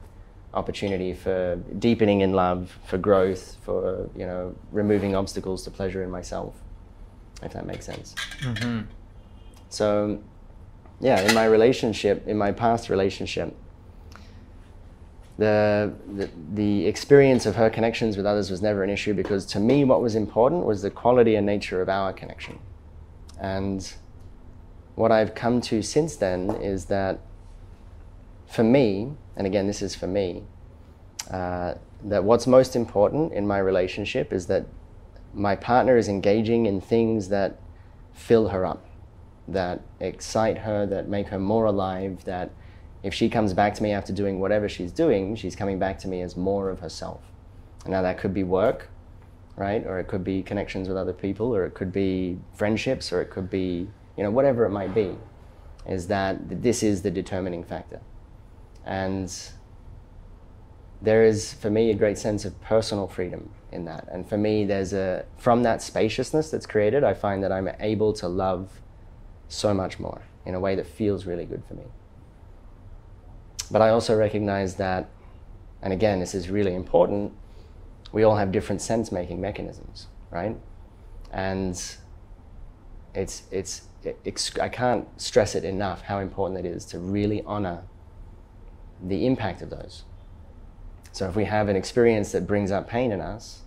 opportunity 0.53 1.15
for 1.15 1.57
deepening 1.79 2.21
in 2.21 2.33
love, 2.33 2.79
for 2.87 2.99
growth, 2.99 3.57
for 3.65 4.11
you 4.15 4.27
know, 4.27 4.55
removing 4.73 5.17
obstacles 5.17 5.63
to 5.65 5.71
pleasure 5.71 6.03
in 6.03 6.11
myself. 6.11 6.55
If 7.43 7.53
that 7.53 7.67
makes 7.67 7.87
sense. 7.87 8.15
Mm-hmm. 8.41 8.81
So, 9.69 10.21
yeah, 11.01 11.21
in 11.21 11.35
my 11.35 11.45
relationship, 11.45 12.27
in 12.27 12.37
my 12.37 12.53
past 12.53 12.91
relationship, 12.91 13.57
the, 15.41 15.95
the, 16.15 16.31
the 16.53 16.87
experience 16.87 17.47
of 17.47 17.57
her 17.57 17.71
connections 17.71 18.19
with 18.19 18.27
others 18.27 18.51
was 18.51 18.61
never 18.61 18.85
an 18.85 18.91
issue 18.91 19.15
because 19.15 19.47
to 19.47 19.59
me 19.59 19.85
what 19.85 20.03
was 20.03 20.15
important 20.15 20.67
was 20.67 20.83
the 20.83 20.91
quality 20.91 21.35
and 21.35 21.47
nature 21.47 21.81
of 21.81 21.89
our 21.89 22.13
connection 22.13 22.59
and 23.41 23.95
what 24.97 25.11
i've 25.11 25.35
come 25.35 25.63
to 25.63 25.81
since 25.81 26.17
then 26.17 26.51
is 26.61 26.85
that 26.85 27.21
for 28.47 28.63
me 28.63 29.15
and 29.35 29.47
again 29.47 29.67
this 29.67 29.81
is 29.81 29.95
for 29.95 30.07
me 30.07 30.43
uh, 31.31 31.73
that 32.05 32.23
what's 32.23 32.47
most 32.47 32.77
important 32.77 33.33
in 33.33 33.47
my 33.47 33.59
relationship 33.59 34.35
is 34.35 34.47
that 34.47 34.67
my 35.35 35.57
partner 35.57 35.97
is 35.97 36.09
engaging 36.09 36.67
in 36.67 36.81
things 36.81 37.29
that 37.29 37.59
fill 38.13 38.49
her 38.49 38.67
up 38.67 38.85
that 39.53 39.81
excite 39.99 40.59
her 40.59 40.87
that 40.87 41.09
make 41.09 41.29
her 41.29 41.39
more 41.39 41.65
alive 41.67 42.25
that 42.25 42.51
if 43.03 43.15
she 43.15 43.29
comes 43.29 43.55
back 43.55 43.75
to 43.75 43.83
me 43.83 43.93
after 43.93 44.13
doing 44.13 44.41
whatever 44.41 44.69
she's 44.69 44.93
doing, 44.93 45.35
she's 45.35 45.57
coming 45.57 45.79
back 45.79 45.99
to 45.99 46.09
me 46.09 46.21
as 46.21 46.37
more 46.37 46.69
of 46.69 46.81
herself. 46.81 47.23
Now 47.87 48.03
that 48.03 48.19
could 48.19 48.35
be 48.35 48.45
work, 48.45 48.89
right? 49.57 49.85
Or 49.87 49.99
it 49.99 50.07
could 50.07 50.23
be 50.23 50.43
connections 50.43 50.87
with 50.87 50.97
other 50.97 51.15
people, 51.15 51.55
or 51.55 51.65
it 51.65 51.75
could 51.75 51.93
be 51.93 52.39
friendships, 52.53 53.13
or 53.13 53.23
it 53.23 53.31
could 53.31 53.49
be, 53.49 53.89
you 54.17 54.23
know, 54.23 54.31
whatever 54.31 54.65
it 54.67 54.71
might 54.71 54.95
be. 54.95 55.17
Is 55.89 56.09
that 56.09 56.63
this 56.63 56.83
is 56.83 57.01
the 57.03 57.11
determining 57.11 57.65
factor. 57.65 58.01
And 58.85 59.35
there 61.01 61.25
is, 61.25 61.55
for 61.55 61.71
me, 61.71 61.91
a 61.91 61.95
great 61.95 62.19
sense 62.19 62.45
of 62.45 62.61
personal 62.61 63.09
freedom 63.09 63.51
in 63.73 63.85
that. 63.85 64.09
And 64.11 64.29
for 64.29 64.37
me, 64.37 64.65
there's 64.65 64.93
a, 64.93 65.25
from 65.37 65.63
that 65.63 65.83
spaciousness 65.83 66.51
that's 66.51 66.67
created, 66.67 67.05
I 67.05 67.15
find 67.15 67.43
that 67.43 67.53
I'm 67.53 67.69
able 67.81 68.13
to 68.15 68.29
love 68.29 68.81
so 69.49 69.75
much 69.75 69.99
more 69.99 70.23
in 70.47 70.55
a 70.55 70.61
way 70.61 70.75
that 70.75 70.87
feels 70.87 71.27
really 71.27 71.45
good 71.45 71.63
for 71.67 71.75
me. 71.75 71.85
But 73.71 73.83
I 73.83 73.91
also 73.91 74.17
recognize 74.17 74.77
that, 74.77 75.09
and 75.83 75.93
again, 75.93 76.21
this 76.21 76.35
is 76.35 76.51
really 76.51 76.75
important, 76.75 77.33
we 78.13 78.25
all 78.25 78.37
have 78.37 78.51
different 78.51 78.83
sense 78.83 79.13
making 79.13 79.41
mechanisms, 79.41 80.09
right? 80.31 80.57
And 81.33 81.81
it's, 83.15 83.43
it's, 83.51 83.83
it's, 84.25 84.59
I 84.59 84.69
can't 84.69 85.07
stress 85.21 85.55
it 85.55 85.65
enough 85.65 86.03
how 86.03 86.19
important 86.19 86.65
it 86.65 86.69
is 86.69 86.85
to 86.87 86.99
really 86.99 87.43
honor 87.47 87.83
the 89.03 89.27
impact 89.27 89.63
of 89.63 89.71
those. 89.71 90.03
So 91.13 91.29
if 91.29 91.37
we 91.37 91.45
have 91.45 91.69
an 91.69 91.77
experience 91.77 92.33
that 92.33 92.47
brings 92.47 92.71
up 92.71 92.89
pain 92.89 93.13
in 93.13 93.21
us, 93.21 93.60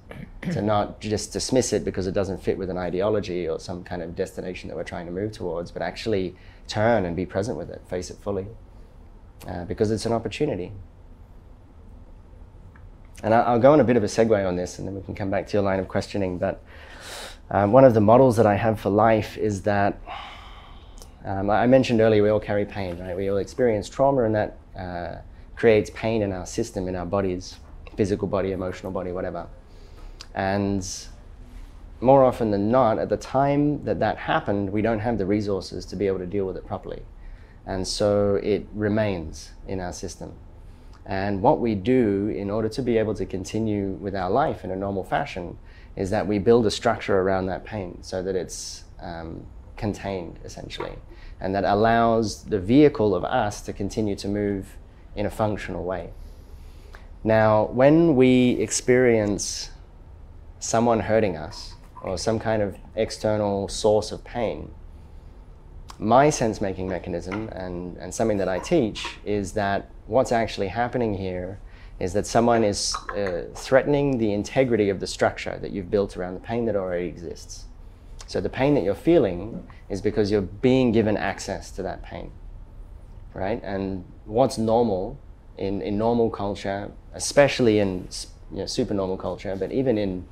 to 0.51 0.61
not 0.61 0.99
just 0.99 1.31
dismiss 1.31 1.73
it 1.73 1.85
because 1.85 2.07
it 2.07 2.13
doesn't 2.13 2.43
fit 2.43 2.57
with 2.57 2.69
an 2.69 2.77
ideology 2.77 3.47
or 3.47 3.59
some 3.59 3.83
kind 3.83 4.01
of 4.01 4.15
destination 4.15 4.69
that 4.69 4.75
we're 4.75 4.83
trying 4.83 5.05
to 5.05 5.11
move 5.11 5.31
towards, 5.31 5.71
but 5.71 5.81
actually 5.81 6.35
turn 6.67 7.05
and 7.05 7.15
be 7.15 7.25
present 7.25 7.57
with 7.57 7.69
it, 7.69 7.81
face 7.87 8.09
it 8.09 8.17
fully 8.21 8.47
uh, 9.47 9.65
because 9.65 9.91
it's 9.91 10.05
an 10.05 10.13
opportunity. 10.13 10.71
And 13.23 13.33
I'll 13.33 13.59
go 13.59 13.71
on 13.71 13.79
a 13.79 13.85
bit 13.85 13.95
of 13.95 14.03
a 14.03 14.07
segue 14.07 14.45
on 14.45 14.57
this, 14.57 14.79
and 14.79 14.87
then 14.87 14.95
we 14.95 15.01
can 15.01 15.15
come 15.15 15.29
back 15.29 15.47
to 15.47 15.53
your 15.53 15.63
line 15.63 15.79
of 15.79 15.87
questioning. 15.87 16.37
But 16.37 16.61
um, 17.49 17.71
one 17.71 17.85
of 17.85 17.93
the 17.93 18.01
models 18.01 18.35
that 18.35 18.45
I 18.45 18.55
have 18.55 18.81
for 18.81 18.89
life 18.89 19.37
is 19.37 19.61
that 19.61 20.01
um, 21.23 21.49
I 21.49 21.65
mentioned 21.67 22.01
earlier 22.01 22.21
we 22.21 22.29
all 22.29 22.41
carry 22.41 22.65
pain, 22.65 22.99
right? 22.99 23.15
We 23.15 23.29
all 23.29 23.37
experience 23.37 23.87
trauma, 23.87 24.23
and 24.23 24.35
that 24.35 24.57
uh, 24.77 25.21
creates 25.55 25.89
pain 25.91 26.21
in 26.21 26.33
our 26.33 26.45
system, 26.45 26.89
in 26.89 26.97
our 26.97 27.05
bodies, 27.05 27.59
physical 27.95 28.27
body, 28.27 28.51
emotional 28.51 28.91
body, 28.91 29.13
whatever. 29.13 29.47
And 30.33 30.85
more 32.01 32.23
often 32.23 32.51
than 32.51 32.69
not, 32.69 32.99
at 32.99 33.09
the 33.09 33.17
time 33.17 33.83
that 33.85 33.99
that 33.99 34.17
happened, 34.17 34.71
we 34.71 34.81
don't 34.81 34.99
have 34.99 35.17
the 35.17 35.25
resources 35.25 35.85
to 35.85 35.95
be 35.95 36.07
able 36.07 36.19
to 36.19 36.25
deal 36.25 36.45
with 36.45 36.57
it 36.57 36.65
properly. 36.65 37.03
And 37.65 37.87
so 37.87 38.35
it 38.35 38.67
remains 38.73 39.51
in 39.67 39.79
our 39.79 39.93
system. 39.93 40.33
And 41.05 41.41
what 41.41 41.59
we 41.59 41.75
do 41.75 42.27
in 42.29 42.49
order 42.49 42.69
to 42.69 42.81
be 42.81 42.97
able 42.97 43.13
to 43.15 43.25
continue 43.25 43.91
with 43.93 44.15
our 44.15 44.29
life 44.29 44.63
in 44.63 44.71
a 44.71 44.75
normal 44.75 45.03
fashion 45.03 45.57
is 45.95 46.09
that 46.09 46.27
we 46.27 46.39
build 46.39 46.65
a 46.65 46.71
structure 46.71 47.19
around 47.19 47.45
that 47.47 47.65
pain 47.65 48.01
so 48.01 48.23
that 48.23 48.35
it's 48.35 48.83
um, 49.01 49.45
contained 49.77 50.39
essentially. 50.43 50.93
And 51.39 51.53
that 51.55 51.65
allows 51.65 52.43
the 52.45 52.59
vehicle 52.59 53.13
of 53.15 53.25
us 53.25 53.61
to 53.61 53.73
continue 53.73 54.15
to 54.15 54.27
move 54.27 54.77
in 55.15 55.25
a 55.25 55.29
functional 55.29 55.83
way. 55.83 56.11
Now, 57.23 57.65
when 57.65 58.15
we 58.15 58.51
experience 58.51 59.69
someone 60.63 61.01
hurting 61.01 61.35
us 61.35 61.73
or 62.03 62.17
some 62.17 62.39
kind 62.39 62.61
of 62.61 62.77
external 62.95 63.67
source 63.67 64.13
of 64.13 64.23
pain, 64.23 64.71
my 65.99 66.29
sense 66.29 66.61
making 66.61 66.87
mechanism 66.87 67.49
and, 67.49 67.97
and 67.97 68.13
something 68.13 68.37
that 68.37 68.47
I 68.47 68.59
teach 68.59 69.05
is 69.25 69.51
that 69.53 69.89
what's 70.07 70.31
actually 70.31 70.69
happening 70.69 71.13
here 71.15 71.59
is 71.99 72.13
that 72.13 72.25
someone 72.25 72.63
is 72.63 72.95
uh, 73.15 73.43
threatening 73.53 74.17
the 74.17 74.31
integrity 74.33 74.89
of 74.89 75.01
the 75.01 75.07
structure 75.07 75.59
that 75.59 75.71
you've 75.71 75.91
built 75.91 76.15
around 76.15 76.33
the 76.33 76.39
pain 76.39 76.65
that 76.65 76.77
already 76.77 77.07
exists. 77.07 77.65
So 78.25 78.39
the 78.39 78.49
pain 78.49 78.73
that 78.75 78.83
you're 78.83 78.95
feeling 78.95 79.67
is 79.89 80.01
because 80.01 80.31
you're 80.31 80.41
being 80.41 80.93
given 80.93 81.17
access 81.17 81.71
to 81.71 81.83
that 81.83 82.03
pain, 82.03 82.31
right? 83.33 83.61
And 83.63 84.05
what's 84.25 84.57
normal 84.57 85.19
in, 85.57 85.81
in 85.81 85.97
normal 85.97 86.29
culture, 86.29 86.89
especially 87.13 87.79
in 87.79 88.07
you 88.49 88.59
know, 88.59 88.65
super 88.65 88.93
normal 88.93 89.17
culture, 89.17 89.55
but 89.57 89.73
even 89.73 89.97
in 89.97 90.25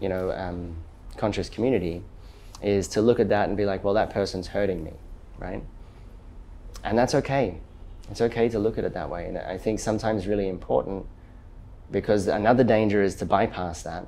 you 0.00 0.08
know 0.08 0.32
um, 0.32 0.76
conscious 1.16 1.48
community, 1.48 2.02
is 2.62 2.88
to 2.88 3.02
look 3.02 3.20
at 3.20 3.28
that 3.28 3.48
and 3.48 3.56
be 3.56 3.66
like, 3.66 3.84
well, 3.84 3.94
that 3.94 4.10
person's 4.10 4.48
hurting 4.48 4.82
me, 4.82 4.92
right? 5.38 5.62
And 6.82 6.96
that's 6.98 7.14
okay. 7.14 7.58
It's 8.10 8.20
okay 8.20 8.48
to 8.48 8.58
look 8.58 8.78
at 8.78 8.84
it 8.84 8.94
that 8.94 9.10
way. 9.10 9.26
And 9.26 9.38
I 9.38 9.58
think 9.58 9.80
sometimes 9.80 10.26
really 10.26 10.48
important 10.48 11.06
because 11.90 12.26
another 12.26 12.64
danger 12.64 13.02
is 13.02 13.14
to 13.16 13.26
bypass 13.26 13.82
that 13.82 14.06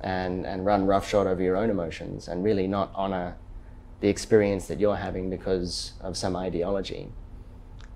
and, 0.00 0.46
and 0.46 0.64
run 0.64 0.86
roughshod 0.86 1.26
over 1.26 1.42
your 1.42 1.56
own 1.56 1.70
emotions 1.70 2.28
and 2.28 2.42
really 2.42 2.66
not 2.66 2.90
honor 2.94 3.36
the 4.00 4.08
experience 4.08 4.66
that 4.66 4.80
you're 4.80 4.96
having 4.96 5.28
because 5.28 5.92
of 6.00 6.16
some 6.16 6.34
ideology. 6.36 7.08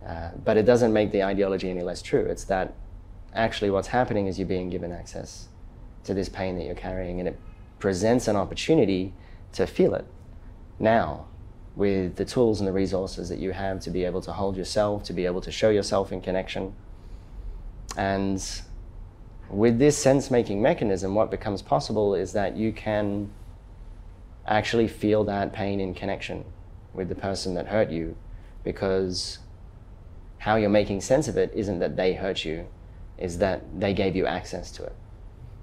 Uh, 0.06 0.30
but 0.44 0.56
it 0.56 0.64
doesn't 0.64 0.92
make 0.92 1.12
the 1.12 1.22
ideology 1.22 1.70
any 1.70 1.82
less 1.82 2.02
true. 2.02 2.26
It's 2.26 2.44
that 2.44 2.74
actually 3.32 3.70
what's 3.70 3.88
happening 3.88 4.26
is 4.26 4.38
you're 4.38 4.46
being 4.46 4.70
given 4.70 4.92
access 4.92 5.48
to 6.04 6.14
this 6.14 6.28
pain 6.28 6.56
that 6.56 6.64
you're 6.64 6.74
carrying, 6.74 7.18
and 7.18 7.28
it 7.28 7.38
presents 7.78 8.28
an 8.28 8.36
opportunity 8.36 9.12
to 9.52 9.66
feel 9.66 9.94
it 9.94 10.06
now 10.78 11.26
with 11.76 12.16
the 12.16 12.24
tools 12.24 12.60
and 12.60 12.68
the 12.68 12.72
resources 12.72 13.28
that 13.28 13.38
you 13.38 13.52
have 13.52 13.80
to 13.80 13.90
be 13.90 14.04
able 14.04 14.20
to 14.20 14.32
hold 14.32 14.56
yourself, 14.56 15.02
to 15.04 15.12
be 15.12 15.26
able 15.26 15.40
to 15.40 15.50
show 15.50 15.70
yourself 15.70 16.12
in 16.12 16.20
connection. 16.20 16.72
And 17.96 18.42
with 19.50 19.78
this 19.78 19.98
sense 19.98 20.30
making 20.30 20.62
mechanism, 20.62 21.14
what 21.14 21.30
becomes 21.30 21.62
possible 21.62 22.14
is 22.14 22.32
that 22.32 22.56
you 22.56 22.72
can 22.72 23.30
actually 24.46 24.88
feel 24.88 25.24
that 25.24 25.52
pain 25.52 25.80
in 25.80 25.94
connection 25.94 26.44
with 26.92 27.08
the 27.08 27.14
person 27.14 27.54
that 27.54 27.66
hurt 27.66 27.90
you 27.90 28.16
because 28.62 29.38
how 30.38 30.56
you're 30.56 30.70
making 30.70 31.00
sense 31.00 31.28
of 31.28 31.36
it 31.36 31.50
isn't 31.54 31.78
that 31.78 31.96
they 31.96 32.14
hurt 32.14 32.44
you, 32.44 32.66
is 33.18 33.38
that 33.38 33.62
they 33.80 33.94
gave 33.94 34.14
you 34.14 34.26
access 34.26 34.70
to 34.72 34.84
it. 34.84 34.94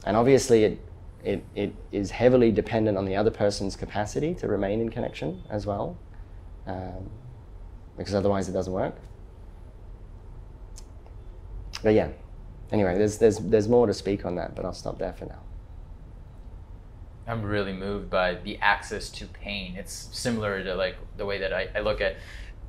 And 0.05 0.17
obviously, 0.17 0.63
it, 0.63 0.79
it, 1.23 1.43
it 1.55 1.73
is 1.91 2.11
heavily 2.11 2.51
dependent 2.51 2.97
on 2.97 3.05
the 3.05 3.15
other 3.15 3.31
person's 3.31 3.75
capacity 3.75 4.33
to 4.35 4.47
remain 4.47 4.81
in 4.81 4.89
connection 4.89 5.43
as 5.49 5.65
well, 5.65 5.97
um, 6.65 7.09
because 7.97 8.15
otherwise 8.15 8.49
it 8.49 8.53
doesn't 8.53 8.73
work. 8.73 8.95
But 11.83 11.93
yeah, 11.93 12.09
anyway, 12.71 12.97
there's, 12.97 13.17
there's, 13.17 13.37
there's 13.37 13.67
more 13.67 13.87
to 13.87 13.93
speak 13.93 14.25
on 14.25 14.35
that, 14.35 14.55
but 14.55 14.65
I'll 14.65 14.73
stop 14.73 14.97
there 14.97 15.13
for 15.13 15.25
now. 15.25 15.39
I'm 17.27 17.43
really 17.43 17.73
moved 17.73 18.09
by 18.09 18.35
the 18.35 18.57
access 18.57 19.09
to 19.11 19.25
pain. 19.25 19.75
It's 19.75 20.09
similar 20.11 20.63
to 20.63 20.75
like 20.75 20.97
the 21.17 21.25
way 21.25 21.37
that 21.37 21.53
I, 21.53 21.69
I 21.75 21.79
look 21.81 22.01
at 22.01 22.17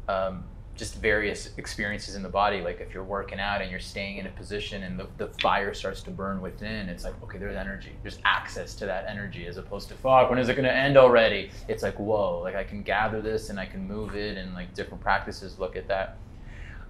um, 0.09 0.45
just 0.75 0.97
various 0.97 1.51
experiences 1.59 2.15
in 2.15 2.23
the 2.23 2.29
body. 2.29 2.61
Like 2.63 2.81
if 2.81 2.95
you're 2.95 3.05
working 3.05 3.39
out 3.39 3.61
and 3.61 3.71
you're 3.71 3.81
staying 3.81 4.17
in 4.17 4.27
a 4.27 4.31
position 4.31 4.83
and 4.83 4.99
the, 4.99 5.07
the 5.19 5.29
fire 5.41 5.75
starts 5.75 6.03
to 6.03 6.11
burn 6.11 6.41
within, 6.41 6.89
it's 6.89 7.05
like, 7.05 7.15
okay, 7.23 7.39
there's 7.39 7.57
energy. 7.57 7.93
There's 8.03 8.19
access 8.25 8.75
to 8.77 8.87
that 8.87 9.07
energy 9.09 9.47
as 9.47 9.59
opposed 9.59 9.89
to, 9.89 9.95
fuck, 9.95 10.31
when 10.31 10.39
is 10.39 10.49
it 10.49 10.55
going 10.55 10.65
to 10.65 10.75
end 10.75 10.97
already? 10.97 11.51
It's 11.69 11.83
like, 11.83 11.99
whoa, 11.99 12.41
like 12.41 12.55
I 12.55 12.65
can 12.65 12.83
gather 12.83 13.21
this 13.21 13.51
and 13.51 13.61
I 13.61 13.67
can 13.67 13.87
move 13.87 14.17
it 14.17 14.39
and 14.39 14.55
like 14.55 14.75
different 14.75 15.03
practices 15.03 15.59
look 15.59 15.77
at 15.77 15.89
that. 15.89 16.17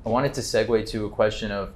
I 0.07 0.09
wanted 0.09 0.35
to 0.35 0.40
segue 0.40 0.87
to 0.88 1.07
a 1.07 1.11
question 1.11 1.51
of 1.51 1.73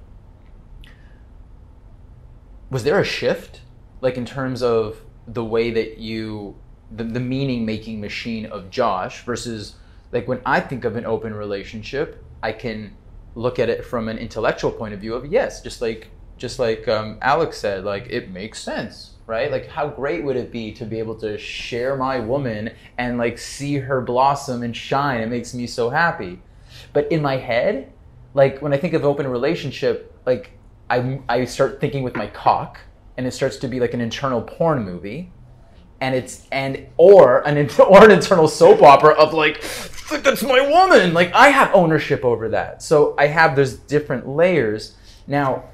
was 2.70 2.82
there 2.84 2.98
a 2.98 3.04
shift 3.04 3.60
like 4.00 4.16
in 4.16 4.24
terms 4.24 4.62
of 4.62 5.00
the 5.26 5.44
way 5.44 5.70
that 5.70 5.98
you 5.98 6.56
the, 6.90 7.04
the 7.04 7.20
meaning 7.20 7.64
making 7.64 8.00
machine 8.00 8.46
of 8.46 8.70
josh 8.70 9.24
versus 9.24 9.76
like 10.12 10.26
when 10.28 10.40
i 10.46 10.60
think 10.60 10.84
of 10.84 10.96
an 10.96 11.06
open 11.06 11.34
relationship 11.34 12.22
i 12.42 12.52
can 12.52 12.94
look 13.34 13.58
at 13.58 13.68
it 13.68 13.84
from 13.84 14.08
an 14.08 14.18
intellectual 14.18 14.70
point 14.70 14.94
of 14.94 15.00
view 15.00 15.14
of 15.14 15.26
yes 15.26 15.60
just 15.62 15.80
like 15.80 16.08
just 16.36 16.58
like 16.58 16.86
um, 16.88 17.18
alex 17.22 17.58
said 17.58 17.84
like 17.84 18.06
it 18.10 18.30
makes 18.30 18.58
sense 18.58 19.12
right? 19.28 19.50
Like 19.50 19.66
how 19.66 19.88
great 19.88 20.22
would 20.22 20.36
it 20.36 20.52
be 20.52 20.70
to 20.74 20.84
be 20.84 21.00
able 21.00 21.16
to 21.16 21.36
share 21.36 21.96
my 21.96 22.20
woman 22.20 22.70
and 22.96 23.18
like 23.18 23.38
see 23.38 23.74
her 23.74 24.00
blossom 24.00 24.62
and 24.62 24.76
shine? 24.76 25.20
It 25.20 25.26
makes 25.26 25.52
me 25.52 25.66
so 25.66 25.90
happy. 25.90 26.40
But 26.92 27.10
in 27.10 27.22
my 27.22 27.36
head 27.36 27.92
like 28.36 28.60
when 28.60 28.72
i 28.72 28.76
think 28.76 28.92
of 28.92 29.04
open 29.04 29.26
relationship 29.26 30.14
like 30.26 30.52
I, 30.88 31.20
I 31.28 31.44
start 31.46 31.80
thinking 31.80 32.04
with 32.04 32.14
my 32.14 32.28
cock 32.28 32.78
and 33.16 33.26
it 33.26 33.32
starts 33.32 33.56
to 33.56 33.66
be 33.66 33.80
like 33.80 33.92
an 33.92 34.00
internal 34.00 34.40
porn 34.40 34.84
movie. 34.84 35.32
And 36.00 36.14
it's 36.14 36.46
and 36.52 36.86
or 36.96 37.40
an 37.48 37.68
or 37.80 38.04
an 38.04 38.10
internal 38.12 38.46
soap 38.46 38.82
opera 38.82 39.14
of 39.14 39.32
like 39.32 39.62
that's 40.10 40.42
my 40.42 40.60
woman. 40.60 41.14
Like 41.14 41.32
i 41.34 41.48
have 41.48 41.74
ownership 41.74 42.24
over 42.24 42.48
that. 42.50 42.82
So 42.82 43.14
i 43.18 43.26
have 43.26 43.56
there's 43.56 43.74
different 43.74 44.28
layers. 44.28 44.96
Now 45.26 45.64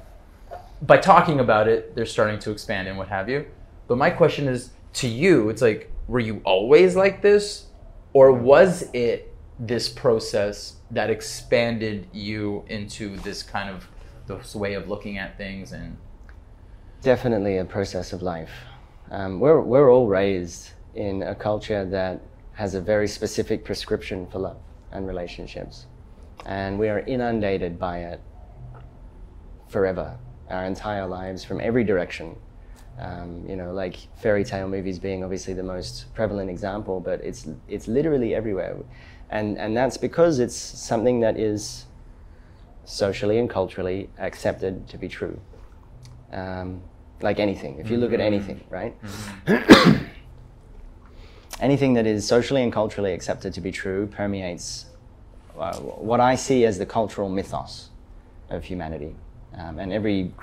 by 0.81 0.97
talking 0.97 1.39
about 1.39 1.67
it 1.67 1.95
they're 1.95 2.05
starting 2.05 2.39
to 2.39 2.51
expand 2.51 2.87
and 2.87 2.97
what 2.97 3.07
have 3.07 3.29
you. 3.29 3.45
But 3.87 3.97
my 3.97 4.09
question 4.09 4.47
is 4.47 4.71
to 4.93 5.07
you 5.07 5.49
it's 5.49 5.61
like 5.61 5.91
were 6.07 6.19
you 6.19 6.41
always 6.43 6.95
like 6.95 7.21
this? 7.21 7.67
Or 8.13 8.31
was 8.31 8.89
it 8.93 9.33
this 9.59 9.89
process 9.89 10.75
that 10.91 11.09
expanded 11.09 12.07
you 12.11 12.63
into 12.67 13.17
this 13.17 13.43
kind 13.43 13.69
of 13.69 13.87
this 14.27 14.55
way 14.55 14.73
of 14.73 14.87
looking 14.87 15.17
at 15.17 15.37
things 15.37 15.71
and 15.71 15.97
Definitely 17.01 17.57
a 17.57 17.65
process 17.65 18.13
of 18.13 18.21
life. 18.21 18.51
Um, 19.11 19.41
we're, 19.41 19.59
we're 19.59 19.91
all 19.91 20.07
raised 20.07 20.71
in 20.95 21.21
a 21.21 21.35
culture 21.35 21.83
that 21.83 22.21
has 22.53 22.75
a 22.75 22.81
very 22.81 23.07
specific 23.07 23.65
prescription 23.65 24.27
for 24.27 24.39
love 24.39 24.57
and 24.91 25.07
relationships. 25.07 25.87
And 26.45 26.77
we 26.77 26.89
are 26.89 26.99
inundated 26.99 27.79
by 27.79 27.99
it 27.99 28.21
forever, 29.67 30.17
our 30.49 30.65
entire 30.65 31.07
lives, 31.07 31.43
from 31.43 31.59
every 31.61 31.83
direction. 31.83 32.35
Um, 32.99 33.43
you 33.49 33.55
know, 33.55 33.73
like 33.73 33.95
fairy 34.17 34.43
tale 34.43 34.67
movies 34.67 34.99
being 34.99 35.23
obviously 35.23 35.55
the 35.55 35.63
most 35.63 36.13
prevalent 36.13 36.49
example, 36.49 36.99
but 36.99 37.21
it's, 37.21 37.47
it's 37.67 37.87
literally 37.87 38.35
everywhere. 38.35 38.77
And, 39.31 39.57
and 39.57 39.75
that's 39.75 39.97
because 39.97 40.37
it's 40.37 40.55
something 40.55 41.19
that 41.21 41.39
is 41.39 41.85
socially 42.85 43.39
and 43.39 43.49
culturally 43.49 44.09
accepted 44.19 44.87
to 44.89 44.97
be 44.97 45.07
true. 45.07 45.39
Um, 46.31 46.81
like 47.21 47.39
anything, 47.39 47.79
if 47.79 47.89
you 47.89 47.97
look 47.97 48.13
at 48.13 48.19
anything, 48.19 48.63
right? 48.69 48.95
anything 51.63 51.93
that 51.93 52.05
is 52.05 52.27
socially 52.27 52.61
and 52.61 52.73
culturally 52.73 53.13
accepted 53.13 53.53
to 53.53 53.61
be 53.61 53.71
true 53.71 54.05
permeates 54.07 54.85
uh, 55.57 55.73
what 55.77 56.19
I 56.19 56.35
see 56.35 56.65
as 56.65 56.77
the 56.77 56.85
cultural 56.85 57.29
mythos 57.29 57.89
of 58.49 58.65
humanity. 58.65 59.15
Um, 59.57 59.79
and 59.79 59.93
every 59.93 60.33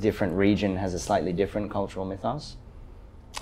different 0.00 0.36
region 0.36 0.76
has 0.76 0.92
a 0.92 0.98
slightly 0.98 1.32
different 1.32 1.70
cultural 1.70 2.04
mythos, 2.04 2.56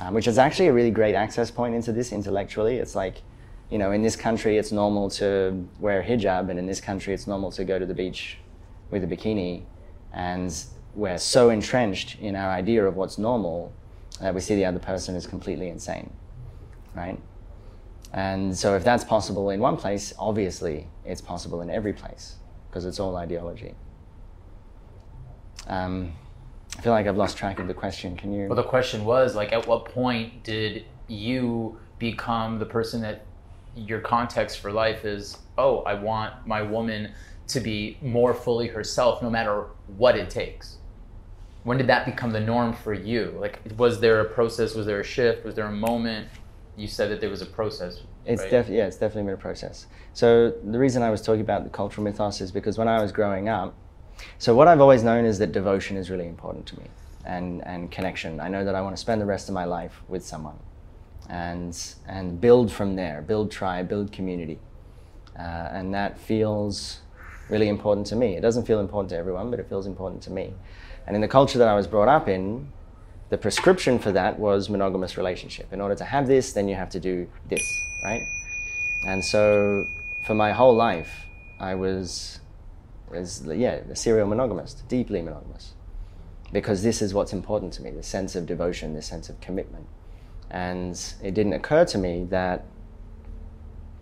um, 0.01 0.15
which 0.15 0.29
is 0.29 0.39
actually 0.39 0.69
a 0.69 0.73
really 0.73 0.93
great 0.93 1.17
access 1.17 1.51
point 1.51 1.75
into 1.75 1.93
this 1.93 2.13
intellectually. 2.13 2.77
It's 2.77 2.95
like, 2.95 3.23
you 3.69 3.79
know, 3.79 3.91
in 3.91 4.03
this 4.03 4.15
country 4.15 4.57
it's 4.57 4.71
normal 4.71 5.11
to 5.11 5.67
wear 5.81 6.01
a 6.01 6.05
hijab, 6.05 6.51
and 6.51 6.59
in 6.59 6.67
this 6.67 6.81
country 6.81 7.15
it's 7.15 7.27
normal 7.27 7.51
to 7.53 7.65
go 7.65 7.79
to 7.81 7.87
the 7.87 7.95
beach 7.95 8.39
with 8.91 9.03
a 9.03 9.07
bikini. 9.09 9.63
And 10.13 10.55
we're 10.95 11.19
so 11.19 11.51
entrenched 11.51 12.21
in 12.21 12.37
our 12.37 12.51
idea 12.53 12.87
of 12.87 12.95
what's 12.95 13.19
normal 13.19 13.73
that 14.21 14.33
we 14.35 14.41
see 14.41 14.55
the 14.55 14.65
other 14.65 14.79
person 14.79 15.17
as 15.17 15.27
completely 15.27 15.69
insane, 15.69 16.13
right? 16.95 17.19
And 18.13 18.57
so, 18.57 18.77
if 18.77 18.85
that's 18.85 19.05
possible 19.05 19.51
in 19.51 19.61
one 19.61 19.77
place, 19.77 20.13
obviously 20.19 20.87
it's 21.05 21.21
possible 21.21 21.61
in 21.63 21.71
every 21.71 21.93
place 21.93 22.37
because 22.69 22.85
it's 22.85 23.01
all 23.01 23.17
ideology. 23.17 23.75
Um, 25.67 26.13
I 26.79 26.81
feel 26.83 26.93
like 26.93 27.07
I've 27.07 27.17
lost 27.17 27.37
track 27.37 27.59
of 27.59 27.69
the 27.69 27.75
question. 27.75 28.17
Can 28.17 28.33
you? 28.33 28.47
well 28.47 28.57
the 28.57 28.63
question 28.63 29.05
was 29.05 29.35
like 29.35 29.53
at 29.53 29.67
what 29.67 29.85
point 29.85 30.43
did 30.43 30.85
you 31.09 31.79
become 31.99 32.59
the 32.59 32.67
person 32.67 33.01
that 33.03 33.25
your 33.77 34.01
context 34.01 34.61
for 34.61 34.73
life 34.73 35.05
is 35.05 35.39
oh 35.59 35.79
i 35.81 35.95
want 35.95 36.47
my 36.47 36.63
woman 36.63 37.13
to 37.47 37.61
be 37.61 37.97
more 38.03 38.33
fully 38.33 38.69
herself 38.69 39.23
no 39.23 39.29
matter 39.29 39.67
what 39.97 40.17
it 40.17 40.31
takes 40.31 40.77
when 41.65 41.77
did 41.77 41.87
that 41.87 42.07
become 42.07 42.31
the 42.31 42.41
norm 42.41 42.73
for 42.73 42.95
you 42.95 43.35
like 43.39 43.61
was 43.77 44.01
there 44.01 44.21
a 44.21 44.25
process 44.25 44.75
was 44.75 44.87
there 44.87 45.01
a 45.01 45.05
shift 45.05 45.45
was 45.45 45.55
there 45.55 45.67
a 45.67 45.73
moment 45.73 46.29
you 46.77 46.87
said 46.89 47.11
that 47.11 47.21
there 47.21 47.31
was 47.31 47.43
a 47.43 47.47
process 47.47 48.03
It's 48.27 48.43
right? 48.43 48.51
def- 48.51 48.69
yeah, 48.69 48.87
it's 48.87 48.97
definitely 48.97 49.25
been 49.25 49.35
a 49.35 49.43
process. 49.49 49.87
So 50.13 50.51
the 50.65 50.79
reason 50.79 51.03
I 51.03 51.11
was 51.11 51.23
talking 51.23 51.41
about 51.43 51.65
the 51.65 51.71
cultural 51.71 52.05
mythos 52.05 52.41
is 52.41 52.51
because 52.53 52.79
when 52.79 52.89
I 52.89 53.01
was 53.03 53.13
growing 53.13 53.49
up, 53.49 53.75
so 54.39 54.55
what 54.55 54.69
I've 54.69 54.81
always 54.81 55.03
known 55.03 55.25
is 55.25 55.39
that 55.39 55.53
devotion 55.53 55.97
is 55.97 56.11
really 56.11 56.27
important 56.27 56.67
to 56.67 56.79
me, 56.79 56.87
and 57.25 57.63
and 57.67 57.91
connection. 57.91 58.41
I 58.41 58.49
know 58.49 58.65
that 58.65 58.75
I 58.75 58.81
want 58.81 58.97
to 58.97 59.01
spend 59.01 59.21
the 59.21 59.27
rest 59.27 59.49
of 59.49 59.55
my 59.55 59.65
life 59.65 60.03
with 60.09 60.25
someone, 60.25 60.59
and 61.29 61.77
and 62.07 62.41
build 62.41 62.71
from 62.73 62.97
there, 62.97 63.23
build 63.23 63.51
tribe, 63.51 63.89
build 63.89 64.13
community. 64.13 64.59
uh, 65.39 65.69
and 65.79 65.93
that 65.95 66.19
feels 66.19 67.01
really 67.51 67.69
important 67.69 68.07
to 68.07 68.17
me. 68.17 68.37
It 68.37 68.41
doesn't 68.41 68.67
feel 68.67 68.81
important 68.81 69.11
to 69.11 69.17
everyone, 69.17 69.51
but 69.51 69.59
it 69.61 69.69
feels 69.69 69.87
important 69.87 70.23
to 70.25 70.31
me. 70.31 70.55
And 71.07 71.17
in 71.17 71.23
the 71.23 71.29
culture 71.29 71.59
that 71.59 71.69
I 71.69 71.75
was 71.75 71.87
brought 71.87 72.09
up 72.09 72.29
in, 72.29 72.69
the 73.31 73.39
prescription 73.39 73.99
for 73.99 74.13
that 74.13 74.39
was 74.39 74.69
monogamous 74.69 75.17
relationship. 75.17 75.73
In 75.73 75.81
order 75.81 75.95
to 75.95 76.05
have 76.05 76.27
this, 76.27 76.53
then 76.53 76.69
you 76.69 76.75
have 76.75 76.91
to 76.91 77.01
do 77.01 77.29
this, 77.49 77.63
right? 78.05 78.27
And 79.07 79.25
so 79.25 79.87
for 80.27 80.35
my 80.35 80.53
whole 80.53 80.75
life, 80.75 81.27
I 81.59 81.75
was, 81.75 82.41
was 83.11 83.47
yeah, 83.47 83.81
a 83.91 83.97
serial 83.97 84.27
monogamist, 84.27 84.87
deeply 84.89 85.23
monogamous. 85.23 85.73
Because 86.53 86.83
this 86.83 87.03
is 87.03 87.13
what's 87.15 87.33
important 87.33 87.73
to 87.75 87.83
me 87.83 87.91
the 87.91 88.03
sense 88.03 88.37
of 88.37 88.47
devotion, 88.47 88.95
the 88.95 89.03
sense 89.03 89.29
of 89.29 89.41
commitment. 89.41 89.87
And 90.51 91.01
it 91.23 91.35
didn't 91.35 91.55
occur 91.55 91.85
to 91.87 91.99
me 91.99 92.25
that 92.31 92.67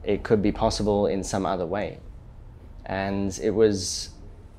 it 0.04 0.22
could 0.22 0.42
be 0.42 0.52
possible 0.52 1.06
in 1.06 1.24
some 1.24 1.46
other 1.46 1.64
way. 1.64 1.98
And 2.84 3.38
it 3.42 3.50
was, 3.50 4.10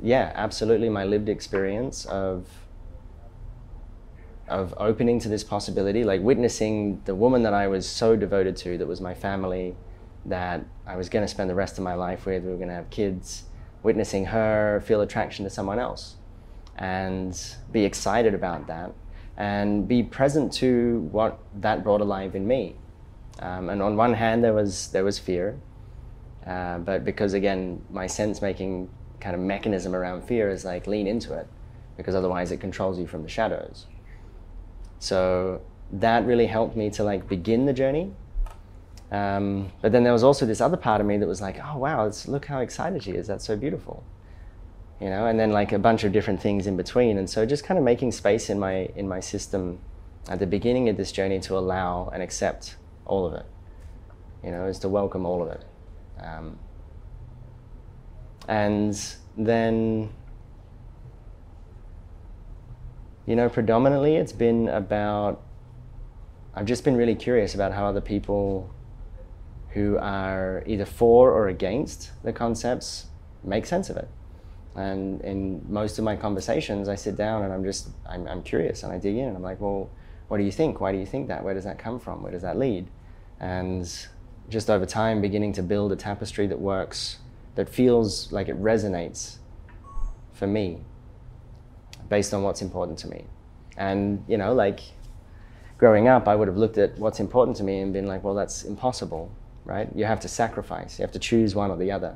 yeah, 0.01 0.31
absolutely 0.33 0.89
my 0.89 1.03
lived 1.03 1.29
experience 1.29 2.05
of 2.05 2.47
of 4.47 4.73
opening 4.77 5.19
to 5.19 5.29
this 5.29 5.43
possibility, 5.43 6.03
like 6.03 6.21
witnessing 6.21 7.01
the 7.05 7.15
woman 7.15 7.43
that 7.43 7.53
I 7.53 7.67
was 7.67 7.87
so 7.87 8.15
devoted 8.15 8.57
to, 8.57 8.77
that 8.77 8.87
was 8.87 8.99
my 8.99 9.13
family, 9.13 9.75
that 10.25 10.65
I 10.85 10.95
was 10.95 11.09
going 11.09 11.23
to 11.23 11.27
spend 11.27 11.49
the 11.49 11.55
rest 11.55 11.77
of 11.77 11.83
my 11.83 11.95
life 11.95 12.25
with, 12.25 12.43
we 12.43 12.51
were 12.51 12.57
going 12.57 12.69
to 12.69 12.75
have 12.75 12.89
kids, 12.89 13.43
witnessing 13.83 14.25
her 14.25 14.81
feel 14.85 15.01
attraction 15.01 15.43
to 15.43 15.49
someone 15.49 15.79
else 15.79 16.15
and 16.77 17.55
be 17.71 17.83
excited 17.85 18.33
about 18.33 18.67
that 18.67 18.93
and 19.37 19.87
be 19.87 20.03
present 20.03 20.53
to 20.53 21.07
what 21.11 21.39
that 21.55 21.83
brought 21.83 22.01
alive 22.01 22.35
in 22.35 22.47
me. 22.47 22.75
Um, 23.39 23.69
and 23.69 23.81
on 23.81 23.95
one 23.95 24.13
hand, 24.13 24.43
there 24.43 24.53
was, 24.53 24.89
there 24.89 25.03
was 25.03 25.19
fear, 25.19 25.59
uh, 26.45 26.77
but 26.79 27.03
because 27.03 27.33
again, 27.33 27.81
my 27.89 28.07
sense 28.07 28.41
making 28.41 28.89
kind 29.19 29.35
of 29.35 29.41
mechanism 29.41 29.95
around 29.95 30.23
fear 30.23 30.49
is 30.49 30.65
like 30.65 30.85
lean 30.85 31.07
into 31.07 31.33
it 31.33 31.47
because 31.97 32.15
otherwise 32.15 32.51
it 32.51 32.59
controls 32.59 32.99
you 32.99 33.07
from 33.07 33.23
the 33.23 33.29
shadows. 33.29 33.87
So 35.03 35.61
that 35.91 36.25
really 36.25 36.47
helped 36.47 36.77
me 36.77 36.89
to 36.91 37.03
like 37.03 37.27
begin 37.27 37.65
the 37.65 37.73
journey. 37.73 38.13
Um, 39.11 39.69
but 39.81 39.91
then 39.91 40.05
there 40.05 40.13
was 40.13 40.23
also 40.23 40.45
this 40.45 40.61
other 40.61 40.77
part 40.77 41.01
of 41.01 41.07
me 41.07 41.17
that 41.17 41.27
was 41.27 41.41
like, 41.41 41.59
oh 41.61 41.77
wow, 41.77 42.09
look 42.25 42.45
how 42.45 42.59
excited 42.59 43.03
she 43.03 43.11
is. 43.11 43.27
That's 43.27 43.45
so 43.45 43.57
beautiful. 43.57 44.01
You 45.01 45.09
know, 45.09 45.25
and 45.25 45.37
then 45.37 45.51
like 45.51 45.73
a 45.73 45.77
bunch 45.77 46.05
of 46.05 46.13
different 46.13 46.41
things 46.41 46.67
in 46.67 46.77
between. 46.77 47.17
And 47.17 47.29
so 47.29 47.45
just 47.45 47.65
kind 47.65 47.77
of 47.77 47.83
making 47.83 48.13
space 48.13 48.49
in 48.49 48.57
my 48.57 48.89
in 48.95 49.05
my 49.09 49.19
system 49.19 49.79
at 50.29 50.39
the 50.39 50.47
beginning 50.47 50.87
of 50.87 50.95
this 50.95 51.11
journey 51.11 51.41
to 51.41 51.57
allow 51.57 52.09
and 52.13 52.23
accept 52.23 52.77
all 53.05 53.25
of 53.25 53.33
it. 53.33 53.45
You 54.41 54.51
know, 54.51 54.67
is 54.67 54.79
to 54.79 54.89
welcome 54.89 55.25
all 55.25 55.43
of 55.43 55.49
it. 55.49 55.65
Um, 56.17 56.57
and 58.47 58.97
then, 59.37 60.09
you 63.25 63.35
know, 63.35 63.49
predominantly 63.49 64.15
it's 64.15 64.33
been 64.33 64.67
about, 64.69 65.41
I've 66.55 66.65
just 66.65 66.83
been 66.83 66.95
really 66.95 67.15
curious 67.15 67.55
about 67.55 67.71
how 67.71 67.85
other 67.85 68.01
people 68.01 68.69
who 69.69 69.97
are 69.97 70.63
either 70.65 70.85
for 70.85 71.31
or 71.31 71.47
against 71.47 72.11
the 72.23 72.33
concepts 72.33 73.07
make 73.43 73.65
sense 73.65 73.89
of 73.89 73.97
it. 73.97 74.07
And 74.75 75.21
in 75.21 75.65
most 75.69 75.97
of 75.99 76.03
my 76.03 76.15
conversations, 76.15 76.89
I 76.89 76.95
sit 76.95 77.15
down 77.15 77.43
and 77.43 77.53
I'm 77.53 77.63
just, 77.63 77.89
I'm, 78.07 78.27
I'm 78.27 78.43
curious 78.43 78.83
and 78.83 78.91
I 78.91 78.97
dig 78.97 79.15
in 79.15 79.27
and 79.27 79.37
I'm 79.37 79.43
like, 79.43 79.61
well, 79.61 79.89
what 80.27 80.37
do 80.37 80.43
you 80.43 80.51
think? 80.51 80.81
Why 80.81 80.91
do 80.91 80.97
you 80.97 81.05
think 81.05 81.27
that? 81.27 81.43
Where 81.43 81.53
does 81.53 81.63
that 81.63 81.77
come 81.77 81.99
from? 81.99 82.23
Where 82.23 82.31
does 82.31 82.41
that 82.41 82.57
lead? 82.57 82.87
And 83.39 83.89
just 84.49 84.69
over 84.69 84.85
time 84.85 85.21
beginning 85.21 85.53
to 85.53 85.63
build 85.63 85.91
a 85.91 85.95
tapestry 85.95 86.47
that 86.47 86.59
works, 86.59 87.19
that 87.55 87.69
feels 87.69 88.31
like 88.31 88.49
it 88.49 88.61
resonates 88.61 89.37
for 90.33 90.47
me 90.47 90.81
based 92.15 92.31
on 92.31 92.43
what's 92.43 92.61
important 92.61 92.99
to 92.99 93.07
me. 93.07 93.25
And, 93.75 94.23
you 94.27 94.37
know, 94.37 94.53
like 94.53 94.81
growing 95.79 96.07
up, 96.07 96.27
I 96.27 96.35
would 96.35 96.47
have 96.47 96.57
looked 96.57 96.77
at 96.77 96.91
what's 96.99 97.19
important 97.19 97.57
to 97.57 97.63
me 97.63 97.79
and 97.79 97.91
been 97.91 98.05
like, 98.05 98.23
well, 98.23 98.35
that's 98.35 98.65
impossible, 98.65 99.31
right? 99.65 99.89
You 99.95 100.05
have 100.05 100.19
to 100.19 100.27
sacrifice, 100.27 100.99
you 100.99 101.03
have 101.07 101.11
to 101.13 101.23
choose 101.29 101.55
one 101.55 101.71
or 101.71 101.77
the 101.77 101.91
other. 101.91 102.15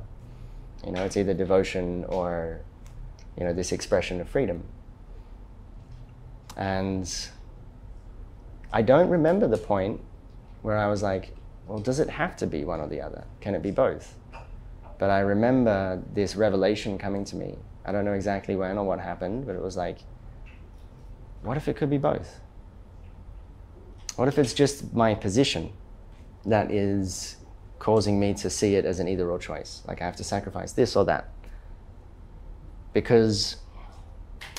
You 0.85 0.91
know, 0.91 1.03
it's 1.03 1.17
either 1.17 1.33
devotion 1.33 2.05
or, 2.09 2.61
you 3.35 3.43
know, 3.43 3.53
this 3.53 3.71
expression 3.71 4.21
of 4.21 4.29
freedom. 4.29 4.63
And 6.55 7.07
I 8.71 8.83
don't 8.83 9.09
remember 9.09 9.47
the 9.47 9.57
point 9.73 9.99
where 10.61 10.77
I 10.77 10.87
was 10.93 11.01
like, 11.01 11.35
well, 11.67 11.79
does 11.79 11.99
it 11.99 12.09
have 12.21 12.37
to 12.37 12.45
be 12.45 12.63
one 12.63 12.81
or 12.81 12.87
the 12.87 13.01
other? 13.01 13.23
Can 13.41 13.55
it 13.55 13.63
be 13.63 13.71
both? 13.71 14.13
But 14.99 15.09
I 15.09 15.21
remember 15.21 16.03
this 16.13 16.35
revelation 16.35 16.99
coming 16.99 17.25
to 17.25 17.35
me. 17.35 17.57
I 17.87 17.91
don't 17.91 18.05
know 18.05 18.13
exactly 18.13 18.55
when 18.55 18.77
or 18.77 18.83
what 18.83 18.99
happened, 18.99 19.47
but 19.47 19.55
it 19.55 19.61
was 19.61 19.75
like, 19.77 19.99
what 21.41 21.57
if 21.57 21.67
it 21.67 21.75
could 21.77 21.89
be 21.89 21.97
both? 21.97 22.39
What 24.17 24.27
if 24.27 24.37
it's 24.37 24.53
just 24.53 24.93
my 24.93 25.15
position 25.15 25.71
that 26.45 26.71
is 26.71 27.37
causing 27.79 28.19
me 28.19 28.33
to 28.35 28.49
see 28.49 28.75
it 28.75 28.85
as 28.85 28.99
an 28.99 29.07
either 29.07 29.29
or 29.31 29.39
choice? 29.39 29.81
Like 29.87 30.01
I 30.01 30.05
have 30.05 30.17
to 30.17 30.23
sacrifice 30.23 30.73
this 30.73 30.95
or 30.95 31.05
that. 31.05 31.29
Because, 32.93 33.57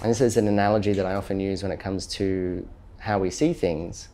and 0.02 0.10
this 0.10 0.20
is 0.20 0.36
an 0.36 0.48
analogy 0.48 0.92
that 0.94 1.06
I 1.06 1.14
often 1.14 1.38
use 1.38 1.62
when 1.62 1.70
it 1.70 1.80
comes 1.80 2.06
to 2.06 2.66
how 2.98 3.18
we 3.18 3.30
see 3.30 3.52
things 3.52 4.08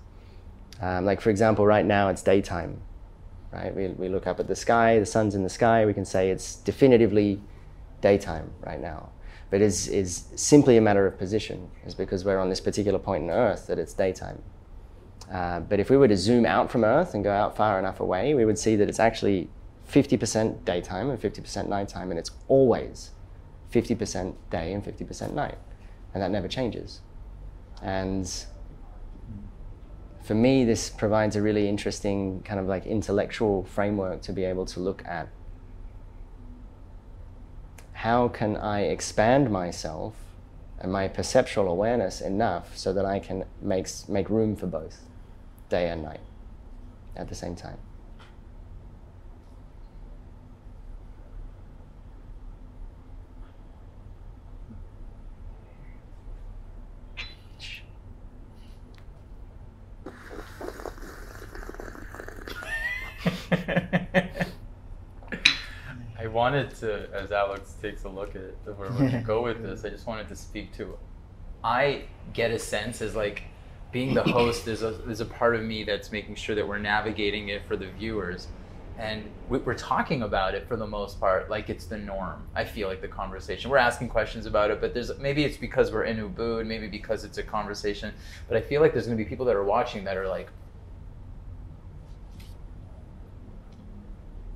um, 0.81 1.05
like 1.05 1.21
for 1.21 1.31
example, 1.31 1.67
right 1.67 1.85
now 1.85 2.09
it's 2.09 2.23
daytime, 2.23 2.81
right? 3.53 3.75
We, 3.75 3.89
we 3.89 4.09
look 4.09 4.27
up 4.27 4.41
at 4.41 4.49
the 4.49 4.57
sky, 4.57 4.99
the 4.99 5.07
sun's 5.07 5.35
in 5.35 5.43
the 5.43 5.49
sky, 5.49 5.87
we 5.87 5.95
can 5.95 6.05
say 6.05 6.31
it's 6.31 6.57
definitively 6.57 7.41
daytime 8.05 8.51
right 8.61 8.81
now. 8.81 9.09
But 9.51 9.63
it's, 9.63 9.87
is 9.87 10.25
simply 10.37 10.77
a 10.77 10.81
matter 10.81 11.07
of 11.07 11.19
position, 11.19 11.71
is 11.87 11.95
because 11.95 12.23
we're 12.25 12.39
on 12.39 12.51
this 12.51 12.61
particular 12.61 12.99
point 12.99 13.25
in 13.25 13.31
Earth 13.31 13.67
that 13.69 13.79
it's 13.79 13.95
daytime. 13.95 14.43
Uh, 15.33 15.61
but 15.61 15.81
if 15.81 15.89
we 15.89 15.97
were 15.97 16.09
to 16.09 16.17
zoom 16.17 16.45
out 16.45 16.71
from 16.71 16.85
Earth 16.85 17.15
and 17.15 17.25
go 17.25 17.33
out 17.33 17.57
far 17.57 17.79
enough 17.79 18.01
away, 18.01 18.35
we 18.35 18.45
would 18.45 18.59
see 18.59 18.77
that 18.77 18.89
it's 18.91 19.01
actually 19.01 19.49
50% 19.91 20.65
daytime 20.67 21.09
and 21.09 21.19
50% 21.19 21.67
nighttime, 21.67 22.11
and 22.11 22.19
it's 22.19 22.31
always 22.47 23.11
50% 23.73 24.35
day 24.51 24.75
and 24.75 24.85
50% 24.85 25.33
night. 25.33 25.59
And 26.13 26.23
that 26.23 26.31
never 26.31 26.47
changes. 26.47 27.01
And 27.83 28.31
for 30.23 30.35
me, 30.35 30.65
this 30.65 30.91
provides 30.91 31.37
a 31.37 31.43
really 31.43 31.69
interesting 31.69 32.43
kind 32.43 32.61
of 32.61 32.67
like 32.67 32.85
intellectual 32.85 33.65
framework 33.65 34.21
to 34.23 34.33
be 34.33 34.45
able 34.45 34.67
to 34.67 34.81
look 34.81 35.03
at 35.07 35.29
how 38.05 38.29
can 38.29 38.55
I 38.55 38.83
expand 38.83 39.51
myself 39.51 40.13
and 40.79 40.93
my 40.93 41.09
perceptual 41.09 41.67
awareness 41.69 42.21
enough 42.21 42.77
so 42.77 42.93
that 42.93 43.07
I 43.07 43.19
can 43.19 43.47
make, 43.63 43.89
make 44.09 44.29
room 44.29 44.57
for 44.57 44.67
both 44.67 45.01
day 45.71 45.89
and 45.89 46.03
night 46.03 46.21
at 47.17 47.31
the 47.31 47.35
same 47.35 47.57
time. 47.57 47.79
I 66.19 66.24
wanted 66.35 66.75
to, 66.77 67.09
as 67.15 67.33
Alex 67.33 67.77
takes 67.81 68.05
a 68.05 68.09
look 68.09 68.35
at 68.35 68.77
where 68.77 68.91
gonna 68.91 69.23
go 69.23 69.43
with 69.43 69.63
this, 69.63 69.85
I 69.85 69.89
just 69.89 70.07
wanted 70.07 70.29
to 70.29 70.37
speak 70.37 70.73
to. 70.77 70.99
I 71.63 72.03
get 72.35 72.51
a 72.51 72.59
sense 72.59 73.01
as 73.01 73.15
like 73.15 73.45
being 73.93 74.13
the 74.13 74.23
host. 74.23 74.67
There's 74.67 74.83
a 74.83 74.91
there's 74.91 75.21
a 75.21 75.25
part 75.25 75.55
of 75.55 75.63
me 75.63 75.85
that's 75.85 76.13
making 76.13 76.35
sure 76.35 76.55
that 76.57 76.67
we're 76.67 76.79
navigating 76.79 77.49
it 77.49 77.63
for 77.67 77.77
the 77.77 77.87
viewers, 77.87 78.49
and 78.99 79.25
we're 79.49 79.75
talking 79.75 80.23
about 80.23 80.55
it 80.55 80.67
for 80.67 80.77
the 80.77 80.87
most 80.87 81.21
part 81.21 81.49
like 81.49 81.71
it's 81.71 81.87
the 81.87 81.97
norm. 81.97 82.43
I 82.55 82.65
feel 82.65 82.89
like 82.89 83.01
the 83.01 83.09
conversation. 83.09 83.71
We're 83.71 83.79
asking 83.79 84.09
questions 84.09 84.45
about 84.45 84.71
it, 84.71 84.81
but 84.81 84.93
there's 84.93 85.17
maybe 85.19 85.45
it's 85.45 85.57
because 85.57 85.93
we're 85.93 86.05
in 86.05 86.19
Ubud, 86.19 86.67
maybe 86.67 86.89
because 86.89 87.25
it's 87.25 87.39
a 87.39 87.43
conversation. 87.45 88.13
But 88.49 88.57
I 88.57 88.61
feel 88.61 88.83
like 88.83 88.93
there's 88.93 89.07
gonna 89.07 89.17
be 89.17 89.25
people 89.25 89.47
that 89.47 89.57
are 89.57 89.65
watching 89.65 90.05
that 90.05 90.17
are 90.17 90.29
like, 90.29 90.49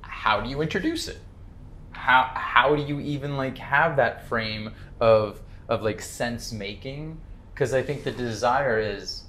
how 0.01 0.41
do 0.41 0.49
you 0.49 0.61
introduce 0.61 1.07
it? 1.07 1.19
How 1.99 2.31
how 2.33 2.75
do 2.75 2.81
you 2.81 2.99
even 3.01 3.37
like 3.37 3.57
have 3.57 3.97
that 3.97 4.27
frame 4.27 4.71
of 4.99 5.41
of 5.67 5.81
like 5.83 6.01
sense 6.01 6.51
making? 6.51 7.19
Because 7.53 7.73
I 7.73 7.81
think 7.83 8.03
the 8.03 8.11
desire 8.11 8.79
is 8.79 9.23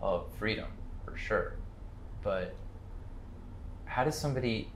of 0.00 0.26
freedom 0.38 0.68
for 1.04 1.16
sure, 1.16 1.56
but 2.22 2.54
how 3.84 4.02
does 4.04 4.16
somebody 4.16 4.72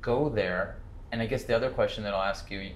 go 0.00 0.28
there? 0.28 0.78
And 1.12 1.22
I 1.22 1.26
guess 1.26 1.44
the 1.44 1.54
other 1.54 1.70
question 1.70 2.02
that 2.04 2.12
I'll 2.12 2.22
ask 2.22 2.50
you 2.50 2.70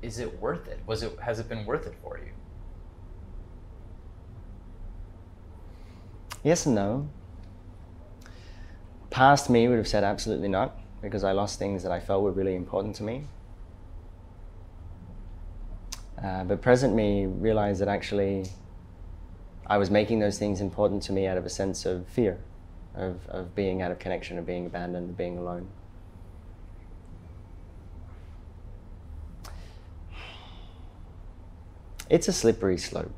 is 0.00 0.18
it 0.18 0.40
worth 0.40 0.68
it? 0.68 0.80
Was 0.86 1.02
it 1.02 1.18
has 1.20 1.38
it 1.38 1.48
been 1.48 1.66
worth 1.66 1.86
it 1.86 1.94
for 2.02 2.18
you? 2.18 2.32
Yes 6.42 6.66
and 6.66 6.74
no 6.74 7.08
past 9.12 9.50
me 9.50 9.68
would 9.68 9.76
have 9.76 9.86
said 9.86 10.02
absolutely 10.02 10.48
not. 10.48 10.76
Because 11.02 11.24
I 11.24 11.32
lost 11.32 11.58
things 11.58 11.82
that 11.82 11.92
I 11.92 12.00
felt 12.00 12.22
were 12.22 12.30
really 12.30 12.54
important 12.54 12.94
to 12.96 13.02
me. 13.02 13.24
Uh, 16.22 16.44
but 16.44 16.62
present 16.62 16.94
me 16.94 17.26
realized 17.26 17.80
that 17.80 17.88
actually 17.88 18.46
I 19.66 19.76
was 19.76 19.90
making 19.90 20.20
those 20.20 20.38
things 20.38 20.60
important 20.60 21.02
to 21.04 21.12
me 21.12 21.26
out 21.26 21.36
of 21.36 21.44
a 21.44 21.50
sense 21.50 21.84
of 21.84 22.06
fear, 22.06 22.38
of, 22.94 23.26
of 23.28 23.54
being 23.56 23.82
out 23.82 23.90
of 23.90 23.98
connection, 23.98 24.38
of 24.38 24.46
being 24.46 24.66
abandoned, 24.66 25.10
of 25.10 25.16
being 25.16 25.36
alone. 25.36 25.68
It's 32.08 32.28
a 32.28 32.32
slippery 32.32 32.78
slope. 32.78 33.10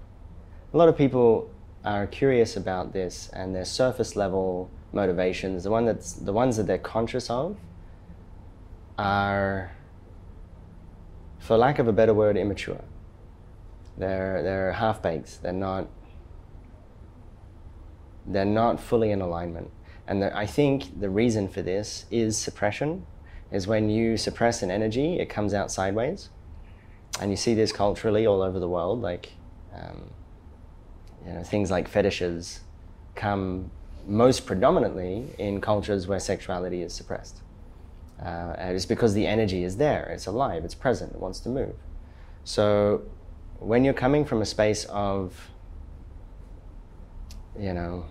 A 0.72 0.76
lot 0.76 0.89
of 0.89 0.97
people 0.97 1.51
are 1.85 2.07
curious 2.07 2.57
about 2.57 2.93
this 2.93 3.28
and 3.35 3.55
their 3.55 3.64
surface 3.64 4.16
level 4.16 4.70
motivations, 4.93 5.64
the 5.64 5.70
one 5.70 5.85
that's 5.85 6.12
the 6.12 6.32
ones 6.32 6.57
that 6.57 6.66
they're 6.66 6.78
conscious 6.78 7.28
of, 7.28 7.57
are, 8.99 9.72
for 11.38 11.57
lack 11.57 11.78
of 11.78 11.88
a 11.88 11.92
better 11.92 12.14
word, 12.14 12.36
immature. 12.36 12.82
They're 13.97 14.42
they're 14.42 14.72
half 14.72 15.03
baked. 15.03 15.42
They're 15.42 15.53
not. 15.53 15.88
They're 18.26 18.45
not 18.45 18.80
fully 18.80 19.11
in 19.11 19.20
alignment, 19.20 19.70
and 20.07 20.22
the, 20.22 20.36
I 20.36 20.47
think 20.47 20.99
the 20.99 21.11
reason 21.11 21.49
for 21.49 21.62
this 21.62 22.07
is 22.11 22.36
suppression. 22.36 23.07
Is 23.53 23.68
when 23.68 23.88
you 23.88 24.16
suppress 24.16 24.62
an 24.62 24.70
energy, 24.70 25.20
it 25.20 25.28
comes 25.28 25.55
out 25.55 25.70
sideways, 25.70 26.30
and 27.20 27.30
you 27.30 27.36
see 27.36 27.55
this 27.55 27.70
culturally 27.70 28.26
all 28.26 28.42
over 28.42 28.59
the 28.59 28.68
world. 28.68 29.01
Like, 29.01 29.32
um, 29.72 30.11
you 31.24 31.32
know, 31.34 31.42
things 31.45 31.70
like 31.70 31.86
fetishes 31.86 32.61
come 33.14 33.70
most 34.09 34.45
predominantly 34.45 35.26
in 35.38 35.61
cultures 35.61 36.09
where 36.09 36.18
sexuality 36.18 36.82
is 36.82 36.92
suppressed. 36.92 37.43
Uh, 38.20 38.54
and 38.58 38.76
it's 38.76 38.86
because 38.86 39.14
the 39.14 39.26
energy 39.26 39.64
is 39.64 39.76
there, 39.76 40.04
it's 40.12 40.26
alive, 40.26 40.64
it's 40.64 40.74
present, 40.74 41.12
it 41.12 41.20
wants 41.20 41.40
to 41.40 41.48
move. 41.48 41.74
So 42.44 43.02
when 43.58 43.84
you're 43.84 43.94
coming 43.94 44.24
from 44.24 44.42
a 44.42 44.46
space 44.46 44.84
of, 44.86 45.50
you 47.58 47.72
know, 47.72 48.04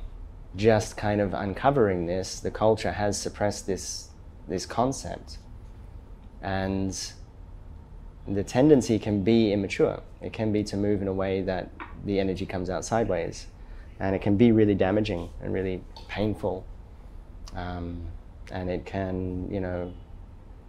just 0.56 0.98
kind 0.98 1.22
of 1.22 1.34
uncovering 1.34 2.06
this, 2.06 2.40
the 2.40 2.52
culture 2.52 2.92
has 2.92 3.20
suppressed 3.20 3.66
this, 3.66 4.10
this 4.48 4.66
concept. 4.66 5.38
And 6.42 7.14
the 8.28 8.44
tendency 8.44 9.00
can 9.00 9.24
be 9.24 9.52
immature. 9.52 10.02
It 10.22 10.34
can 10.34 10.52
be 10.52 10.64
to 10.66 10.78
move 10.78 11.02
in 11.02 11.08
a 11.08 11.14
way 11.14 11.42
that 11.42 11.70
the 12.06 12.20
energy 12.20 12.46
comes 12.46 12.70
out 12.70 12.86
sideways. 12.86 13.48
And 14.00 14.16
it 14.16 14.22
can 14.22 14.38
be 14.38 14.52
really 14.52 14.76
damaging 14.76 15.30
and 15.42 15.54
really 15.54 15.84
painful. 16.08 16.66
Um, 17.56 18.08
and 18.54 18.70
it 18.70 18.86
can, 18.86 19.50
you 19.52 19.60
know, 19.60 19.92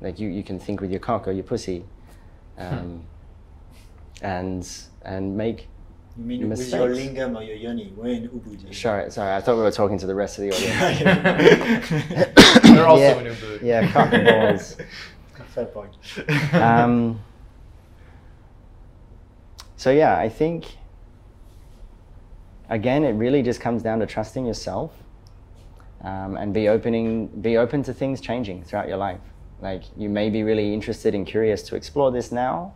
like 0.01 0.19
you, 0.19 0.29
you 0.29 0.43
can 0.43 0.59
think 0.59 0.81
with 0.81 0.91
your 0.91 0.99
cock 0.99 1.29
or 1.29 1.33
your 1.33 1.45
pussy. 1.45 1.85
Um, 2.59 3.05
and 4.23 4.67
and 5.03 5.37
make 5.37 5.69
You 6.17 6.25
mean 6.25 6.49
with 6.49 6.69
your 6.71 6.89
lingam 6.89 7.37
or 7.37 7.43
your 7.43 7.57
yoni? 7.57 7.93
We're 7.97 8.15
in 8.15 8.29
Ubud. 8.29 8.75
sorry 8.75 9.11
sorry 9.11 9.35
I 9.35 9.41
thought 9.41 9.57
we 9.57 9.63
were 9.63 9.71
talking 9.71 9.99
to 9.99 10.07
the 10.07 10.15
rest 10.15 10.39
of 10.39 10.45
the 10.45 10.53
audience. 10.55 11.89
They're 12.63 12.87
also 12.87 13.03
yeah, 13.03 13.19
in 13.19 13.27
Ubud. 13.27 13.63
yeah 13.63 13.93
cock 13.93 14.13
and 14.13 14.27
balls. 14.27 14.77
Fair 15.49 15.67
point. 15.67 15.95
um, 16.55 17.21
so 19.77 19.91
yeah, 19.91 20.17
I 20.19 20.29
think 20.29 20.77
again, 22.69 23.05
it 23.05 23.13
really 23.13 23.43
just 23.43 23.61
comes 23.61 23.83
down 23.83 23.99
to 24.01 24.07
trusting 24.07 24.47
yourself 24.47 25.04
um, 26.05 26.37
and 26.37 26.53
be 26.53 26.69
opening, 26.69 27.27
be 27.27 27.57
open 27.57 27.83
to 27.85 27.95
things 27.95 28.21
changing 28.21 28.63
throughout 28.63 28.89
your 28.89 28.99
life. 28.99 29.21
Like 29.61 29.83
you 29.97 30.09
may 30.09 30.31
be 30.31 30.43
really 30.43 30.73
interested 30.73 31.15
and 31.15 31.27
curious 31.27 31.63
to 31.65 31.77
explore 31.77 32.13
this 32.13 32.31
now, 32.31 32.75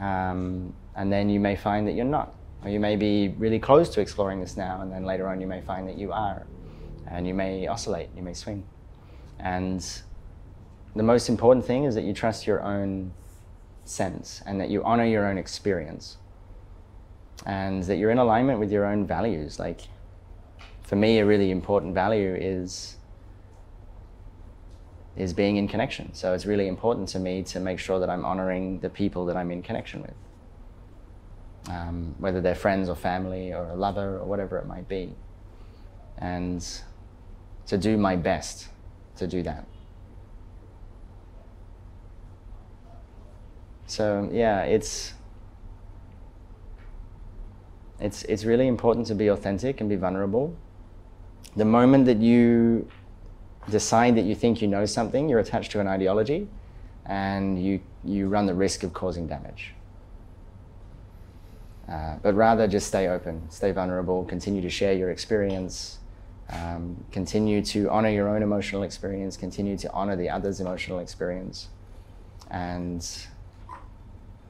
um, 0.00 0.72
and 0.94 1.12
then 1.12 1.28
you 1.28 1.40
may 1.40 1.56
find 1.56 1.86
that 1.88 1.92
you're 1.92 2.04
not, 2.04 2.34
or 2.64 2.70
you 2.70 2.80
may 2.80 2.96
be 2.96 3.34
really 3.36 3.58
close 3.58 3.88
to 3.90 4.00
exploring 4.00 4.40
this 4.40 4.56
now, 4.56 4.80
and 4.80 4.92
then 4.92 5.04
later 5.04 5.28
on 5.28 5.40
you 5.40 5.46
may 5.46 5.60
find 5.60 5.88
that 5.88 5.98
you 5.98 6.12
are, 6.12 6.46
and 7.10 7.26
you 7.26 7.34
may 7.34 7.66
oscillate, 7.66 8.08
you 8.16 8.22
may 8.22 8.34
swing, 8.34 8.64
and 9.40 10.02
the 10.94 11.02
most 11.02 11.28
important 11.28 11.64
thing 11.64 11.84
is 11.84 11.94
that 11.94 12.04
you 12.04 12.14
trust 12.14 12.46
your 12.46 12.62
own 12.62 13.12
sense 13.84 14.42
and 14.46 14.60
that 14.60 14.70
you 14.70 14.82
honor 14.82 15.04
your 15.04 15.26
own 15.26 15.38
experience 15.38 16.16
and 17.44 17.84
that 17.84 17.96
you're 17.96 18.10
in 18.10 18.18
alignment 18.18 18.58
with 18.58 18.72
your 18.72 18.86
own 18.86 19.06
values. 19.06 19.58
Like 19.58 19.82
for 20.86 20.96
me 20.96 21.18
a 21.18 21.26
really 21.26 21.50
important 21.50 21.94
value 21.94 22.34
is 22.34 22.96
is 25.16 25.32
being 25.32 25.56
in 25.56 25.66
connection. 25.66 26.12
So 26.12 26.34
it's 26.34 26.44
really 26.44 26.68
important 26.68 27.08
to 27.10 27.18
me 27.18 27.42
to 27.44 27.60
make 27.60 27.78
sure 27.78 27.98
that 28.00 28.10
i'm 28.10 28.24
honoring 28.24 28.80
the 28.80 28.90
people 28.90 29.24
that 29.26 29.36
i'm 29.36 29.50
in 29.50 29.62
connection 29.62 30.02
with 30.02 30.14
um, 31.68 32.14
whether 32.18 32.40
they're 32.40 32.54
friends 32.54 32.88
or 32.88 32.94
family 32.94 33.52
or 33.52 33.70
a 33.70 33.76
lover 33.76 34.18
or 34.18 34.26
whatever 34.26 34.58
it 34.58 34.66
might 34.66 34.88
be. 34.88 35.14
And 36.18 36.66
to 37.66 37.76
do 37.76 37.96
my 37.96 38.16
best 38.16 38.68
to 39.16 39.26
do 39.26 39.42
that. 39.42 39.66
So 43.86 44.28
yeah, 44.32 44.62
it's 44.62 45.14
it's 48.00 48.24
it's 48.24 48.44
really 48.44 48.66
important 48.66 49.06
to 49.06 49.14
be 49.14 49.28
authentic 49.28 49.80
and 49.80 49.88
be 49.88 49.96
vulnerable. 49.96 50.56
The 51.56 51.64
moment 51.64 52.04
that 52.06 52.18
you 52.18 52.88
decide 53.70 54.16
that 54.16 54.24
you 54.24 54.34
think 54.34 54.60
you 54.60 54.68
know 54.68 54.84
something, 54.86 55.28
you're 55.28 55.40
attached 55.40 55.72
to 55.72 55.80
an 55.80 55.88
ideology, 55.88 56.48
and 57.06 57.62
you 57.62 57.80
you 58.04 58.28
run 58.28 58.46
the 58.46 58.54
risk 58.54 58.82
of 58.82 58.92
causing 58.92 59.26
damage. 59.26 59.74
Uh, 61.88 62.16
but 62.22 62.34
rather 62.34 62.66
just 62.66 62.88
stay 62.88 63.08
open, 63.08 63.48
stay 63.50 63.72
vulnerable, 63.72 64.24
continue 64.24 64.60
to 64.60 64.70
share 64.70 64.92
your 64.92 65.10
experience, 65.10 65.98
um, 66.50 67.04
continue 67.12 67.62
to 67.62 67.88
honor 67.90 68.08
your 68.08 68.28
own 68.28 68.42
emotional 68.42 68.82
experience, 68.82 69.36
continue 69.36 69.76
to 69.76 69.90
honor 69.92 70.16
the 70.16 70.28
other's 70.28 70.60
emotional 70.60 70.98
experience, 70.98 71.68
and 72.50 73.26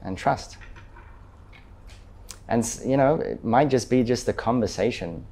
and 0.01 0.17
trust. 0.17 0.57
And 2.47 2.79
you 2.85 2.97
know, 2.97 3.15
it 3.15 3.43
might 3.43 3.69
just 3.69 3.89
be 3.89 4.03
just 4.03 4.25
the 4.25 4.33
conversation 4.33 5.25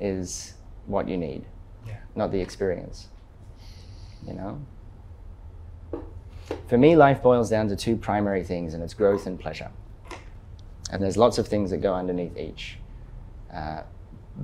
is 0.00 0.54
what 0.86 1.08
you 1.08 1.16
need, 1.16 1.44
Yeah. 1.86 1.98
not 2.14 2.32
the 2.32 2.40
experience. 2.40 3.08
You 4.26 4.34
know? 4.34 4.60
For 6.66 6.78
me, 6.78 6.96
life 6.96 7.22
boils 7.22 7.48
down 7.50 7.68
to 7.68 7.76
two 7.76 7.96
primary 7.96 8.42
things, 8.42 8.74
and 8.74 8.82
it's 8.82 8.94
growth 8.94 9.26
and 9.26 9.38
pleasure. 9.38 9.70
And 10.90 11.02
there's 11.02 11.16
lots 11.16 11.38
of 11.38 11.46
things 11.46 11.70
that 11.70 11.78
go 11.78 11.94
underneath 11.94 12.36
each. 12.36 12.78
Uh, 13.52 13.82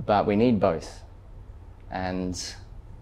but 0.05 0.25
we 0.25 0.35
need 0.35 0.59
both. 0.59 1.01
And 1.91 2.41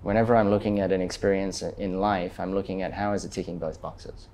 whenever 0.01 0.36
I'm 0.36 0.49
looking 0.49 0.79
at 0.79 0.91
an 0.91 1.01
experience 1.01 1.61
in 1.61 1.99
life, 1.99 2.39
I'm 2.39 2.53
looking 2.53 2.81
at 2.81 2.93
how 2.93 3.13
is 3.13 3.25
it 3.25 3.31
ticking 3.31 3.57
both 3.59 3.81
boxes. 3.81 4.27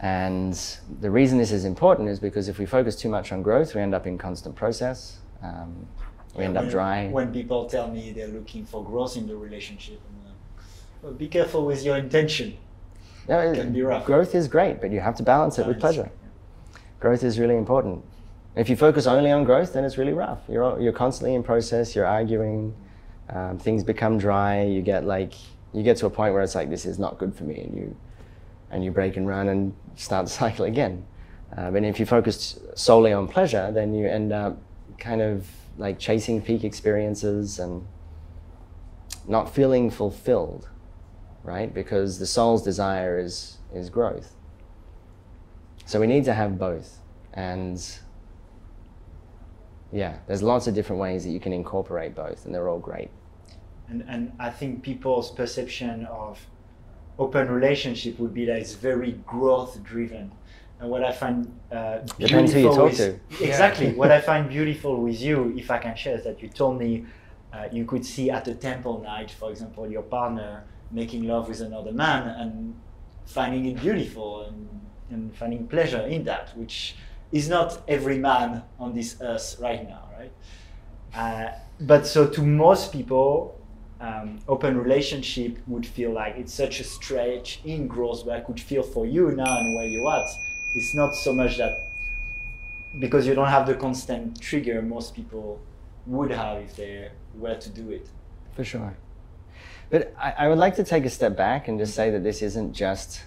And 0.00 0.58
the 1.00 1.10
reason 1.10 1.38
this 1.38 1.52
is 1.52 1.64
important 1.64 2.08
is 2.08 2.18
because 2.18 2.48
if 2.48 2.58
we 2.58 2.66
focus 2.66 2.96
too 2.96 3.08
much 3.08 3.30
on 3.32 3.42
growth, 3.42 3.74
we 3.74 3.80
end 3.80 3.94
up 3.94 4.06
in 4.06 4.18
constant 4.18 4.56
process. 4.56 5.18
Um, 5.42 5.86
we 6.34 6.44
end 6.44 6.56
up 6.56 6.64
when, 6.64 6.70
dry. 6.70 7.08
When 7.08 7.32
people 7.32 7.66
tell 7.66 7.88
me 7.88 8.12
they're 8.12 8.28
looking 8.28 8.64
for 8.64 8.84
growth 8.84 9.16
in 9.16 9.26
the 9.26 9.36
relationship, 9.36 10.00
well, 11.02 11.12
be 11.12 11.26
careful 11.26 11.66
with 11.66 11.82
your 11.84 11.96
intention. 11.96 12.56
No, 13.28 13.38
it- 13.40 13.54
can 13.54 13.72
be 13.72 13.82
rough. 13.82 14.06
Growth 14.06 14.34
is 14.34 14.48
great, 14.48 14.80
but 14.80 14.90
you 14.90 15.00
have 15.00 15.16
to 15.16 15.22
balance 15.22 15.58
it 15.58 15.66
with 15.66 15.80
pleasure. 15.80 16.10
Growth 17.00 17.24
is 17.24 17.38
really 17.38 17.56
important. 17.56 18.04
If 18.54 18.68
you 18.68 18.76
focus 18.76 19.06
only 19.06 19.30
on 19.32 19.44
growth, 19.44 19.72
then 19.72 19.84
it's 19.84 19.98
really 19.98 20.12
rough. 20.12 20.40
You're, 20.48 20.78
you're 20.80 20.92
constantly 20.92 21.34
in 21.34 21.42
process, 21.42 21.96
you're 21.96 22.06
arguing, 22.06 22.74
um, 23.30 23.58
things 23.58 23.82
become 23.82 24.18
dry, 24.18 24.62
you 24.62 24.82
get 24.82 25.04
like, 25.04 25.34
you 25.72 25.82
get 25.82 25.96
to 25.98 26.06
a 26.06 26.10
point 26.10 26.34
where 26.34 26.42
it's 26.42 26.54
like, 26.54 26.68
this 26.70 26.84
is 26.84 26.98
not 26.98 27.18
good 27.18 27.34
for 27.34 27.44
me, 27.44 27.60
and 27.60 27.76
you, 27.76 27.96
and 28.70 28.84
you 28.84 28.90
break 28.90 29.16
and 29.16 29.26
run 29.26 29.48
and 29.48 29.74
start 29.96 30.26
the 30.26 30.30
cycle 30.42 30.66
again. 30.66 31.04
Um, 31.56 31.76
and 31.76 31.84
if 31.84 31.98
you 31.98 32.06
focus 32.06 32.58
solely 32.74 33.12
on 33.12 33.26
pleasure, 33.26 33.72
then 33.72 33.94
you 33.94 34.06
end 34.06 34.32
up 34.32 34.58
kind 34.98 35.20
of 35.20 35.46
like 35.76 35.98
chasing 35.98 36.42
peak 36.42 36.64
experiences 36.64 37.58
and 37.58 37.86
not 39.26 39.54
feeling 39.54 39.90
fulfilled, 39.90 40.68
right? 41.42 41.72
Because 41.72 42.18
the 42.18 42.26
soul's 42.26 42.62
desire 42.62 43.18
is, 43.18 43.58
is 43.74 43.90
growth. 43.90 44.34
So 45.86 46.00
we 46.00 46.06
need 46.06 46.24
to 46.24 46.34
have 46.34 46.58
both. 46.58 46.98
And 47.34 47.84
yeah, 49.92 50.18
there's 50.26 50.42
lots 50.42 50.66
of 50.66 50.74
different 50.74 51.00
ways 51.00 51.24
that 51.24 51.30
you 51.30 51.40
can 51.40 51.52
incorporate 51.52 52.14
both, 52.14 52.44
and 52.46 52.54
they're 52.54 52.68
all 52.68 52.78
great. 52.78 53.10
And, 53.88 54.04
and 54.08 54.32
I 54.38 54.50
think 54.50 54.82
people's 54.82 55.30
perception 55.30 56.06
of 56.06 56.46
open 57.18 57.50
relationship 57.50 58.18
would 58.18 58.32
be 58.32 58.46
that 58.46 58.56
it's 58.56 58.74
very 58.74 59.12
growth 59.26 59.82
driven. 59.82 60.32
And 60.82 60.90
what 60.90 61.04
I 61.04 61.12
find 61.12 61.46
uh, 61.70 61.98
Depends 62.18 62.52
who 62.52 62.58
you 62.58 62.64
beautiful 62.66 62.74
talk 62.74 62.98
with- 62.98 63.38
to. 63.38 63.44
Exactly. 63.48 63.92
what 64.02 64.10
I 64.10 64.20
find 64.20 64.48
beautiful 64.48 65.00
with 65.00 65.20
you, 65.22 65.54
if 65.56 65.70
I 65.70 65.78
can 65.78 65.94
share, 65.94 66.16
is 66.16 66.24
that 66.24 66.42
you 66.42 66.48
told 66.48 66.80
me 66.80 67.06
uh, 67.52 67.68
you 67.70 67.84
could 67.84 68.04
see 68.04 68.30
at 68.30 68.48
a 68.48 68.54
temple 68.56 69.00
night, 69.00 69.30
for 69.30 69.52
example, 69.52 69.88
your 69.88 70.02
partner 70.02 70.64
making 70.90 71.28
love 71.28 71.48
with 71.48 71.60
another 71.60 71.92
man 71.92 72.28
and 72.28 72.74
finding 73.26 73.64
it 73.66 73.80
beautiful 73.80 74.42
and, 74.46 74.68
and 75.10 75.36
finding 75.36 75.68
pleasure 75.68 76.00
in 76.00 76.24
that, 76.24 76.50
which 76.56 76.96
is 77.30 77.48
not 77.48 77.80
every 77.86 78.18
man 78.18 78.64
on 78.80 78.92
this 78.92 79.16
earth 79.20 79.56
right 79.60 79.88
now, 79.88 80.08
right? 80.18 80.32
Uh, 81.14 81.52
but 81.78 82.08
so 82.08 82.26
to 82.26 82.42
most 82.42 82.90
people, 82.92 83.56
um, 84.00 84.40
open 84.48 84.76
relationship 84.76 85.58
would 85.68 85.86
feel 85.86 86.10
like 86.10 86.34
it's 86.36 86.52
such 86.52 86.80
a 86.80 86.84
stretch 86.84 87.60
in 87.64 87.86
growth 87.86 88.26
where 88.26 88.36
I 88.36 88.40
could 88.40 88.58
feel 88.60 88.82
for 88.82 89.06
you 89.06 89.30
now 89.30 89.58
and 89.60 89.76
where 89.76 89.86
you're 89.86 90.12
at. 90.12 90.26
It's 90.74 90.94
not 90.94 91.14
so 91.14 91.32
much 91.32 91.58
that 91.58 91.78
because 92.98 93.26
you 93.26 93.34
don't 93.34 93.48
have 93.48 93.66
the 93.66 93.74
constant 93.74 94.40
trigger 94.40 94.82
most 94.82 95.14
people 95.14 95.58
would 96.06 96.30
have 96.30 96.58
if 96.62 96.76
they 96.76 97.10
were 97.38 97.54
to 97.54 97.70
do 97.70 97.90
it. 97.90 98.06
For 98.54 98.64
sure. 98.64 98.94
But 99.90 100.14
I, 100.18 100.34
I 100.38 100.48
would 100.48 100.58
like 100.58 100.74
to 100.76 100.84
take 100.84 101.04
a 101.04 101.10
step 101.10 101.36
back 101.36 101.68
and 101.68 101.78
just 101.78 101.94
say 101.94 102.10
that 102.10 102.22
this 102.22 102.42
isn't 102.42 102.72
just 102.72 103.22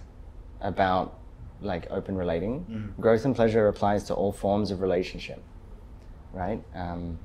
about 0.61 1.17
like 1.61 1.87
open 1.89 2.15
relating. 2.17 2.65
Mhm. 2.69 3.01
Growth 3.01 3.25
and 3.25 3.35
pleasure 3.35 3.67
applies 3.67 4.03
to 4.05 4.13
all 4.13 4.31
forms 4.31 4.71
of 4.71 4.81
relationship, 4.81 5.41
right? 6.33 6.61
Um, 6.75 7.17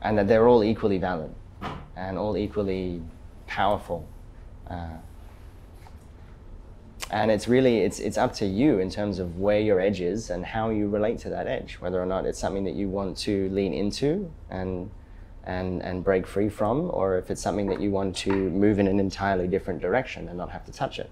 And 0.00 0.16
that 0.18 0.28
they're 0.28 0.46
all 0.46 0.62
equally 0.62 0.98
valid 0.98 1.34
and 1.96 2.16
all 2.18 2.36
equally 2.36 3.02
powerful. 3.48 4.06
Uh, 4.70 4.98
and 7.10 7.30
it's 7.30 7.48
really 7.48 7.78
it's 7.78 8.00
it's 8.00 8.18
up 8.18 8.34
to 8.34 8.46
you 8.46 8.78
in 8.78 8.90
terms 8.90 9.18
of 9.18 9.38
where 9.38 9.60
your 9.60 9.80
edge 9.80 10.00
is 10.00 10.30
and 10.30 10.44
how 10.44 10.70
you 10.70 10.88
relate 10.88 11.18
to 11.18 11.30
that 11.30 11.46
edge 11.46 11.74
whether 11.80 12.00
or 12.00 12.06
not 12.06 12.26
it's 12.26 12.38
something 12.38 12.64
that 12.64 12.74
you 12.74 12.88
want 12.88 13.16
to 13.16 13.48
lean 13.50 13.72
into 13.72 14.30
and 14.50 14.90
and 15.44 15.82
and 15.82 16.04
break 16.04 16.26
free 16.26 16.48
from 16.48 16.90
or 16.92 17.16
if 17.16 17.30
it's 17.30 17.40
something 17.40 17.66
that 17.66 17.80
you 17.80 17.90
want 17.90 18.14
to 18.14 18.30
move 18.30 18.78
in 18.78 18.86
an 18.86 19.00
entirely 19.00 19.48
different 19.48 19.80
direction 19.80 20.28
and 20.28 20.36
not 20.36 20.50
have 20.50 20.64
to 20.64 20.72
touch 20.72 20.98
it. 20.98 21.10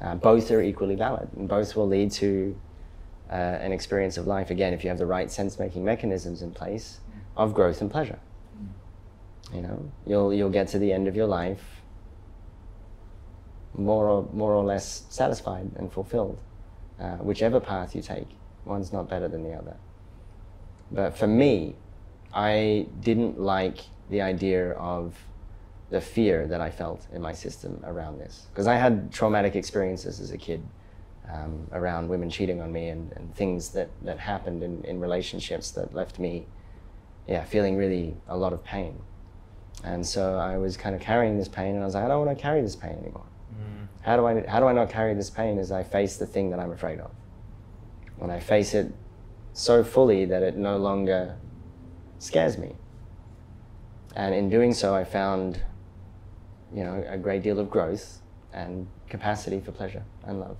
Uh, 0.00 0.14
both 0.14 0.50
are 0.50 0.62
equally 0.62 0.94
valid 0.94 1.28
and 1.36 1.46
both 1.46 1.76
will 1.76 1.86
lead 1.86 2.10
to 2.10 2.58
uh, 3.30 3.34
an 3.34 3.70
experience 3.70 4.16
of 4.16 4.26
life 4.26 4.50
again 4.50 4.72
if 4.72 4.82
you 4.82 4.88
have 4.88 4.98
the 4.98 5.06
right 5.06 5.30
sense 5.30 5.58
making 5.58 5.84
mechanisms 5.84 6.40
in 6.40 6.50
place 6.50 7.00
of 7.36 7.52
growth 7.52 7.82
and 7.82 7.90
pleasure. 7.90 8.18
You 9.52 9.60
know 9.60 9.90
you'll 10.06 10.32
you'll 10.32 10.50
get 10.50 10.68
to 10.68 10.78
the 10.78 10.90
end 10.90 11.06
of 11.06 11.14
your 11.14 11.26
life 11.26 11.79
more 13.80 14.08
or 14.08 14.28
more 14.32 14.52
or 14.52 14.64
less 14.64 15.04
satisfied 15.08 15.70
and 15.76 15.92
fulfilled, 15.92 16.40
uh, 17.00 17.16
whichever 17.16 17.60
path 17.60 17.94
you 17.94 18.02
take. 18.02 18.28
One's 18.64 18.92
not 18.92 19.08
better 19.08 19.28
than 19.28 19.42
the 19.42 19.54
other. 19.54 19.76
But 20.90 21.16
for 21.16 21.26
me, 21.26 21.76
I 22.32 22.86
didn't 23.00 23.40
like 23.40 23.78
the 24.10 24.20
idea 24.20 24.72
of 24.72 25.16
the 25.90 26.00
fear 26.00 26.46
that 26.46 26.60
I 26.60 26.70
felt 26.70 27.06
in 27.12 27.20
my 27.20 27.32
system 27.32 27.80
around 27.84 28.20
this 28.20 28.46
because 28.50 28.68
I 28.68 28.76
had 28.76 29.12
traumatic 29.12 29.56
experiences 29.56 30.20
as 30.20 30.30
a 30.30 30.38
kid 30.38 30.62
um, 31.32 31.66
around 31.72 32.08
women 32.08 32.30
cheating 32.30 32.60
on 32.60 32.72
me 32.72 32.88
and, 32.88 33.12
and 33.12 33.34
things 33.34 33.70
that, 33.70 33.88
that 34.02 34.18
happened 34.18 34.62
in, 34.62 34.84
in 34.84 35.00
relationships 35.00 35.72
that 35.72 35.92
left 35.92 36.18
me 36.18 36.46
yeah 37.26 37.44
feeling 37.44 37.76
really 37.76 38.16
a 38.28 38.36
lot 38.36 38.52
of 38.52 38.62
pain 38.62 39.00
and 39.82 40.06
so 40.06 40.36
I 40.38 40.58
was 40.58 40.76
kind 40.76 40.94
of 40.94 41.00
carrying 41.00 41.36
this 41.36 41.48
pain 41.48 41.74
and 41.74 41.82
I 41.82 41.86
was 41.86 41.94
like 41.94 42.04
I 42.04 42.08
don't 42.08 42.24
want 42.24 42.36
to 42.36 42.40
carry 42.40 42.62
this 42.62 42.76
pain 42.76 42.96
anymore 43.00 43.26
Mm. 43.52 43.88
how 44.02 44.16
do 44.16 44.26
I 44.26 44.46
how 44.46 44.60
do 44.60 44.66
I 44.66 44.72
not 44.72 44.90
carry 44.90 45.14
this 45.14 45.30
pain 45.30 45.58
as 45.58 45.70
I 45.72 45.82
face 45.82 46.16
the 46.16 46.26
thing 46.26 46.50
that 46.50 46.60
I'm 46.60 46.72
afraid 46.72 47.00
of? 47.00 47.10
When 48.16 48.30
I 48.30 48.40
face 48.40 48.74
it 48.74 48.92
so 49.52 49.82
fully 49.82 50.24
that 50.26 50.42
it 50.42 50.56
no 50.56 50.76
longer 50.76 51.36
scares 52.18 52.58
me. 52.58 52.76
And 54.14 54.34
in 54.34 54.48
doing 54.50 54.74
so 54.74 54.94
I 54.94 55.04
found 55.04 55.62
you 56.74 56.84
know 56.84 57.04
a 57.08 57.18
great 57.18 57.42
deal 57.42 57.58
of 57.58 57.70
growth 57.70 58.20
and 58.52 58.86
capacity 59.08 59.60
for 59.60 59.72
pleasure 59.72 60.04
and 60.24 60.40
love. 60.40 60.56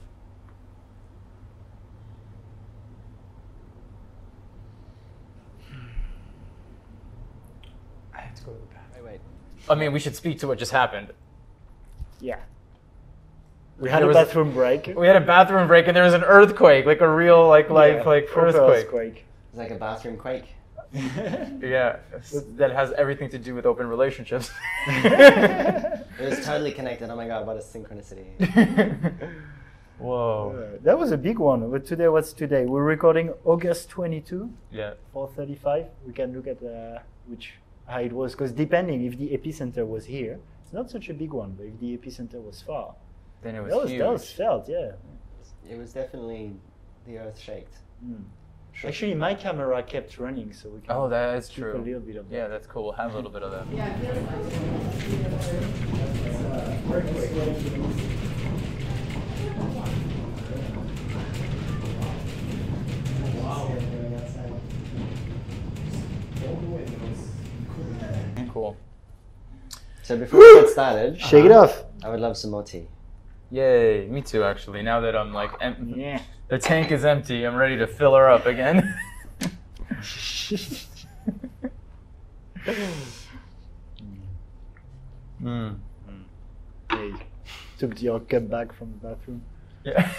I 8.15 8.21
have 8.21 8.35
to 8.35 8.43
go 8.43 8.53
to 8.53 8.59
the 8.59 8.67
bathroom. 8.67 9.05
Wait, 9.07 9.13
wait. 9.13 9.21
I 9.69 9.75
mean, 9.75 9.93
we 9.93 10.01
should 10.01 10.17
speak 10.17 10.39
to 10.41 10.49
what 10.49 10.59
just 10.59 10.73
happened. 10.73 11.13
Yeah. 12.21 12.41
We 13.81 13.89
had 13.89 14.01
There 14.01 14.05
a 14.05 14.09
was 14.09 14.17
a- 14.17 14.21
bathroom 14.25 14.53
break. 14.53 14.93
We 14.95 15.07
had 15.07 15.17
a 15.17 15.21
bathroom 15.25 15.67
break 15.67 15.87
and 15.89 15.97
there 15.97 16.05
was 16.05 16.13
an 16.15 16.23
earthquake, 16.23 16.85
like 16.87 17.01
a 17.01 17.09
real, 17.09 17.49
like, 17.49 17.71
life, 17.71 18.03
Yeah, 18.03 18.09
like 18.09 18.27
proper 18.29 18.49
earthquake. 18.59 19.25
It's 19.49 19.59
like 19.59 19.71
a 19.71 19.77
bathroom 19.77 20.17
quake. 20.19 20.45
Yeah, 21.63 21.97
that 22.57 22.73
has 22.73 22.93
everything 22.93 23.31
to 23.31 23.39
do 23.39 23.55
with 23.55 23.65
open 23.65 23.87
relationships. 23.87 24.51
It 24.89 26.21
was 26.29 26.45
totally 26.45 26.73
connected. 26.73 27.09
Oh 27.11 27.17
my 27.17 27.27
god, 27.29 27.47
what 27.47 27.57
a 27.57 27.61
synchronicity. 27.61 28.27
Whoa. 29.99 30.75
Uh, 30.75 30.79
that 30.83 30.99
was 30.99 31.13
a 31.13 31.17
big 31.19 31.39
one. 31.39 31.71
But 31.71 31.85
today, 31.87 32.09
what's 32.09 32.33
today? 32.33 32.65
We're 32.65 32.83
recording 32.83 33.33
August 33.45 33.89
22, 33.91 34.51
Yeah. 34.73 34.95
4:35. 35.15 35.87
We 36.07 36.13
can 36.13 36.33
look 36.35 36.47
at 36.47 36.63
uh, 36.63 36.99
which 37.27 37.55
how 37.87 38.01
it 38.01 38.13
was 38.13 38.33
because 38.33 38.51
depending 38.53 39.05
if 39.05 39.17
the 39.19 39.29
epicenter 39.37 39.87
was 39.87 40.07
here, 40.07 40.39
it's 40.65 40.73
not 40.73 40.91
such 40.91 41.09
a 41.09 41.15
big 41.15 41.33
one. 41.33 41.53
But 41.57 41.67
if 41.67 41.79
the 41.81 41.97
epicenter 41.97 42.43
was 42.43 42.63
far, 42.63 42.95
Then 43.43 43.55
it 43.55 43.63
was, 43.63 43.71
that 43.71 43.83
was 43.83 43.91
huge. 43.91 44.01
that 44.01 44.13
was 44.13 44.31
felt. 44.31 44.69
Yeah. 44.69 44.93
It 45.69 45.79
was 45.79 45.93
definitely 45.93 46.55
the 47.07 47.19
earth 47.19 47.39
shaked. 47.39 47.77
Mm. 48.05 48.25
Actually, 48.85 49.15
my 49.15 49.35
camera 49.35 49.83
kept 49.83 50.19
running, 50.19 50.53
so 50.53 50.71
we 50.71 50.81
can. 50.81 50.91
Oh, 50.91 51.09
that 51.09 51.37
is 51.37 51.49
keep 51.49 51.57
true. 51.57 51.77
A 51.77 51.79
little 51.79 52.01
bit 52.01 52.17
of 52.17 52.31
Yeah, 52.31 52.49
that's 52.49 52.67
cool. 52.67 52.85
We'll 52.85 52.93
have 52.93 53.13
a 53.13 53.17
little 53.17 53.31
bit 53.31 53.43
of 53.43 53.51
that. 53.51 53.67
Cool. 68.53 68.77
So 70.03 70.17
before 70.17 70.41
we 70.41 70.61
get 70.61 70.71
started, 70.71 71.21
Shake 71.21 71.45
it 71.45 71.53
off. 71.53 71.85
I 72.03 72.09
would 72.09 72.21
love 72.21 72.37
some 72.37 72.51
more 72.51 72.63
tea. 72.63 72.89
Yay, 73.51 74.07
me 74.09 74.23
too, 74.23 74.45
actually. 74.45 74.83
Now 74.83 75.01
that 75.01 75.17
I'm 75.17 75.33
like, 75.35 75.51
em- 75.61 75.95
Yeah. 75.97 76.21
the 76.49 76.59
tank 76.59 76.93
is 76.93 77.05
empty, 77.05 77.45
I'm 77.45 77.57
ready 77.57 77.77
to 77.79 77.87
fill 77.87 78.15
her 78.15 78.29
up 78.29 78.47
again. 78.47 78.95
mm. 85.43 85.77
Hey, 86.91 87.13
took 87.79 88.01
your 88.01 88.21
cup 88.21 88.49
back 88.49 88.73
from 88.73 88.93
the 88.93 89.09
bathroom. 89.09 89.43
Yeah. 89.85 90.13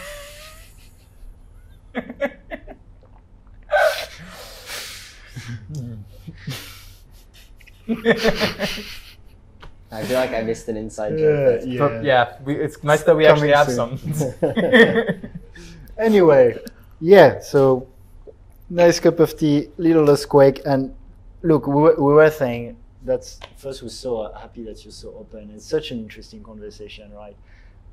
I 10.02 10.06
feel 10.06 10.20
like 10.20 10.34
I 10.34 10.42
missed 10.42 10.68
an 10.68 10.78
inside 10.78 11.18
joke. 11.18 11.62
yeah. 11.64 11.80
But 11.80 12.04
yeah, 12.04 12.38
we, 12.44 12.56
it's 12.56 12.84
nice 12.84 13.04
that 13.04 13.16
we 13.16 13.28
actually 13.28 13.52
have 13.52 13.68
Coming 13.68 14.14
some. 14.14 14.34
anyway, 15.98 16.58
yeah, 17.00 17.40
so 17.40 17.88
nice 18.70 19.00
cup 19.00 19.20
of 19.20 19.38
tea, 19.38 19.70
little 19.78 20.04
less 20.04 20.26
quake, 20.26 20.62
and 20.66 20.94
look, 21.44 21.68
we 21.68 21.74
were, 21.74 21.96
we 21.96 22.14
were 22.14 22.32
saying 22.32 22.78
that's 23.04 23.40
first 23.58 23.84
we're 23.84 23.90
so 23.90 24.32
happy 24.34 24.64
that 24.64 24.84
you're 24.84 24.92
so 24.92 25.10
open. 25.20 25.52
It's 25.56 25.66
such 25.66 25.92
an 25.92 26.00
interesting 26.00 26.44
conversation, 26.44 27.14
right? 27.14 27.36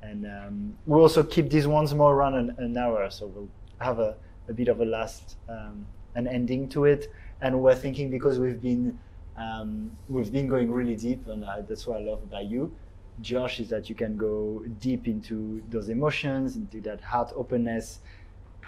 And 0.01 0.27
um, 0.27 0.75
we 0.87 0.99
also 0.99 1.23
keep 1.23 1.51
these 1.51 1.67
ones 1.67 1.93
more 1.95 2.15
around 2.15 2.35
an, 2.35 2.55
an 2.59 2.77
hour, 2.79 3.11
so 3.11 3.27
we'll 3.27 3.49
have 3.81 3.99
a, 3.99 4.17
a 4.49 4.53
bit 4.53 4.69
of 4.69 4.81
a 4.81 4.85
last 4.85 5.37
um, 5.49 5.87
an 6.15 6.27
ending 6.27 6.69
to 6.71 6.85
it. 6.85 7.13
And 7.41 7.61
we're 7.61 7.75
thinking 7.75 8.11
because 8.11 8.39
we've 8.39 8.61
been 8.61 8.99
um, 9.39 9.91
we've 10.09 10.33
been 10.33 10.49
going 10.49 10.71
really 10.71 10.97
deep, 10.97 11.29
and 11.29 11.45
uh, 11.45 11.63
that's 11.69 11.87
what 11.87 11.99
I 11.99 12.05
love 12.05 12.23
about 12.23 12.47
you. 12.47 12.75
Josh 13.21 13.61
is 13.61 13.69
that 13.69 13.89
you 13.89 13.95
can 13.95 14.17
go 14.17 14.65
deep 14.81 15.09
into 15.09 15.63
those 15.71 15.89
emotions, 15.89 16.57
into 16.57 16.81
that 16.83 17.01
heart 17.01 17.33
openness, 17.37 18.01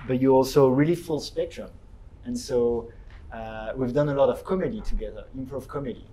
but 0.06 0.20
you're 0.20 0.32
also 0.32 0.68
really 0.68 0.94
full 0.94 1.20
spectrum. 1.20 1.70
And 2.24 2.38
so 2.38 2.92
uh, 3.32 3.72
we've 3.76 3.92
done 3.92 4.08
a 4.08 4.14
lot 4.14 4.28
of 4.28 4.44
comedy 4.44 4.80
together, 4.80 5.24
improv 5.38 5.66
comedy, 5.68 6.06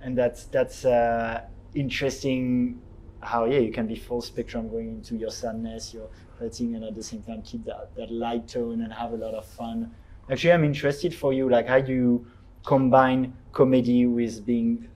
and 0.00 0.16
that's 0.16 0.44
that's 0.44 0.84
uh, 0.84 1.42
interesting. 1.74 2.80
How 3.20 3.44
yeah, 3.44 3.60
you 3.60 3.72
can 3.72 3.86
be 3.86 3.94
full 3.94 4.20
spectrum 4.20 4.68
going 4.68 4.88
into 4.88 5.16
your 5.16 5.30
sadness, 5.30 5.94
your 5.94 6.08
hurting, 6.38 6.74
and 6.74 6.84
at 6.84 6.94
the 6.94 7.02
same 7.02 7.22
time 7.22 7.42
keep 7.42 7.64
that 7.64 7.94
that 7.96 8.10
light 8.10 8.48
tone 8.48 8.82
and 8.82 8.92
have 8.92 9.12
a 9.12 9.16
lot 9.16 9.34
of 9.34 9.46
fun. 9.46 9.94
Actually, 10.30 10.52
I'm 10.52 10.64
interested 10.64 11.14
for 11.14 11.32
you, 11.32 11.48
like 11.48 11.66
how 11.68 11.80
do 11.80 11.92
you 11.92 12.26
combine 12.64 13.34
comedy 13.52 14.06
with 14.06 14.44
being 14.46 14.88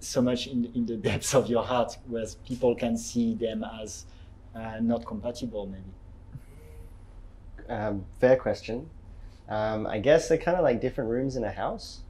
so 0.00 0.22
much 0.22 0.46
in, 0.46 0.70
in 0.74 0.86
the 0.86 0.96
depths 0.96 1.34
of 1.34 1.48
your 1.48 1.62
heart, 1.62 1.96
where 2.06 2.24
people 2.46 2.74
can 2.74 2.96
see 2.96 3.34
them 3.34 3.64
as 3.82 4.06
uh, 4.54 4.78
not 4.80 5.04
compatible, 5.04 5.66
maybe. 5.66 5.84
Um, 7.68 8.04
fair 8.18 8.36
question. 8.36 8.88
Um, 9.48 9.86
I 9.86 9.98
guess 9.98 10.28
they're 10.28 10.38
kind 10.38 10.56
of 10.56 10.64
like 10.64 10.80
different 10.80 11.10
rooms 11.10 11.36
in 11.36 11.44
a 11.44 11.50
house. 11.50 12.00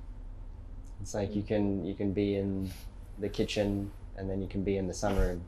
It's 1.01 1.15
like 1.15 1.35
you 1.35 1.43
can 1.43 1.85
you 1.85 1.95
can 1.95 2.13
be 2.13 2.37
in 2.37 2.71
the 3.19 3.29
kitchen 3.29 3.91
and 4.17 4.29
then 4.29 4.41
you 4.41 4.49
can 4.49 4.63
be 4.63 4.77
in 4.77 4.87
the 4.87 4.93
sunroom. 4.93 5.41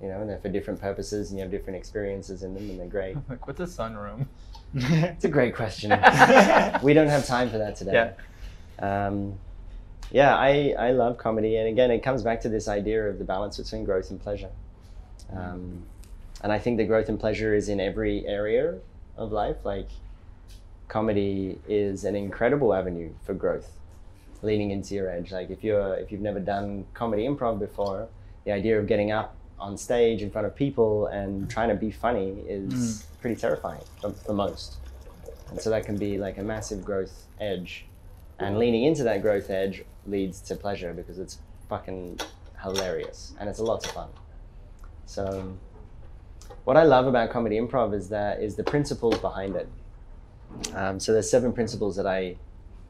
You 0.00 0.08
know, 0.08 0.20
and 0.20 0.30
they're 0.30 0.38
for 0.38 0.48
different 0.48 0.80
purposes, 0.80 1.30
and 1.30 1.38
you 1.38 1.42
have 1.42 1.50
different 1.50 1.76
experiences 1.76 2.44
in 2.44 2.54
them, 2.54 2.70
and 2.70 2.78
they're 2.78 2.86
great. 2.86 3.16
like 3.28 3.46
what's 3.46 3.60
a 3.60 3.64
sunroom? 3.64 4.26
It's 4.74 5.24
a 5.24 5.28
great 5.28 5.56
question. 5.56 5.90
we 6.82 6.94
don't 6.94 7.08
have 7.08 7.26
time 7.26 7.50
for 7.50 7.58
that 7.58 7.74
today. 7.74 7.92
Yeah. 7.92 8.12
Um, 8.78 9.38
yeah, 10.10 10.36
I, 10.36 10.74
I 10.78 10.90
love 10.92 11.18
comedy. 11.18 11.56
And 11.56 11.68
again, 11.68 11.90
it 11.90 12.02
comes 12.02 12.22
back 12.22 12.40
to 12.42 12.48
this 12.48 12.68
idea 12.68 13.08
of 13.08 13.18
the 13.18 13.24
balance 13.24 13.58
between 13.58 13.84
growth 13.84 14.10
and 14.10 14.20
pleasure. 14.20 14.50
Um, 15.32 15.84
and 16.42 16.52
I 16.52 16.58
think 16.58 16.78
the 16.78 16.84
growth 16.84 17.08
and 17.08 17.18
pleasure 17.18 17.54
is 17.54 17.68
in 17.68 17.80
every 17.80 18.26
area 18.26 18.78
of 19.16 19.32
life. 19.32 19.64
Like, 19.64 19.88
comedy 20.86 21.58
is 21.68 22.04
an 22.04 22.16
incredible 22.16 22.72
avenue 22.72 23.10
for 23.24 23.34
growth, 23.34 23.70
leaning 24.40 24.70
into 24.70 24.94
your 24.94 25.10
edge. 25.10 25.32
Like, 25.32 25.50
if, 25.50 25.62
you're, 25.62 25.94
if 25.94 26.10
you've 26.10 26.20
never 26.20 26.40
done 26.40 26.86
comedy 26.94 27.24
improv 27.26 27.58
before, 27.58 28.08
the 28.44 28.52
idea 28.52 28.78
of 28.78 28.86
getting 28.86 29.10
up 29.10 29.34
on 29.58 29.76
stage 29.76 30.22
in 30.22 30.30
front 30.30 30.46
of 30.46 30.54
people 30.54 31.08
and 31.08 31.50
trying 31.50 31.68
to 31.68 31.74
be 31.74 31.90
funny 31.90 32.42
is 32.46 33.04
pretty 33.20 33.34
terrifying 33.34 33.82
for, 34.00 34.10
for 34.12 34.32
most. 34.32 34.76
And 35.50 35.60
so 35.60 35.70
that 35.70 35.84
can 35.84 35.96
be 35.98 36.16
like 36.16 36.38
a 36.38 36.42
massive 36.42 36.84
growth 36.84 37.26
edge. 37.40 37.84
And 38.38 38.58
leaning 38.58 38.84
into 38.84 39.02
that 39.04 39.22
growth 39.22 39.50
edge 39.50 39.84
leads 40.06 40.40
to 40.42 40.54
pleasure 40.54 40.92
because 40.92 41.18
it's 41.18 41.38
fucking 41.68 42.20
hilarious 42.62 43.34
and 43.38 43.48
it's 43.48 43.58
a 43.58 43.64
lot 43.64 43.84
of 43.84 43.90
fun. 43.92 44.08
So 45.06 45.56
what 46.64 46.76
I 46.76 46.84
love 46.84 47.06
about 47.06 47.30
comedy 47.30 47.58
improv 47.58 47.94
is 47.94 48.08
that 48.10 48.40
is 48.40 48.56
the 48.56 48.64
principles 48.64 49.18
behind 49.18 49.56
it. 49.56 49.68
Um, 50.74 51.00
so 51.00 51.12
there's 51.12 51.30
seven 51.30 51.52
principles 51.52 51.96
that 51.96 52.06
I 52.06 52.36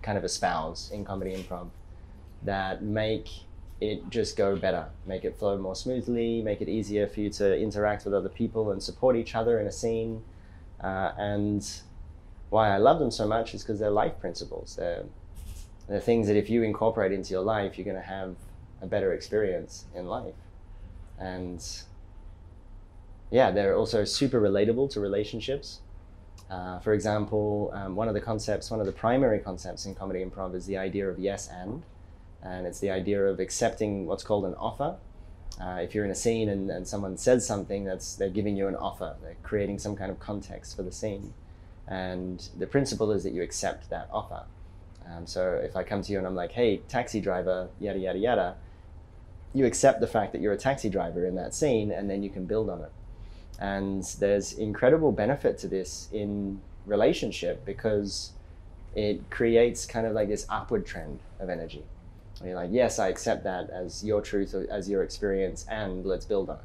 kind 0.02 0.18
of 0.18 0.24
espouse 0.24 0.90
in 0.90 1.04
comedy 1.04 1.34
improv 1.36 1.70
that 2.42 2.82
make 2.82 3.28
it 3.80 4.08
just 4.10 4.36
go 4.36 4.56
better, 4.56 4.86
make 5.06 5.24
it 5.24 5.36
flow 5.38 5.56
more 5.58 5.74
smoothly, 5.74 6.42
make 6.42 6.60
it 6.60 6.68
easier 6.68 7.06
for 7.06 7.20
you 7.20 7.30
to 7.30 7.58
interact 7.58 8.04
with 8.04 8.14
other 8.14 8.28
people 8.28 8.70
and 8.72 8.82
support 8.82 9.16
each 9.16 9.34
other 9.34 9.60
in 9.60 9.66
a 9.66 9.72
scene. 9.72 10.22
Uh, 10.82 11.12
and 11.16 11.80
why 12.50 12.70
I 12.70 12.78
love 12.78 12.98
them 12.98 13.10
so 13.10 13.26
much 13.26 13.54
is 13.54 13.62
because 13.62 13.78
they're 13.78 13.90
life 13.90 14.18
principles. 14.20 14.76
They're, 14.76 15.04
they're 15.88 16.00
things 16.00 16.26
that 16.26 16.36
if 16.36 16.50
you 16.50 16.62
incorporate 16.62 17.12
into 17.12 17.30
your 17.30 17.42
life, 17.42 17.78
you're 17.78 17.84
going 17.84 17.96
to 17.96 18.02
have 18.02 18.36
a 18.82 18.86
better 18.86 19.12
experience 19.12 19.86
in 19.94 20.06
life. 20.06 20.34
And 21.18 21.64
yeah, 23.30 23.50
they're 23.50 23.76
also 23.76 24.04
super 24.04 24.40
relatable 24.40 24.90
to 24.92 25.00
relationships. 25.00 25.80
Uh, 26.50 26.78
for 26.78 26.92
example, 26.92 27.70
um, 27.74 27.96
one 27.96 28.08
of 28.08 28.14
the 28.14 28.20
concepts, 28.20 28.70
one 28.70 28.80
of 28.80 28.86
the 28.86 28.92
primary 28.92 29.38
concepts 29.38 29.84
in 29.86 29.94
comedy 29.94 30.24
improv 30.24 30.54
is 30.54 30.66
the 30.66 30.76
idea 30.76 31.08
of 31.08 31.18
yes 31.18 31.48
and. 31.48 31.82
And 32.42 32.66
it's 32.66 32.78
the 32.78 32.90
idea 32.90 33.24
of 33.26 33.40
accepting 33.40 34.06
what's 34.06 34.22
called 34.22 34.44
an 34.44 34.54
offer. 34.54 34.96
Uh, 35.60 35.80
if 35.82 35.94
you're 35.94 36.04
in 36.04 36.10
a 36.10 36.14
scene 36.14 36.48
and, 36.48 36.70
and 36.70 36.86
someone 36.86 37.16
says 37.16 37.44
something, 37.44 37.84
that's 37.84 38.14
they're 38.14 38.30
giving 38.30 38.56
you 38.56 38.68
an 38.68 38.76
offer. 38.76 39.16
They're 39.20 39.36
creating 39.42 39.80
some 39.80 39.96
kind 39.96 40.10
of 40.10 40.20
context 40.20 40.76
for 40.76 40.82
the 40.82 40.92
scene. 40.92 41.34
And 41.86 42.46
the 42.56 42.66
principle 42.66 43.10
is 43.10 43.24
that 43.24 43.32
you 43.32 43.42
accept 43.42 43.90
that 43.90 44.08
offer. 44.12 44.44
Um, 45.10 45.26
so 45.26 45.60
if 45.62 45.76
I 45.76 45.82
come 45.82 46.02
to 46.02 46.12
you 46.12 46.18
and 46.18 46.26
I'm 46.26 46.34
like, 46.34 46.52
hey, 46.52 46.78
taxi 46.88 47.20
driver, 47.20 47.68
yada, 47.80 47.98
yada, 47.98 48.18
yada, 48.18 48.56
you 49.54 49.64
accept 49.64 50.00
the 50.00 50.06
fact 50.06 50.32
that 50.32 50.42
you're 50.42 50.52
a 50.52 50.58
taxi 50.58 50.90
driver 50.90 51.24
in 51.26 51.34
that 51.36 51.54
scene 51.54 51.90
and 51.90 52.10
then 52.10 52.22
you 52.22 52.30
can 52.30 52.44
build 52.44 52.68
on 52.68 52.82
it. 52.82 52.92
And 53.58 54.04
there's 54.20 54.52
incredible 54.52 55.12
benefit 55.12 55.58
to 55.58 55.68
this 55.68 56.08
in 56.12 56.60
relationship 56.86 57.64
because 57.64 58.32
it 58.94 59.30
creates 59.30 59.86
kind 59.86 60.06
of 60.06 60.12
like 60.12 60.28
this 60.28 60.46
upward 60.48 60.86
trend 60.86 61.20
of 61.40 61.48
energy. 61.48 61.84
Where 62.38 62.50
you're 62.50 62.58
like, 62.58 62.70
yes, 62.72 62.98
I 62.98 63.08
accept 63.08 63.44
that 63.44 63.70
as 63.70 64.04
your 64.04 64.20
truth, 64.20 64.54
as 64.54 64.88
your 64.88 65.02
experience, 65.02 65.66
and 65.68 66.04
let's 66.04 66.24
build 66.24 66.50
on 66.50 66.56
it. 66.56 66.62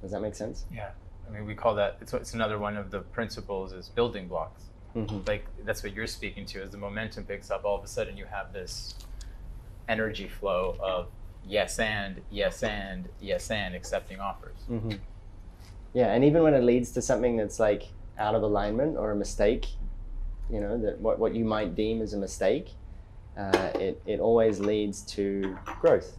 Does 0.00 0.12
that 0.12 0.22
make 0.22 0.34
sense? 0.34 0.64
Yeah. 0.72 0.90
I 1.28 1.32
mean, 1.32 1.44
we 1.44 1.54
call 1.54 1.74
that. 1.74 1.98
It's, 2.00 2.14
it's 2.14 2.32
another 2.32 2.58
one 2.58 2.76
of 2.76 2.90
the 2.90 3.00
principles 3.00 3.72
is 3.72 3.88
building 3.88 4.28
blocks. 4.28 4.62
Mm-hmm. 5.06 5.18
Like 5.26 5.46
that's 5.64 5.82
what 5.82 5.92
you're 5.92 6.06
speaking 6.06 6.46
to. 6.46 6.62
As 6.62 6.70
the 6.70 6.78
momentum 6.78 7.24
picks 7.24 7.50
up, 7.50 7.64
all 7.64 7.76
of 7.78 7.84
a 7.84 7.88
sudden 7.88 8.16
you 8.16 8.24
have 8.26 8.52
this 8.52 8.94
energy 9.88 10.28
flow 10.28 10.76
of 10.80 11.08
yes 11.46 11.78
and 11.78 12.20
yes 12.30 12.62
and 12.62 13.08
yes 13.20 13.50
and 13.50 13.74
accepting 13.74 14.20
offers. 14.20 14.58
hmm 14.66 14.92
Yeah, 15.94 16.12
and 16.12 16.24
even 16.24 16.42
when 16.42 16.54
it 16.54 16.62
leads 16.62 16.90
to 16.92 17.02
something 17.02 17.36
that's 17.36 17.58
like 17.58 17.84
out 18.18 18.34
of 18.34 18.42
alignment 18.42 18.96
or 18.96 19.10
a 19.12 19.16
mistake, 19.16 19.66
you 20.50 20.60
know, 20.60 20.78
that 20.78 21.00
what, 21.00 21.18
what 21.18 21.34
you 21.34 21.44
might 21.44 21.74
deem 21.74 22.02
as 22.02 22.12
a 22.14 22.18
mistake, 22.18 22.70
uh, 23.36 23.70
it, 23.74 24.00
it 24.06 24.20
always 24.20 24.60
leads 24.60 25.02
to 25.02 25.56
growth. 25.80 26.16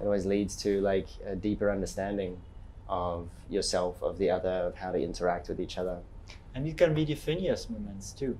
It 0.00 0.04
always 0.04 0.24
leads 0.24 0.56
to 0.62 0.80
like 0.80 1.08
a 1.26 1.34
deeper 1.34 1.70
understanding 1.70 2.40
of 2.88 3.28
yourself, 3.48 4.02
of 4.02 4.18
the 4.18 4.30
other, 4.30 4.48
of 4.48 4.76
how 4.76 4.92
to 4.92 5.02
interact 5.02 5.48
with 5.48 5.60
each 5.60 5.76
other. 5.76 5.98
And 6.54 6.66
it 6.66 6.76
can 6.76 6.94
be 6.94 7.04
the 7.04 7.14
funniest 7.14 7.70
moments 7.70 8.12
too. 8.12 8.38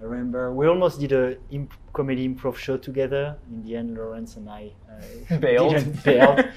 I 0.00 0.04
remember 0.04 0.52
we 0.52 0.66
almost 0.66 0.98
did 1.00 1.12
a 1.12 1.36
imp- 1.50 1.74
comedy 1.92 2.26
improv 2.28 2.56
show 2.56 2.76
together. 2.76 3.36
In 3.52 3.62
the 3.64 3.76
end, 3.76 3.96
Lawrence 3.96 4.36
and 4.36 4.48
I 4.48 4.72
uh, 4.90 5.36
Bailed. 5.40 5.74
didn't 5.74 6.50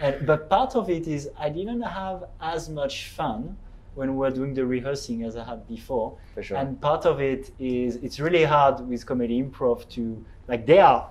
and, 0.00 0.26
but 0.26 0.48
part 0.50 0.76
of 0.76 0.90
it 0.90 1.06
is 1.06 1.28
I 1.38 1.48
didn't 1.48 1.82
have 1.82 2.24
as 2.40 2.68
much 2.68 3.08
fun 3.08 3.56
when 3.94 4.10
we 4.10 4.16
were 4.18 4.30
doing 4.30 4.52
the 4.52 4.64
rehearsing 4.64 5.22
as 5.24 5.36
I 5.36 5.44
had 5.44 5.66
before. 5.66 6.16
For 6.34 6.42
sure. 6.42 6.58
And 6.58 6.80
part 6.80 7.06
of 7.06 7.20
it 7.20 7.50
is 7.58 7.96
it's 7.96 8.20
really 8.20 8.44
hard 8.44 8.86
with 8.88 9.06
comedy 9.06 9.42
improv 9.42 9.88
to 9.90 10.22
like 10.48 10.66
there 10.66 10.84
are 10.84 11.10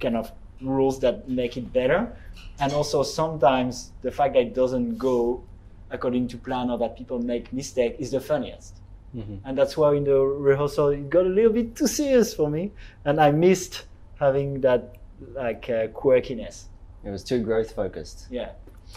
kind 0.00 0.16
of 0.16 0.32
rules 0.60 0.98
that 1.00 1.28
make 1.28 1.56
it 1.56 1.72
better, 1.72 2.16
and 2.58 2.72
also 2.72 3.02
sometimes 3.02 3.92
the 4.02 4.10
fact 4.10 4.34
that 4.34 4.40
it 4.40 4.54
doesn't 4.54 4.98
go 4.98 5.42
according 5.90 6.28
to 6.28 6.36
plan 6.36 6.70
or 6.70 6.78
that 6.78 6.96
people 6.96 7.18
make 7.18 7.52
mistake 7.52 7.96
is 7.98 8.10
the 8.10 8.20
funniest. 8.20 8.80
Mhm. 9.14 9.40
And 9.44 9.56
that's 9.56 9.76
why 9.76 9.94
in 9.94 10.04
the 10.04 10.18
rehearsal 10.18 10.88
it 10.88 11.08
got 11.08 11.26
a 11.26 11.28
little 11.28 11.52
bit 11.52 11.76
too 11.76 11.86
serious 11.86 12.34
for 12.34 12.50
me, 12.50 12.72
and 13.04 13.20
I 13.20 13.30
missed 13.30 13.86
having 14.18 14.60
that 14.62 14.96
like 15.34 15.70
uh, 15.70 15.88
quirkiness. 15.88 16.64
It 17.04 17.10
was 17.10 17.22
too 17.24 17.40
growth 17.40 17.72
focused. 17.72 18.26
Yeah 18.30 18.50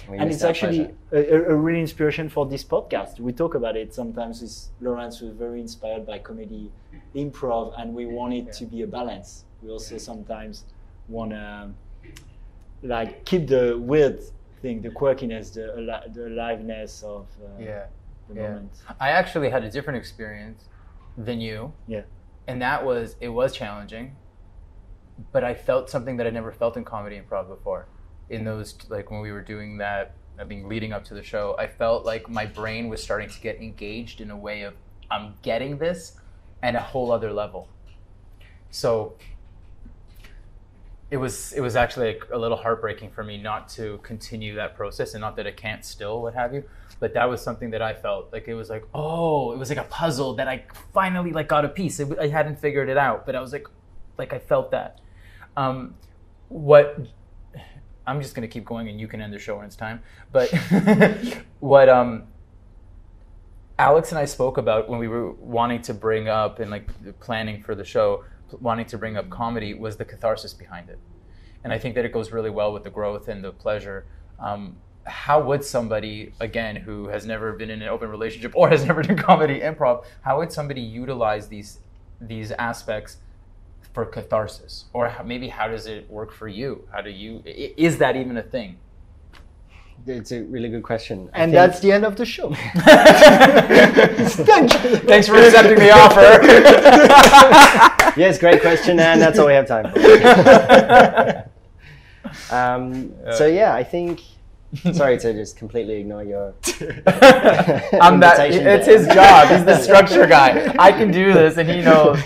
We 0.07 0.17
and 0.17 0.31
it's 0.31 0.43
actually 0.43 0.91
a, 1.11 1.51
a, 1.51 1.55
really 1.55 1.81
inspiration 1.81 2.29
for 2.29 2.45
this 2.45 2.63
podcast. 2.63 3.19
We 3.19 3.33
talk 3.33 3.55
about 3.55 3.75
it 3.75 3.93
sometimes 3.93 4.41
with 4.41 4.69
Lawrence. 4.81 5.21
We're 5.21 5.31
very 5.31 5.59
inspired 5.59 6.05
by 6.05 6.19
comedy, 6.19 6.71
improv, 7.15 7.79
and 7.79 7.93
we 7.93 8.05
want 8.05 8.33
it 8.33 8.53
to 8.53 8.65
be 8.65 8.81
a 8.83 8.87
balance. 8.87 9.45
We 9.61 9.69
also 9.69 9.97
sometimes 9.97 10.63
want 11.07 11.31
to 11.31 11.71
like 12.83 13.25
keep 13.25 13.47
the 13.47 13.77
weird 13.77 14.23
thing, 14.62 14.82
the 14.82 14.89
quirkiness, 14.89 15.53
the 15.53 15.74
ali- 15.76 16.10
the 16.14 16.28
aliveness 16.28 17.03
of 17.03 17.28
uh, 17.43 17.57
the 17.57 17.64
Yeah. 17.64 17.86
moment. 18.49 18.72
I 18.99 19.10
actually 19.12 19.49
had 19.49 19.64
a 19.64 19.72
different 19.72 19.97
experience 19.97 20.66
than 21.18 21.41
you, 21.41 21.74
Yeah. 21.88 22.03
and 22.47 22.62
that 22.62 22.86
was 22.86 23.16
it 23.20 23.30
was 23.30 23.53
challenging, 23.53 24.16
but 25.32 25.43
I 25.43 25.53
felt 25.53 25.89
something 25.89 26.18
that 26.18 26.28
I 26.28 26.30
never 26.30 26.51
felt 26.51 26.78
in 26.78 26.84
comedy 26.86 27.20
improv 27.20 27.47
before. 27.47 27.88
In 28.30 28.43
those 28.45 28.78
like 28.89 29.10
when 29.12 29.22
we 29.22 29.32
were 29.32 29.41
doing 29.41 29.78
that, 29.80 30.14
I 30.39 30.43
mean, 30.43 30.70
leading 30.70 30.93
up 30.93 31.03
to 31.05 31.14
the 31.14 31.24
show, 31.24 31.55
I 31.57 31.68
felt 31.68 32.05
like 32.05 32.30
my 32.30 32.45
brain 32.45 32.88
was 32.89 33.01
starting 33.03 33.30
to 33.30 33.39
get 33.41 33.57
engaged 33.57 34.22
in 34.22 34.30
a 34.32 34.38
way 34.38 34.62
of 34.62 34.74
I'm 35.12 35.34
getting 35.41 35.80
this, 35.80 36.20
and 36.62 36.78
a 36.78 36.82
whole 36.82 37.12
other 37.12 37.34
level. 37.34 37.68
So 38.70 39.16
it 41.12 41.18
was 41.18 41.53
it 41.53 41.62
was 41.62 41.76
actually 41.76 42.14
like 42.14 42.28
a 42.32 42.38
little 42.38 42.57
heartbreaking 42.57 43.10
for 43.10 43.24
me 43.24 43.38
not 43.38 43.68
to 43.68 43.99
continue 44.03 44.55
that 44.55 44.76
process 44.76 45.14
and 45.14 45.22
not 45.22 45.36
that 45.36 45.47
I 45.47 45.51
can't 45.51 45.84
still 45.84 46.22
what 46.22 46.34
have 46.34 46.53
you 46.53 46.64
but 46.99 47.14
that 47.14 47.30
was 47.30 47.41
something 47.41 47.70
that 47.72 47.82
i 47.82 47.93
felt 47.93 48.32
like 48.32 48.47
it 48.47 48.53
was 48.53 48.70
like 48.70 48.84
oh 48.93 49.51
it 49.51 49.57
was 49.57 49.70
like 49.70 49.78
a 49.78 49.84
puzzle 49.86 50.36
that 50.36 50.47
i 50.47 50.64
finally 50.93 51.32
like 51.32 51.47
got 51.47 51.66
a 51.66 51.70
piece. 51.70 51.99
It, 51.99 52.18
i 52.20 52.28
hadn't 52.28 52.60
figured 52.60 52.89
it 52.89 52.97
out 52.97 53.26
but 53.26 53.36
i 53.36 53.41
was 53.41 53.53
like 53.53 53.68
like 54.18 54.34
i 54.34 54.39
felt 54.39 54.72
that. 54.72 54.99
Um, 55.55 55.95
what 56.49 56.99
i'm 58.05 58.22
just 58.22 58.36
to 58.36 58.47
keep 58.47 58.66
going 58.66 58.89
and 58.89 58.99
you 58.99 59.07
can 59.07 59.22
end 59.22 59.34
the 59.34 59.39
show 59.39 59.57
when 59.57 59.66
it's 59.66 59.76
time 59.76 60.01
but 60.32 60.49
what 61.60 61.89
um 61.89 62.24
Alex 63.78 64.12
and 64.12 64.20
I 64.20 64.26
spoke 64.26 64.57
about 64.57 64.89
when 64.89 64.99
we 64.99 65.07
were 65.07 65.32
wanting 65.32 65.82
to 65.84 65.93
bring 65.93 66.28
up 66.28 66.60
and 66.60 66.70
like 66.70 66.89
planning 67.22 67.64
for 67.64 67.76
the 67.76 67.86
show, 67.86 68.26
wanting 68.60 68.86
to 68.88 68.97
bring 68.97 69.18
up 69.18 69.30
comedy 69.30 69.74
was 69.74 69.97
the 69.97 70.06
catharsis 70.06 70.54
behind 70.54 70.89
it, 70.89 71.00
and 71.64 71.74
I 71.74 71.80
think 71.80 71.95
that 71.95 72.06
it 72.06 72.12
goes 72.12 72.32
really 72.32 72.50
well 72.50 72.74
with 72.74 72.84
the 72.84 72.89
growth 72.89 73.28
and 73.28 73.43
the 73.43 73.52
pleasure. 73.52 74.06
Um, 74.39 74.78
how 75.06 75.41
would 75.41 75.64
somebody 75.64 76.34
again 76.39 76.76
who 76.76 77.08
has 77.08 77.26
never 77.26 77.54
been 77.54 77.70
in 77.70 77.82
an 77.82 77.89
open 77.89 78.10
relationship 78.10 78.54
or 78.56 78.70
has 78.70 78.86
never 78.89 79.02
done 79.02 79.18
comedy 79.18 79.60
improv, 79.60 80.06
how 80.22 80.38
would 80.39 80.52
somebody 80.52 80.82
utilize 80.82 81.47
these 81.47 81.80
these 82.22 82.52
aspects 82.52 83.18
for 83.93 84.06
catharsis, 84.06 84.86
or 84.93 85.10
how, 85.10 85.24
maybe 85.24 85.47
how 85.47 85.68
does 85.68 85.88
it 85.88 86.10
work 86.10 86.32
for 86.32 86.47
you? 86.47 86.88
How 86.91 87.02
do 87.02 87.10
you 87.10 87.41
is 87.45 87.97
that 87.97 88.16
even 88.16 88.38
a 88.38 88.43
thing? 88.43 88.78
It's 90.08 90.32
a 90.32 90.41
really 90.43 90.70
good 90.70 90.84
question. 90.84 91.30
I 91.34 91.39
And 91.43 91.52
think- 91.52 91.56
that's 91.56 91.80
the 91.80 91.91
end 91.91 92.06
of 92.06 92.16
the 92.16 92.26
show. 92.26 92.54
Thank 94.45 94.74
you. 94.84 94.97
Thanks 94.97 95.28
for 95.28 95.36
accepting 95.38 95.76
the 95.80 95.91
offer. 95.91 96.43
yes, 98.20 98.38
great 98.39 98.62
question, 98.62 99.00
and 99.00 99.22
that's 99.22 99.38
all 99.39 99.47
we 99.47 99.54
have 99.54 99.68
time 99.68 99.91
for. 99.91 100.00
um, 102.56 103.14
so 103.34 103.47
yeah, 103.47 103.74
I 103.74 103.84
think. 103.84 104.22
Sorry 104.93 105.18
to 105.18 105.34
just 105.34 105.58
completely 105.58 105.95
ignore 105.95 106.24
your. 106.24 106.54
I'm 108.00 108.20
that. 108.20 108.38
It's 108.52 108.86
there. 108.86 108.97
his 108.97 109.08
job. 109.08 109.47
He's 109.50 109.66
the 109.66 109.78
structure 109.80 110.28
guy. 110.28 110.76
I 110.78 110.91
can 110.91 111.10
do 111.10 111.34
this, 111.34 111.58
and 111.58 111.68
he 111.68 111.82
knows. 111.82 112.20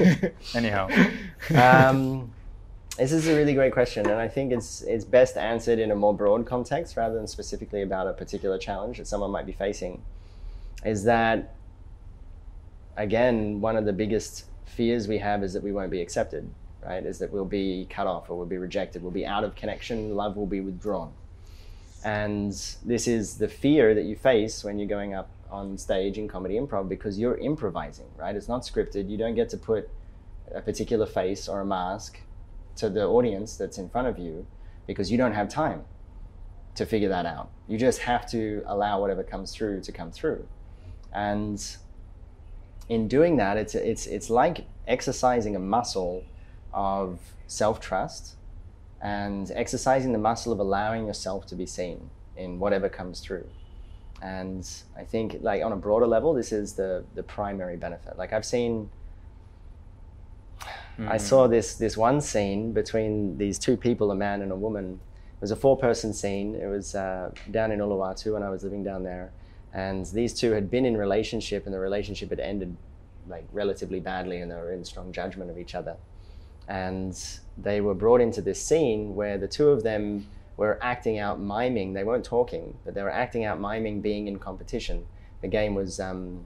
Anyhow. 0.53 0.89
um, 1.55 2.32
this 2.97 3.11
is 3.11 3.27
a 3.27 3.35
really 3.35 3.55
great 3.55 3.73
question, 3.73 4.05
and 4.05 4.19
I 4.19 4.27
think 4.27 4.51
it's 4.51 4.81
it's 4.83 5.03
best 5.03 5.35
answered 5.35 5.79
in 5.79 5.89
a 5.89 5.95
more 5.95 6.13
broad 6.13 6.45
context 6.45 6.95
rather 6.95 7.15
than 7.15 7.27
specifically 7.27 7.81
about 7.81 8.07
a 8.07 8.13
particular 8.13 8.59
challenge 8.59 8.99
that 8.99 9.07
someone 9.07 9.31
might 9.31 9.47
be 9.47 9.51
facing. 9.51 10.03
Is 10.85 11.03
that 11.05 11.55
again 12.95 13.61
one 13.61 13.77
of 13.77 13.85
the 13.85 13.93
biggest 13.93 14.45
fears 14.65 15.07
we 15.07 15.17
have 15.17 15.43
is 15.43 15.53
that 15.53 15.63
we 15.63 15.71
won't 15.71 15.89
be 15.89 16.01
accepted, 16.01 16.47
right? 16.85 17.03
Is 17.03 17.17
that 17.19 17.31
we'll 17.31 17.45
be 17.45 17.87
cut 17.89 18.05
off 18.05 18.29
or 18.29 18.37
we'll 18.37 18.45
be 18.45 18.59
rejected, 18.59 19.01
we'll 19.01 19.11
be 19.11 19.25
out 19.25 19.43
of 19.43 19.55
connection, 19.55 20.15
love 20.15 20.37
will 20.37 20.45
be 20.45 20.61
withdrawn, 20.61 21.11
and 22.03 22.51
this 22.85 23.07
is 23.07 23.37
the 23.39 23.47
fear 23.47 23.95
that 23.95 24.03
you 24.03 24.15
face 24.15 24.63
when 24.63 24.77
you're 24.77 24.87
going 24.87 25.15
up 25.15 25.29
on 25.49 25.79
stage 25.79 26.19
in 26.19 26.27
comedy 26.27 26.55
improv 26.55 26.89
because 26.89 27.17
you're 27.17 27.37
improvising, 27.37 28.07
right? 28.17 28.35
It's 28.35 28.47
not 28.47 28.63
scripted. 28.63 29.09
You 29.09 29.17
don't 29.17 29.35
get 29.35 29.49
to 29.49 29.57
put 29.57 29.89
a 30.53 30.61
particular 30.61 31.05
face 31.05 31.47
or 31.47 31.61
a 31.61 31.65
mask 31.65 32.19
to 32.77 32.89
the 32.89 33.05
audience 33.05 33.55
that's 33.57 33.77
in 33.77 33.89
front 33.89 34.07
of 34.07 34.17
you 34.17 34.45
because 34.87 35.11
you 35.11 35.17
don't 35.17 35.33
have 35.33 35.49
time 35.49 35.83
to 36.75 36.85
figure 36.85 37.09
that 37.09 37.25
out. 37.25 37.49
You 37.67 37.77
just 37.77 37.99
have 37.99 38.29
to 38.31 38.63
allow 38.65 38.99
whatever 38.99 39.23
comes 39.23 39.53
through 39.53 39.81
to 39.81 39.91
come 39.91 40.11
through. 40.11 40.47
And 41.13 41.63
in 42.89 43.07
doing 43.07 43.37
that, 43.37 43.57
it's, 43.57 43.75
it's, 43.75 44.07
it's 44.07 44.29
like 44.29 44.65
exercising 44.87 45.55
a 45.55 45.59
muscle 45.59 46.23
of 46.73 47.19
self 47.47 47.79
trust 47.79 48.35
and 49.01 49.51
exercising 49.53 50.11
the 50.13 50.17
muscle 50.17 50.51
of 50.51 50.59
allowing 50.59 51.05
yourself 51.05 51.45
to 51.47 51.55
be 51.55 51.65
seen 51.65 52.09
in 52.35 52.59
whatever 52.59 52.89
comes 52.89 53.19
through. 53.19 53.47
And 54.21 54.67
I 54.97 55.03
think, 55.03 55.37
like, 55.41 55.61
on 55.63 55.73
a 55.73 55.75
broader 55.75 56.07
level, 56.07 56.33
this 56.33 56.53
is 56.53 56.73
the, 56.73 57.03
the 57.13 57.23
primary 57.23 57.75
benefit. 57.75 58.17
Like, 58.17 58.31
I've 58.31 58.45
seen 58.45 58.89
I 60.99 61.17
saw 61.17 61.47
this 61.47 61.75
this 61.75 61.97
one 61.97 62.21
scene 62.21 62.71
between 62.71 63.37
these 63.37 63.57
two 63.57 63.77
people, 63.77 64.11
a 64.11 64.15
man 64.15 64.41
and 64.41 64.51
a 64.51 64.55
woman. 64.55 64.99
It 65.37 65.41
was 65.41 65.51
a 65.51 65.55
four 65.55 65.77
person 65.77 66.13
scene. 66.13 66.55
It 66.55 66.67
was 66.67 66.95
uh, 66.95 67.31
down 67.51 67.71
in 67.71 67.79
Uluwatu 67.79 68.33
when 68.33 68.43
I 68.43 68.49
was 68.49 68.63
living 68.63 68.83
down 68.83 69.03
there, 69.03 69.31
and 69.73 70.05
these 70.07 70.33
two 70.33 70.51
had 70.51 70.69
been 70.69 70.85
in 70.85 70.95
relationship, 70.95 71.65
and 71.65 71.73
the 71.73 71.79
relationship 71.79 72.29
had 72.29 72.39
ended 72.39 72.77
like 73.27 73.45
relatively 73.51 73.99
badly, 73.99 74.41
and 74.41 74.51
they 74.51 74.55
were 74.55 74.71
in 74.71 74.83
strong 74.85 75.11
judgment 75.11 75.49
of 75.49 75.57
each 75.57 75.75
other. 75.75 75.95
And 76.67 77.19
they 77.57 77.81
were 77.81 77.93
brought 77.93 78.21
into 78.21 78.41
this 78.41 78.63
scene 78.63 79.15
where 79.15 79.37
the 79.37 79.47
two 79.47 79.69
of 79.69 79.83
them 79.83 80.27
were 80.57 80.79
acting 80.81 81.19
out 81.19 81.39
miming. 81.39 81.93
They 81.93 82.03
weren't 82.03 82.23
talking, 82.23 82.77
but 82.85 82.93
they 82.93 83.01
were 83.01 83.11
acting 83.11 83.45
out 83.45 83.59
miming 83.59 84.01
being 84.01 84.27
in 84.27 84.39
competition. 84.39 85.05
The 85.41 85.47
game 85.47 85.75
was 85.75 85.99
um, 85.99 86.45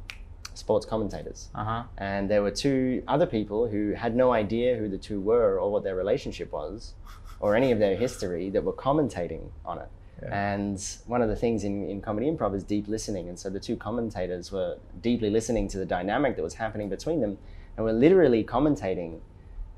sports 0.58 0.86
commentators. 0.86 1.50
Uh 1.56 1.64
huh. 1.64 1.84
and 1.98 2.30
there 2.30 2.42
were 2.42 2.52
two 2.52 3.04
other 3.08 3.26
people 3.26 3.68
who 3.68 3.94
had 3.94 4.16
no 4.16 4.32
idea 4.34 4.76
who 4.76 4.88
the 4.90 4.98
two 4.98 5.20
were 5.22 5.60
or 5.60 5.72
what 5.72 5.84
their 5.84 5.96
relationship 5.96 6.52
was 6.52 6.94
or 7.40 7.56
any 7.56 7.72
of 7.72 7.80
their 7.80 7.96
history 7.96 8.50
that 8.50 8.64
were 8.64 8.74
commentating 8.74 9.50
on 9.66 9.78
it. 9.80 9.90
And 10.32 10.84
one 11.06 11.22
of 11.22 11.30
the 11.30 11.36
things 11.36 11.64
in, 11.64 11.88
in 11.88 12.02
comedy 12.02 12.26
improv 12.26 12.56
is 12.56 12.64
deep 12.64 12.88
listening. 12.88 13.30
And 13.30 13.38
so 13.38 13.50
the 13.50 13.60
two 13.60 13.76
commentators 13.76 14.52
were 14.52 14.78
deeply 15.02 15.30
listening 15.30 15.68
to 15.70 15.78
the 15.78 15.86
dynamic 15.86 16.36
that 16.38 16.42
was 16.42 16.56
happening 16.56 16.90
between 16.90 17.22
them 17.22 17.38
and 17.76 17.86
were 17.86 17.94
literally 17.94 18.44
commentating 18.44 19.20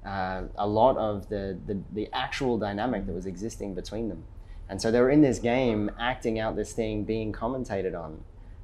uh, 0.05 0.43
a 0.55 0.65
lot 0.65 0.95
of 0.97 1.27
the, 1.27 1.57
the, 1.65 1.77
the 1.91 2.09
actual 2.13 2.57
dynamic 2.57 3.05
that 3.05 3.13
was 3.13 3.25
existing 3.25 3.75
between 3.75 4.07
them. 4.07 4.23
And 4.69 4.81
so 4.81 4.91
they 4.91 5.01
were 5.01 5.09
in 5.09 5.21
this 5.21 5.39
game 5.39 5.91
acting 5.99 6.39
out 6.39 6.55
this 6.55 6.71
thing 6.71 7.03
being 7.03 7.33
commentated 7.33 7.99
on 7.99 8.23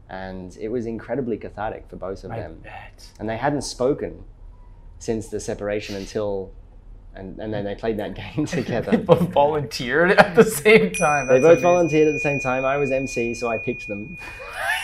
and 0.10 0.56
it 0.60 0.70
was 0.70 0.86
incredibly 0.86 1.38
cathartic 1.38 1.89
for 1.89 1.95
both 1.95 2.24
of 2.24 2.32
I 2.32 2.39
them 2.39 2.60
bet. 2.64 3.08
and 3.20 3.28
they 3.30 3.38
hadn't 3.38 3.64
spoken 3.64 4.24
since 4.99 5.28
the 5.30 5.39
separation 5.39 5.95
until 5.95 6.51
and, 7.18 7.39
and 7.39 7.53
then 7.53 7.64
they 7.64 7.76
played 7.76 7.97
that 7.99 8.14
game 8.36 8.45
together. 8.45 8.91
They 8.91 8.97
both 9.14 9.30
volunteered 9.32 10.12
at 10.12 10.36
the 10.36 10.43
same 10.43 10.91
time. 10.91 11.28
they 11.28 11.36
both 11.39 11.45
amazing. 11.45 11.62
volunteered 11.64 12.08
at 12.10 12.14
the 12.14 12.20
same 12.20 12.39
time 12.39 12.66
i 12.66 12.78
was 12.78 12.91
mc 12.91 13.34
so 13.36 13.47
i 13.47 13.58
picked 13.58 13.88
them 13.88 14.18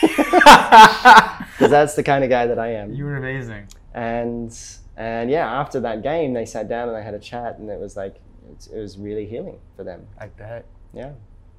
because 0.00 1.70
that's 1.70 1.94
the 1.94 2.02
kind 2.02 2.24
of 2.24 2.30
guy 2.30 2.46
that 2.46 2.58
i 2.58 2.68
am 2.68 2.92
you 2.92 3.04
were 3.04 3.16
amazing. 3.16 3.66
and 3.94 4.58
and 4.96 5.30
yeah 5.30 5.50
after 5.60 5.80
that 5.80 6.02
game 6.02 6.32
they 6.32 6.44
sat 6.44 6.68
down 6.68 6.88
and 6.88 6.96
they 6.96 7.02
had 7.02 7.14
a 7.14 7.18
chat 7.18 7.58
and 7.58 7.70
it 7.70 7.78
was 7.78 7.96
like 7.96 8.16
it, 8.50 8.68
it 8.74 8.78
was 8.78 8.98
really 8.98 9.26
healing 9.26 9.58
for 9.76 9.84
them 9.84 10.06
I 10.18 10.26
bet. 10.26 10.64
yeah 10.92 11.12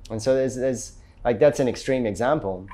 and 0.10 0.22
so 0.22 0.36
there's 0.36 0.56
there's 0.56 0.94
like 1.24 1.40
that's 1.40 1.60
an 1.60 1.68
extreme 1.68 2.06
example 2.06 2.68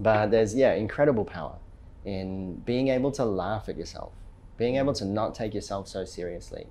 but 0.00 0.30
there's 0.32 0.54
yeah 0.54 0.72
incredible 0.72 1.24
power 1.24 1.56
in 2.04 2.56
being 2.66 2.88
able 2.88 3.12
to 3.12 3.24
laugh 3.24 3.68
at 3.68 3.76
yourself 3.76 4.12
being 4.60 4.76
able 4.76 4.92
to 4.92 5.06
not 5.06 5.34
take 5.34 5.54
yourself 5.54 5.88
so 5.88 6.04
seriously. 6.04 6.66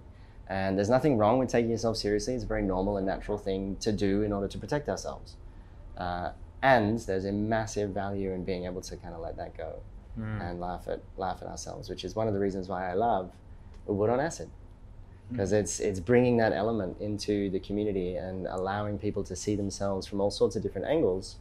And 0.47 0.77
there's 0.77 0.91
nothing 0.91 1.17
wrong 1.17 1.39
with 1.39 1.49
taking 1.49 1.71
yourself 1.71 1.97
seriously. 1.97 2.35
It's 2.35 2.43
a 2.43 2.47
very 2.47 2.61
normal 2.61 2.97
and 2.97 3.05
natural 3.05 3.35
thing 3.35 3.77
to 3.77 3.91
do 3.91 4.21
in 4.21 4.31
order 4.31 4.47
to 4.47 4.59
protect 4.59 4.87
ourselves. 4.87 5.37
Uh, 5.97 6.29
and 6.61 6.99
there's 6.99 7.25
a 7.25 7.31
massive 7.31 7.89
value 7.89 8.31
in 8.31 8.43
being 8.43 8.65
able 8.65 8.81
to 8.81 8.95
kind 8.95 9.15
of 9.15 9.21
let 9.21 9.37
that 9.37 9.57
go 9.57 9.81
and 10.41 10.59
laugh 10.59 10.87
at 10.87 10.99
laugh 11.15 11.41
at 11.41 11.47
ourselves 11.47 11.89
which 11.89 12.03
is 12.03 12.13
one 12.13 12.27
of 12.27 12.33
the 12.33 12.39
reasons 12.41 12.67
why 12.67 12.91
i 12.91 12.93
love 12.93 13.31
Ubud 13.87 14.11
on 14.11 14.19
Acid. 14.19 14.49
Because 15.31 15.53
it's 15.53 15.79
it's 15.79 15.99
bringing 15.99 16.37
that 16.37 16.53
element 16.53 16.97
into 16.99 17.49
the 17.51 17.59
community 17.59 18.15
and 18.15 18.47
allowing 18.47 18.97
people 18.97 19.23
to 19.23 19.35
see 19.35 19.55
themselves 19.55 20.05
from 20.05 20.19
all 20.19 20.31
sorts 20.31 20.55
of 20.55 20.63
different 20.63 20.87
angles 20.87 21.37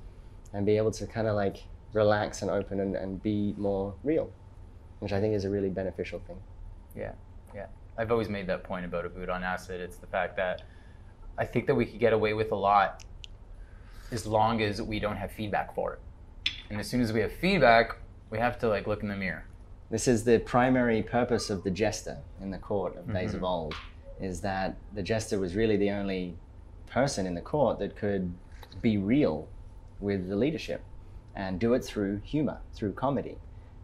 and 0.53 0.65
be 0.65 0.77
able 0.77 0.93
to 0.93 1.07
kind 1.07 1.27
of 1.27 1.35
like 1.35 1.65
relax 1.93 2.43
and 2.43 2.51
open 2.51 2.81
and, 2.81 2.97
and 2.97 3.23
be 3.23 3.55
more 3.57 3.95
real 4.05 4.31
which 5.01 5.13
i 5.13 5.21
think 5.21 5.35
is 5.35 5.45
a 5.45 5.51
really 5.51 5.71
beneficial 5.71 6.21
thing 6.27 6.37
Yeah, 6.95 7.13
yeah. 7.55 7.67
I've 7.97 8.11
always 8.13 8.29
made 8.29 8.47
that 8.47 8.63
point 8.65 8.85
about 8.85 9.05
Ubud 9.05 9.29
on 9.29 9.43
Acid. 9.43 9.81
It's 9.81 9.97
the 9.97 10.07
fact 10.07 10.37
that 10.37 10.63
I 11.37 11.45
think 11.45 11.67
that 11.67 11.75
we 11.75 11.85
could 11.85 12.01
get 12.01 12.13
away 12.13 12.33
with 12.35 12.53
a 12.53 12.57
lot 12.57 13.05
as 14.11 14.27
long 14.27 14.63
as 14.63 14.81
we 14.81 14.99
don't 14.99 15.17
have 15.17 15.31
feedback 15.33 15.75
for 15.75 15.95
it. 15.95 16.01
And 16.71 16.81
as 16.81 16.89
soon 16.89 17.01
as 17.01 17.13
we 17.13 17.21
have 17.21 17.33
feedback, 17.33 17.97
we 18.31 18.39
have 18.39 18.59
to 18.61 18.69
like 18.69 18.87
look 18.87 19.03
in 19.03 19.09
the 19.09 19.17
mirror. 19.17 19.45
this 19.91 20.07
is 20.07 20.25
the 20.25 20.39
primary 20.41 21.03
purpose 21.03 21.51
of 21.51 21.65
the 21.65 21.71
jester 21.71 22.19
in 22.43 22.51
the 22.51 22.59
court 22.59 22.97
of 22.99 23.13
days 23.13 23.33
of 23.33 23.37
mm-hmm. 23.37 23.57
old 23.57 23.75
is 24.21 24.41
that 24.43 24.77
the 24.95 25.03
jester 25.03 25.39
was 25.39 25.55
really 25.55 25.79
the 25.79 25.91
only 25.91 26.37
person 26.91 27.27
in 27.27 27.35
the 27.35 27.41
court 27.41 27.79
that 27.79 27.97
could 27.97 28.31
be 28.83 28.99
real 28.99 29.49
with 30.01 30.29
the 30.29 30.37
leadership 30.37 30.83
and 31.39 31.59
do 31.59 31.73
it 31.73 31.83
through 31.83 32.21
humor 32.25 32.59
through 32.75 32.93
comedy 32.93 33.39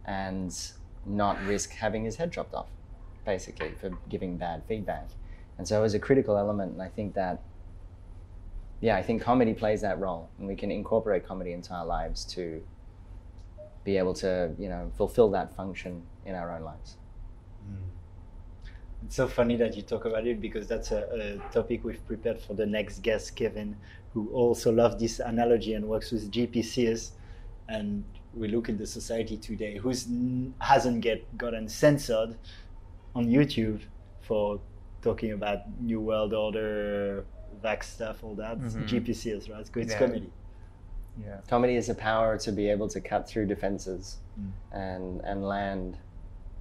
and 0.05 0.73
not 1.07 1.41
risk 1.45 1.71
having 1.71 2.03
his 2.05 2.17
head 2.17 2.31
chopped 2.31 2.53
off 2.53 2.67
basically 3.25 3.71
for 3.81 3.89
giving 4.07 4.37
bad 4.37 4.61
feedback. 4.67 5.07
And 5.57 5.67
so 5.67 5.79
it 5.79 5.81
was 5.81 5.95
a 5.95 5.99
critical 5.99 6.37
element 6.37 6.73
and 6.73 6.81
i 6.81 6.89
think 6.89 7.15
that 7.15 7.41
yeah 8.81 8.97
i 8.97 9.01
think 9.01 9.21
comedy 9.21 9.53
plays 9.53 9.81
that 9.81 9.97
role 9.99 10.29
and 10.37 10.47
we 10.47 10.55
can 10.55 10.69
incorporate 10.69 11.25
comedy 11.25 11.53
into 11.53 11.73
our 11.73 11.85
lives 11.85 12.25
to 12.25 12.61
be 13.85 13.97
able 13.97 14.13
to 14.15 14.51
you 14.59 14.67
know 14.67 14.91
fulfill 14.97 15.29
that 15.29 15.55
function 15.55 16.03
in 16.25 16.35
our 16.35 16.51
own 16.53 16.63
lives. 16.63 16.97
Mm. 17.71 18.71
It's 19.05 19.15
so 19.15 19.27
funny 19.27 19.55
that 19.57 19.77
you 19.77 19.83
talk 19.83 20.05
about 20.05 20.25
it 20.27 20.41
because 20.41 20.67
that's 20.67 20.91
a, 20.91 21.39
a 21.39 21.53
topic 21.53 21.83
we've 21.83 22.05
prepared 22.07 22.41
for 22.41 22.55
the 22.55 22.65
next 22.65 23.03
guest, 23.03 23.35
Kevin, 23.35 23.77
who 24.13 24.29
also 24.31 24.71
loves 24.71 24.99
this 24.99 25.19
analogy 25.19 25.75
and 25.75 25.87
works 25.87 26.11
with 26.11 26.31
GPCs. 26.31 27.11
And 27.67 28.03
we 28.33 28.47
look 28.47 28.69
at 28.69 28.77
the 28.77 28.85
society 28.87 29.37
today 29.37 29.77
who's 29.77 30.07
n- 30.07 30.53
hasn't 30.59 31.01
get 31.01 31.37
gotten 31.37 31.67
censored 31.67 32.35
on 33.15 33.25
YouTube 33.27 33.81
for 34.21 34.59
talking 35.01 35.31
about 35.31 35.59
New 35.81 35.99
World 36.01 36.33
Order, 36.33 37.25
vax 37.63 37.83
stuff, 37.85 38.23
all 38.23 38.35
that. 38.35 38.59
Mhm. 38.59 38.87
GPCs, 38.87 39.49
right? 39.49 39.61
It's 39.61 39.69
good. 39.69 39.83
It's 39.83 39.93
Yeah. 39.93 39.99
comedy. 39.99 40.31
Yeah. 41.23 41.39
comedy 41.47 41.75
is 41.77 41.87
the 41.87 41.95
power 41.95 42.37
to 42.39 42.51
be 42.51 42.67
able 42.69 42.89
to 42.89 42.99
cut 42.99 43.25
through 43.25 43.45
defenses 43.45 44.17
Mm. 44.37 44.51
and 44.73 45.21
and 45.21 45.45
land 45.47 45.97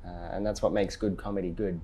uh, 0.05 0.29
and 0.31 0.47
that's 0.47 0.63
what 0.63 0.73
makes 0.73 0.95
good 0.95 1.17
comedy 1.19 1.51
good 1.51 1.81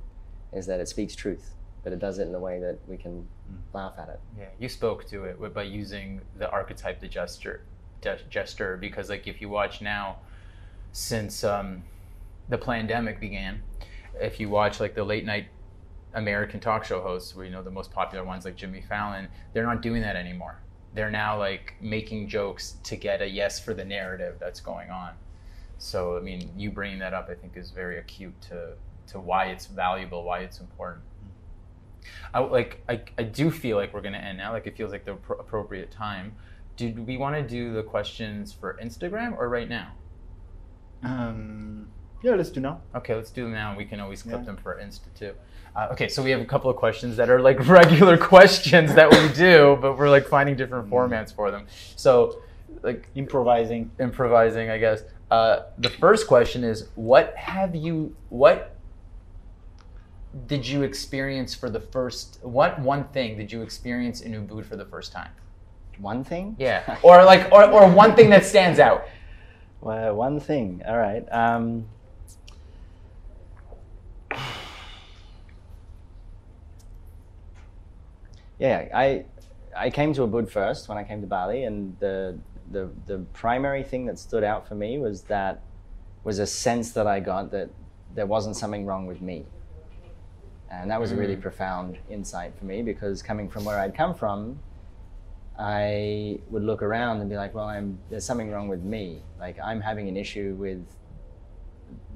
is 0.52 0.66
that 0.66 0.78
it 0.78 0.86
speaks 0.86 1.16
truth 1.16 1.56
but 1.82 1.92
it 1.92 1.98
does 1.98 2.20
it 2.20 2.28
in 2.28 2.34
a 2.36 2.38
way 2.38 2.60
that 2.60 2.78
we 2.86 2.96
can 2.96 3.26
laugh 3.72 3.94
at 3.98 4.08
it 4.08 4.20
Yeah, 4.38 4.50
you 4.60 4.68
spoke 4.68 5.04
to 5.06 5.24
it 5.24 5.52
by 5.52 5.64
using 5.64 6.20
the 6.38 6.48
archetype, 6.48 7.00
the 7.00 7.08
gesture, 7.08 7.62
ge- 7.64 7.69
gesture, 8.30 8.76
because 8.76 9.08
like 9.08 9.26
if 9.26 9.40
you 9.40 9.48
watch 9.48 9.80
now, 9.80 10.16
since 10.92 11.44
um, 11.44 11.82
the 12.48 12.58
pandemic 12.58 13.20
began, 13.20 13.62
if 14.20 14.40
you 14.40 14.48
watch 14.48 14.80
like 14.80 14.94
the 14.94 15.04
late 15.04 15.24
night 15.24 15.46
American 16.14 16.60
talk 16.60 16.84
show 16.84 17.00
hosts, 17.00 17.36
where 17.36 17.44
you 17.46 17.52
know 17.52 17.62
the 17.62 17.70
most 17.70 17.92
popular 17.92 18.24
ones 18.24 18.44
like 18.44 18.56
Jimmy 18.56 18.80
Fallon, 18.82 19.28
they're 19.52 19.66
not 19.66 19.82
doing 19.82 20.02
that 20.02 20.16
anymore. 20.16 20.60
they're 20.94 21.10
now 21.10 21.38
like 21.38 21.74
making 21.80 22.28
jokes 22.28 22.76
to 22.82 22.96
get 22.96 23.22
a 23.22 23.26
yes 23.26 23.60
for 23.60 23.74
the 23.74 23.84
narrative 23.84 24.36
that's 24.40 24.60
going 24.60 24.90
on. 24.90 25.12
So 25.78 26.16
I 26.16 26.20
mean, 26.20 26.50
you 26.56 26.70
bringing 26.70 26.98
that 26.98 27.14
up, 27.14 27.28
I 27.30 27.34
think, 27.34 27.56
is 27.56 27.70
very 27.70 27.98
acute 27.98 28.38
to 28.48 28.74
to 29.08 29.18
why 29.20 29.46
it's 29.46 29.66
valuable, 29.66 30.24
why 30.24 30.40
it's 30.40 30.60
important. 30.60 31.02
I 32.34 32.40
like 32.40 32.82
I, 32.88 33.02
I 33.18 33.22
do 33.22 33.50
feel 33.50 33.76
like 33.76 33.92
we're 33.94 34.00
gonna 34.02 34.18
end 34.18 34.38
now. 34.38 34.52
Like 34.52 34.66
it 34.66 34.76
feels 34.76 34.90
like 34.92 35.04
the 35.04 35.14
appro- 35.14 35.40
appropriate 35.40 35.90
time. 35.90 36.34
Do 36.88 37.02
we 37.02 37.18
want 37.18 37.36
to 37.36 37.42
do 37.42 37.74
the 37.74 37.82
questions 37.82 38.52
for 38.54 38.78
Instagram 38.82 39.36
or 39.36 39.50
right 39.50 39.68
now? 39.68 39.92
Um, 41.02 41.88
yeah, 42.22 42.34
let's 42.34 42.48
do 42.50 42.60
now. 42.60 42.80
Okay, 42.94 43.14
let's 43.14 43.30
do 43.30 43.44
them 43.44 43.52
now. 43.52 43.76
We 43.76 43.84
can 43.84 44.00
always 44.00 44.22
clip 44.22 44.40
Yeah. 44.40 44.44
them 44.46 44.56
for 44.56 44.80
Insta 44.82 45.12
too. 45.14 45.34
Uh, 45.76 45.88
okay, 45.92 46.08
so 46.08 46.22
we 46.22 46.30
have 46.30 46.40
a 46.40 46.44
couple 46.46 46.70
of 46.70 46.76
questions 46.76 47.16
that 47.16 47.28
are 47.28 47.40
like 47.40 47.66
regular 47.68 48.16
questions 48.16 48.94
that 48.94 49.10
we 49.10 49.28
do, 49.34 49.78
but 49.80 49.98
we're 49.98 50.08
like 50.10 50.26
finding 50.26 50.56
different 50.56 50.88
formats 50.90 51.34
for 51.34 51.50
them. 51.50 51.66
So, 51.96 52.40
like 52.82 53.08
Improvising. 53.14 53.90
improvising, 54.00 54.70
I 54.70 54.78
guess. 54.78 55.02
Uh, 55.30 55.64
the 55.78 55.90
first 55.90 56.26
question 56.26 56.64
is, 56.64 56.88
what 56.94 57.36
have 57.36 57.76
you? 57.76 58.16
What 58.30 58.74
did 60.46 60.66
you 60.66 60.82
experience 60.82 61.54
for 61.54 61.68
the 61.68 61.80
first? 61.80 62.38
What 62.42 62.80
one 62.80 63.04
thing 63.08 63.36
did 63.36 63.52
you 63.52 63.60
experience 63.62 64.22
in 64.22 64.32
Ubud 64.32 64.64
for 64.64 64.76
the 64.76 64.86
first 64.86 65.12
time? 65.12 65.30
One 66.00 66.24
thing? 66.24 66.56
Yeah, 66.58 66.98
or 67.02 67.24
like, 67.24 67.50
or, 67.52 67.64
or 67.70 67.90
one 67.90 68.16
thing 68.16 68.30
that 68.30 68.44
stands 68.44 68.78
out. 68.78 69.06
Well, 69.80 70.14
one 70.14 70.40
thing. 70.40 70.82
All 70.86 70.96
right. 70.98 71.24
Um, 71.30 71.86
yeah, 78.58 78.88
I 78.94 79.24
I 79.76 79.90
came 79.90 80.12
to 80.14 80.22
Ubud 80.26 80.50
first 80.50 80.88
when 80.88 80.98
I 80.98 81.04
came 81.04 81.20
to 81.20 81.26
Bali, 81.26 81.64
and 81.64 81.96
the 82.00 82.38
the 82.70 82.90
the 83.06 83.18
primary 83.32 83.82
thing 83.82 84.06
that 84.06 84.18
stood 84.18 84.44
out 84.44 84.68
for 84.68 84.74
me 84.74 84.98
was 84.98 85.22
that 85.22 85.62
was 86.24 86.38
a 86.38 86.46
sense 86.46 86.92
that 86.92 87.06
I 87.06 87.20
got 87.20 87.50
that 87.52 87.70
there 88.14 88.26
wasn't 88.26 88.56
something 88.56 88.84
wrong 88.86 89.06
with 89.06 89.20
me, 89.22 89.46
and 90.70 90.90
that 90.90 91.00
was 91.00 91.12
a 91.12 91.16
really 91.16 91.36
Mm. 91.36 91.40
profound 91.42 91.98
insight 92.10 92.52
for 92.58 92.64
me 92.64 92.82
because 92.82 93.22
coming 93.22 93.48
from 93.48 93.64
where 93.64 93.78
I'd 93.78 93.94
come 93.94 94.14
from, 94.14 94.58
I 95.60 96.38
would 96.48 96.62
look 96.62 96.82
around 96.82 97.20
and 97.20 97.28
be 97.28 97.36
like, 97.36 97.54
well, 97.54 97.66
I'm, 97.66 97.98
there's 98.08 98.24
something 98.24 98.50
wrong 98.50 98.66
with 98.68 98.82
me. 98.82 99.20
Like, 99.38 99.58
I'm 99.62 99.80
having 99.82 100.08
an 100.08 100.16
issue 100.16 100.56
with 100.58 100.82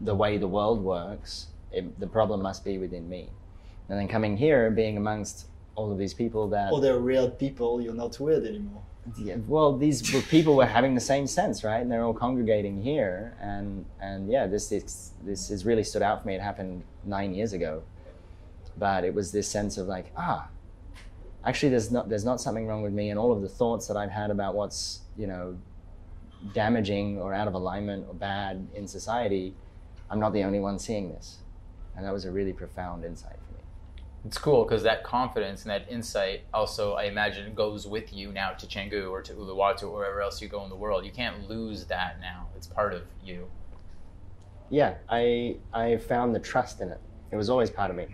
the 0.00 0.14
way 0.14 0.38
the 0.38 0.48
world 0.48 0.82
works. 0.82 1.48
It, 1.70 2.00
the 2.00 2.06
problem 2.06 2.40
must 2.40 2.64
be 2.64 2.78
within 2.78 3.06
me. 3.06 3.28
And 3.90 3.98
then 3.98 4.08
coming 4.08 4.38
here, 4.38 4.70
being 4.70 4.96
amongst 4.96 5.46
all 5.74 5.92
of 5.92 5.98
these 5.98 6.14
people 6.14 6.48
that, 6.48 6.70
Oh, 6.72 6.80
they're 6.80 6.98
real 6.98 7.30
people. 7.30 7.82
You're 7.82 7.92
not 7.92 8.18
weird 8.18 8.46
anymore. 8.46 8.82
yeah, 9.18 9.36
well, 9.46 9.76
these 9.76 10.00
people 10.30 10.56
were 10.56 10.64
having 10.64 10.94
the 10.94 11.00
same 11.00 11.26
sense, 11.26 11.62
right? 11.62 11.80
And 11.82 11.92
they're 11.92 12.04
all 12.04 12.14
congregating 12.14 12.80
here. 12.82 13.36
And, 13.42 13.84
and 14.00 14.30
yeah, 14.30 14.46
this, 14.46 14.68
this, 14.68 15.10
this 15.22 15.50
has 15.50 15.66
really 15.66 15.84
stood 15.84 16.00
out 16.00 16.22
for 16.22 16.28
me. 16.28 16.34
It 16.34 16.40
happened 16.40 16.82
nine 17.04 17.34
years 17.34 17.52
ago. 17.52 17.82
But 18.78 19.04
it 19.04 19.12
was 19.12 19.32
this 19.32 19.46
sense 19.46 19.76
of 19.76 19.86
like, 19.86 20.12
ah, 20.16 20.48
actually 21.46 21.68
there's 21.70 21.90
not 21.90 22.08
there's 22.08 22.24
not 22.24 22.40
something 22.40 22.66
wrong 22.66 22.82
with 22.82 22.92
me 22.92 23.10
and 23.10 23.18
all 23.18 23.32
of 23.32 23.42
the 23.42 23.48
thoughts 23.48 23.86
that 23.88 23.96
I've 23.96 24.10
had 24.10 24.30
about 24.30 24.54
what's 24.54 25.00
you 25.16 25.26
know 25.26 25.58
damaging 26.52 27.18
or 27.20 27.32
out 27.32 27.48
of 27.48 27.54
alignment 27.54 28.06
or 28.08 28.14
bad 28.14 28.66
in 28.74 28.86
society 28.86 29.54
I'm 30.10 30.20
not 30.20 30.32
the 30.32 30.44
only 30.44 30.60
one 30.60 30.78
seeing 30.78 31.08
this 31.10 31.38
and 31.96 32.04
that 32.04 32.12
was 32.12 32.24
a 32.24 32.30
really 32.30 32.52
profound 32.52 33.04
insight 33.04 33.38
for 33.46 33.52
me 33.54 33.60
It's 34.26 34.38
cool 34.38 34.64
because 34.64 34.82
that 34.82 35.04
confidence 35.04 35.62
and 35.62 35.70
that 35.70 35.86
insight 35.90 36.42
also, 36.52 36.94
I 36.94 37.04
imagine, 37.04 37.54
goes 37.54 37.86
with 37.86 38.12
you 38.12 38.32
now 38.32 38.50
to 38.52 38.66
Canggu 38.66 39.10
or 39.10 39.22
to 39.22 39.32
Uluwatu 39.32 39.84
or 39.84 39.92
wherever 39.96 40.20
else 40.22 40.40
you 40.42 40.48
go 40.48 40.64
in 40.64 40.70
the 40.70 40.76
world. 40.76 41.04
You 41.04 41.12
can't 41.12 41.48
lose 41.48 41.84
that 41.86 42.20
now. 42.20 42.48
It's 42.56 42.66
part 42.66 42.92
of 42.94 43.02
you. 43.24 43.48
yeah 44.70 44.94
I 45.08 45.56
I 45.72 45.96
found 45.98 46.34
the 46.34 46.40
trust 46.40 46.80
in 46.80 46.88
it 46.88 47.00
it 47.32 47.36
was 47.36 47.48
always 47.50 47.70
part 47.70 47.90
of 47.90 47.96
me 47.96 48.06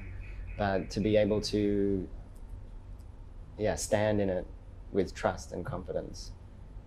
but 0.59 0.91
to 0.91 1.01
be 1.01 1.17
able 1.17 1.41
to 1.41 2.09
yeah 3.61 3.75
stand 3.77 4.21
in 4.21 4.29
it 4.31 4.47
with 4.91 5.15
trust 5.15 5.53
and 5.53 5.65
confidence 5.65 6.33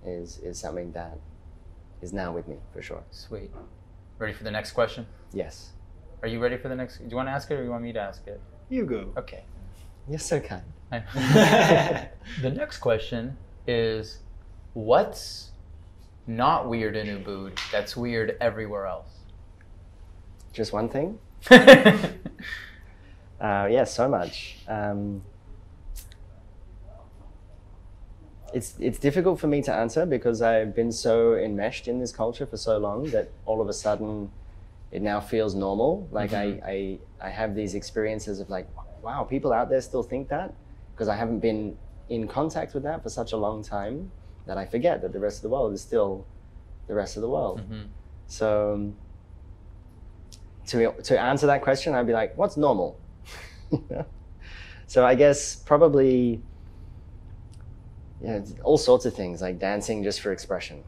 is 0.06 0.40
is 0.40 0.60
something 0.60 0.92
that 0.92 1.18
is 2.02 2.12
now 2.12 2.34
with 2.34 2.48
me 2.48 2.58
for 2.74 2.82
sure 2.82 3.04
Sweet. 3.12 3.52
Ready 4.20 4.34
for 4.34 4.44
the 4.44 4.52
next 4.52 4.72
question? 4.72 5.06
yes 5.34 5.72
Are 6.22 6.28
you 6.28 6.40
ready 6.40 6.58
for 6.58 6.68
the 6.70 6.76
next? 6.76 6.98
Do 6.98 7.06
you 7.10 7.16
want 7.16 7.28
to 7.28 7.32
ask 7.32 7.50
it 7.52 7.56
or 7.56 7.64
you 7.64 7.70
want 7.70 7.84
me 7.84 7.94
to 7.94 8.00
ask 8.00 8.26
it? 8.28 8.42
You 8.70 8.86
go. 8.86 9.14
Okay. 9.18 9.44
you're 10.10 10.20
so 10.20 10.40
kind 10.40 10.64
the 12.42 12.50
next 12.52 12.78
question 12.80 13.38
is 13.68 14.20
what's 14.74 15.52
not 16.28 16.70
weird 16.70 16.96
in 16.96 17.08
Ubud 17.24 17.58
that's 17.72 17.96
weird 17.96 18.36
everywhere 18.42 18.86
else? 18.86 19.12
just 20.54 20.74
one 20.74 20.90
thing 20.90 21.20
Uh, 23.44 23.68
yeah, 23.70 23.84
so 23.84 24.08
much. 24.08 24.56
Um, 24.70 25.22
it's 28.54 28.76
it's 28.80 29.00
difficult 29.00 29.40
for 29.40 29.48
me 29.48 29.62
to 29.64 29.74
answer 29.74 30.06
because 30.06 30.42
I've 30.42 30.76
been 30.76 30.92
so 30.92 31.36
enmeshed 31.36 31.88
in 31.88 32.00
this 32.00 32.12
culture 32.12 32.46
for 32.46 32.58
so 32.58 32.78
long 32.78 33.10
that 33.12 33.30
all 33.46 33.62
of 33.62 33.68
a 33.68 33.74
sudden 33.74 34.32
it 34.92 35.02
now 35.02 35.20
feels 35.20 35.56
normal. 35.56 36.08
Like 36.12 36.34
I, 36.34 36.62
I 36.66 37.00
I 37.28 37.30
have 37.30 37.56
these 37.56 37.74
experiences 37.74 38.40
of 38.40 38.50
like, 38.50 38.68
wow, 39.02 39.24
people 39.24 39.52
out 39.52 39.70
there 39.70 39.82
still 39.82 40.04
think 40.04 40.30
that 40.30 40.54
because 40.94 41.08
I 41.08 41.16
haven't 41.16 41.40
been 41.40 41.78
in 42.10 42.28
contact 42.28 42.74
with 42.74 42.84
that 42.84 43.02
for 43.02 43.10
such 43.10 43.32
a 43.34 43.38
long 43.38 43.64
time 43.64 44.12
that 44.46 44.58
I 44.58 44.66
forget 44.66 45.02
that 45.02 45.14
the 45.14 45.20
rest 45.20 45.38
of 45.38 45.44
the 45.44 45.50
world 45.50 45.74
is 45.74 45.82
still 45.82 46.26
the 46.88 46.94
rest 46.94 47.16
of 47.18 47.22
the 47.22 47.30
world. 47.30 47.62
Mhm. 47.62 47.88
So 48.28 48.94
to 50.68 50.92
to 50.92 51.20
answer 51.20 51.48
that 51.48 51.62
question, 51.62 51.94
I'd 51.96 52.08
be 52.08 52.14
like, 52.14 52.38
what's 52.38 52.58
normal? 52.58 53.00
so 54.88 55.06
I 55.06 55.16
guess 55.16 55.56
probably 55.56 56.42
yeah, 58.24 58.36
it's 58.36 58.56
all 58.64 58.78
sorts 58.78 59.06
of 59.06 59.14
things 59.14 59.42
like 59.42 59.60
dancing 59.60 60.04
just 60.04 60.22
for 60.22 60.32
expression, 60.32 60.84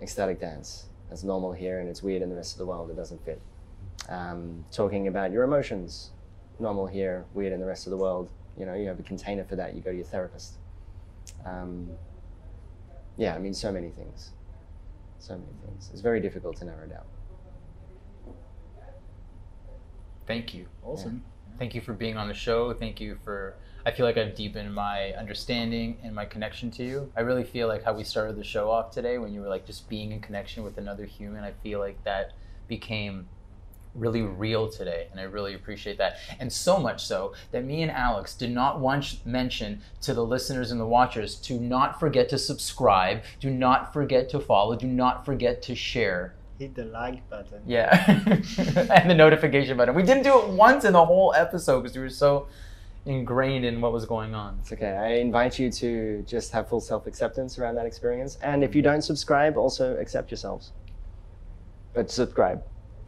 ecstatic 0.00 0.40
dance. 0.40 0.86
That's 1.08 1.24
normal 1.24 1.52
here, 1.52 1.80
and 1.80 1.88
it's 1.88 2.02
weird 2.02 2.22
in 2.22 2.30
the 2.30 2.36
rest 2.36 2.52
of 2.52 2.58
the 2.58 2.66
world. 2.66 2.90
It 2.90 2.96
doesn't 2.96 3.24
fit. 3.24 3.40
Um, 4.08 4.64
talking 4.70 5.08
about 5.08 5.32
your 5.32 5.42
emotions, 5.42 6.10
normal 6.60 6.86
here, 6.86 7.24
weird 7.34 7.52
in 7.52 7.60
the 7.60 7.66
rest 7.66 7.86
of 7.86 7.90
the 7.90 7.96
world. 7.96 8.30
You 8.56 8.66
know, 8.66 8.74
you 8.74 8.86
have 8.86 9.00
a 9.00 9.02
container 9.02 9.44
for 9.44 9.56
that. 9.56 9.74
You 9.74 9.80
go 9.80 9.90
to 9.90 9.96
your 9.96 10.06
therapist. 10.06 10.54
Um, 11.44 11.90
yeah, 13.16 13.34
I 13.34 13.38
mean, 13.38 13.54
so 13.54 13.72
many 13.72 13.90
things. 13.90 14.30
So 15.18 15.34
many 15.34 15.52
things. 15.64 15.90
It's 15.92 16.02
very 16.02 16.20
difficult 16.20 16.56
to 16.58 16.64
narrow 16.64 16.86
down. 16.86 17.04
Thank 20.26 20.54
you. 20.54 20.66
Awesome. 20.84 21.24
Thank 21.58 21.74
you 21.74 21.80
for 21.80 21.94
being 21.94 22.16
on 22.16 22.28
the 22.28 22.34
show. 22.34 22.72
Thank 22.72 23.00
you 23.00 23.18
for. 23.24 23.54
I 23.86 23.92
feel 23.92 24.04
like 24.04 24.16
I've 24.16 24.34
deepened 24.34 24.74
my 24.74 25.12
understanding 25.12 25.98
and 26.02 26.12
my 26.12 26.24
connection 26.24 26.72
to 26.72 26.84
you. 26.84 27.12
I 27.16 27.20
really 27.20 27.44
feel 27.44 27.68
like 27.68 27.84
how 27.84 27.92
we 27.92 28.02
started 28.02 28.34
the 28.34 28.42
show 28.42 28.68
off 28.68 28.90
today 28.90 29.18
when 29.18 29.32
you 29.32 29.40
were 29.40 29.48
like 29.48 29.64
just 29.64 29.88
being 29.88 30.10
in 30.10 30.20
connection 30.20 30.64
with 30.64 30.76
another 30.76 31.04
human. 31.04 31.44
I 31.44 31.52
feel 31.62 31.78
like 31.78 32.02
that 32.02 32.32
became 32.66 33.28
really 33.94 34.22
real 34.22 34.68
today, 34.68 35.06
and 35.12 35.20
I 35.20 35.22
really 35.22 35.54
appreciate 35.54 35.98
that. 35.98 36.16
And 36.40 36.52
so 36.52 36.80
much 36.80 37.06
so 37.06 37.34
that 37.52 37.64
me 37.64 37.82
and 37.82 37.92
Alex 37.92 38.34
did 38.34 38.50
not 38.50 38.80
once 38.80 39.20
mention 39.24 39.80
to 40.00 40.14
the 40.14 40.24
listeners 40.24 40.72
and 40.72 40.80
the 40.80 40.86
watchers 40.86 41.36
to 41.42 41.60
not 41.60 42.00
forget 42.00 42.28
to 42.30 42.38
subscribe, 42.38 43.22
do 43.38 43.50
not 43.50 43.92
forget 43.92 44.28
to 44.30 44.40
follow, 44.40 44.74
do 44.74 44.88
not 44.88 45.24
forget 45.24 45.62
to 45.62 45.76
share. 45.76 46.34
Hit 46.58 46.74
the 46.74 46.86
like 46.86 47.28
button. 47.30 47.62
Yeah, 47.64 48.04
and 48.92 49.08
the 49.08 49.14
notification 49.14 49.76
button. 49.76 49.94
We 49.94 50.02
didn't 50.02 50.24
do 50.24 50.40
it 50.40 50.48
once 50.48 50.84
in 50.84 50.92
the 50.92 51.04
whole 51.06 51.32
episode 51.34 51.82
because 51.82 51.96
we 51.96 52.02
were 52.02 52.10
so 52.10 52.48
ingrained 53.06 53.64
in 53.64 53.80
what 53.80 53.92
was 53.92 54.04
going 54.04 54.34
on. 54.34 54.58
It's 54.60 54.72
okay. 54.72 54.96
I 54.96 55.08
invite 55.20 55.58
you 55.58 55.70
to 55.70 56.22
just 56.26 56.52
have 56.52 56.68
full 56.68 56.80
self 56.80 57.06
acceptance 57.06 57.58
around 57.58 57.76
that 57.76 57.86
experience. 57.86 58.36
And 58.42 58.62
if 58.62 58.74
you 58.74 58.82
don't 58.82 59.02
subscribe, 59.02 59.56
also 59.56 59.96
accept 59.96 60.30
yourselves. 60.30 60.72
But 61.94 62.10
subscribe. 62.10 62.62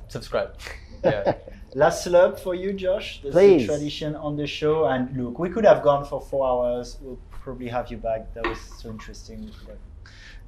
Subscribe. 0.08 0.54
Yeah. 1.04 1.34
Last 1.74 2.04
slurp 2.04 2.40
for 2.40 2.56
you, 2.56 2.72
Josh. 2.72 3.20
That's 3.22 3.32
Please. 3.32 3.68
the 3.68 3.74
tradition 3.74 4.16
on 4.16 4.36
the 4.36 4.48
show. 4.48 4.86
And 4.86 5.16
look, 5.16 5.38
we 5.38 5.48
could 5.48 5.64
have 5.64 5.84
gone 5.84 6.04
for 6.04 6.20
four 6.20 6.44
hours. 6.44 6.96
We'll 7.00 7.20
probably 7.30 7.68
have 7.68 7.88
you 7.88 7.98
back. 7.98 8.34
That 8.34 8.44
was 8.44 8.58
so 8.60 8.90
interesting. 8.90 9.42
We 9.42 9.52
could 9.52 9.68
have 9.68 9.78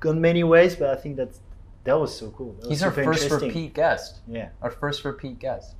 gone 0.00 0.20
many 0.20 0.42
ways, 0.42 0.74
but 0.74 0.90
I 0.90 0.96
think 0.96 1.16
that's 1.16 1.38
that 1.84 1.96
was 1.96 2.18
so 2.18 2.30
cool. 2.30 2.54
That 2.54 2.62
was 2.62 2.68
He's 2.70 2.82
our 2.82 2.90
first 2.90 3.30
repeat 3.30 3.74
guest. 3.74 4.18
Yeah. 4.26 4.48
Our 4.60 4.72
first 4.72 5.04
repeat 5.04 5.38
guest. 5.38 5.76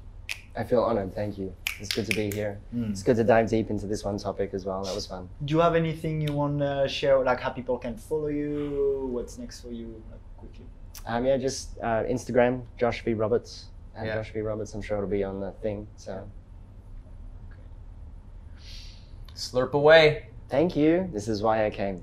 I 0.57 0.62
feel 0.62 0.83
honored. 0.83 1.16
Thank 1.16 1.37
you. 1.37 1.53
It's 1.81 1.95
good 1.95 2.07
to 2.07 2.14
be 2.14 2.31
here. 2.31 2.61
Mm. 2.74 2.91
It's 2.91 3.03
good 3.03 3.16
to 3.16 3.24
dive 3.24 3.49
deep 3.49 3.70
into 3.70 3.87
this 3.87 4.05
one 4.05 4.18
topic 4.18 4.53
as 4.53 4.66
well. 4.66 4.85
That 4.85 4.95
was 4.95 5.07
fun. 5.07 5.28
Do 5.45 5.55
you 5.55 5.61
have 5.61 5.74
anything 5.74 6.20
you 6.20 6.33
want 6.35 6.59
to 6.59 6.87
share, 6.87 7.18
like 7.24 7.41
how 7.41 7.51
people 7.51 7.78
can 7.78 7.97
follow 7.97 8.26
you? 8.26 9.09
What's 9.11 9.39
next 9.39 9.62
for 9.62 9.70
you, 9.70 10.03
like 10.11 10.20
quickly? 10.37 10.66
Um, 11.07 11.24
yeah, 11.24 11.39
just 11.39 11.78
uh, 11.78 12.05
Instagram, 12.05 12.62
Josh 12.76 13.03
V. 13.03 13.14
Roberts. 13.14 13.66
And 13.97 14.07
yeah. 14.07 14.16
Josh 14.16 14.33
V. 14.33 14.41
Roberts, 14.41 14.74
I'm 14.74 14.83
sure 14.83 14.99
it'll 14.99 15.09
be 15.09 15.24
on 15.24 15.41
the 15.41 15.53
thing. 15.62 15.87
So. 15.97 16.12
Okay. 16.12 16.22
Slurp 19.35 19.72
away. 19.72 20.26
Thank 20.51 20.76
you. 20.76 21.09
This 21.14 21.28
is 21.28 21.43
why 21.43 21.64
I 21.64 21.70
came. 21.70 22.03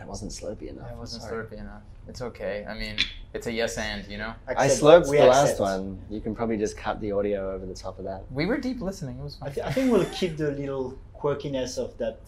It 0.00 0.06
wasn't 0.06 0.30
slurpy 0.30 0.68
enough. 0.70 0.90
It 0.90 0.96
wasn't 0.96 1.24
Sorry. 1.24 1.44
slurpy 1.44 1.58
enough. 1.58 1.82
It's 2.08 2.22
okay. 2.22 2.64
I 2.68 2.74
mean, 2.74 2.96
it's 3.34 3.46
a 3.46 3.52
yes 3.52 3.76
and, 3.76 4.06
you 4.08 4.16
know? 4.18 4.32
I 4.46 4.52
Accept- 4.52 4.80
slurped 4.82 5.08
we 5.10 5.18
the 5.18 5.26
last 5.26 5.60
one. 5.60 6.00
You 6.08 6.20
can 6.20 6.34
probably 6.34 6.56
just 6.56 6.76
cut 6.76 7.00
the 7.00 7.12
audio 7.12 7.52
over 7.54 7.66
the 7.66 7.74
top 7.74 7.98
of 7.98 8.04
that. 8.06 8.22
We 8.32 8.46
were 8.46 8.56
deep 8.56 8.80
listening. 8.80 9.18
It 9.18 9.22
was 9.22 9.36
I, 9.42 9.46
fun. 9.46 9.54
th- 9.54 9.66
I 9.66 9.72
think 9.72 9.92
we'll 9.92 10.06
keep 10.06 10.36
the 10.38 10.50
little 10.52 10.98
quirkiness 11.14 11.76
of 11.78 11.96
that, 11.98 12.18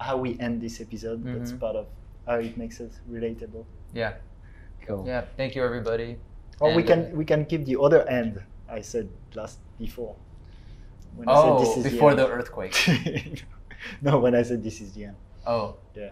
how 0.00 0.16
we 0.16 0.38
end 0.40 0.60
this 0.60 0.80
episode. 0.80 1.24
That's 1.24 1.52
Mhm. 1.52 1.60
part 1.60 1.76
of 1.76 1.86
how 2.26 2.36
it 2.36 2.56
makes 2.56 2.80
it 2.80 2.92
relatable. 3.10 3.64
Yeah. 3.94 4.14
Cool. 4.86 5.04
Yeah. 5.06 5.22
Thank 5.36 5.54
you, 5.54 5.62
everybody. 5.64 6.16
Or 6.60 6.74
we 6.74 6.82
can 6.82 7.00
uh, 7.12 7.16
we 7.20 7.24
can 7.24 7.44
keep 7.44 7.64
the 7.64 7.78
other 7.80 8.02
end. 8.08 8.42
I 8.68 8.80
said 8.80 9.08
last 9.34 9.58
before. 9.78 10.16
When 11.14 11.28
Oh, 11.28 11.58
before 11.82 12.14
the, 12.14 12.24
end. 12.24 12.32
earthquake. 12.32 12.74
no, 14.02 14.18
when 14.18 14.34
I 14.34 14.42
said 14.42 14.62
this 14.64 14.80
is 14.80 14.92
the 14.94 15.04
end. 15.04 15.16
Oh, 15.46 15.76
Yeah. 15.94 16.10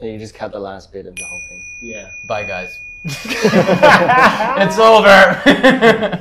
Yeah, 0.00 0.12
You 0.12 0.18
just 0.18 0.34
cut 0.34 0.52
the 0.52 0.60
last 0.60 0.92
bit 0.92 1.06
of 1.06 1.14
the 1.16 1.24
whole 1.24 1.40
thing. 1.48 1.62
Yeah. 1.80 2.10
bye, 2.26 2.44
guys. 2.44 2.80
it's 3.04 4.78
over. 4.78 6.20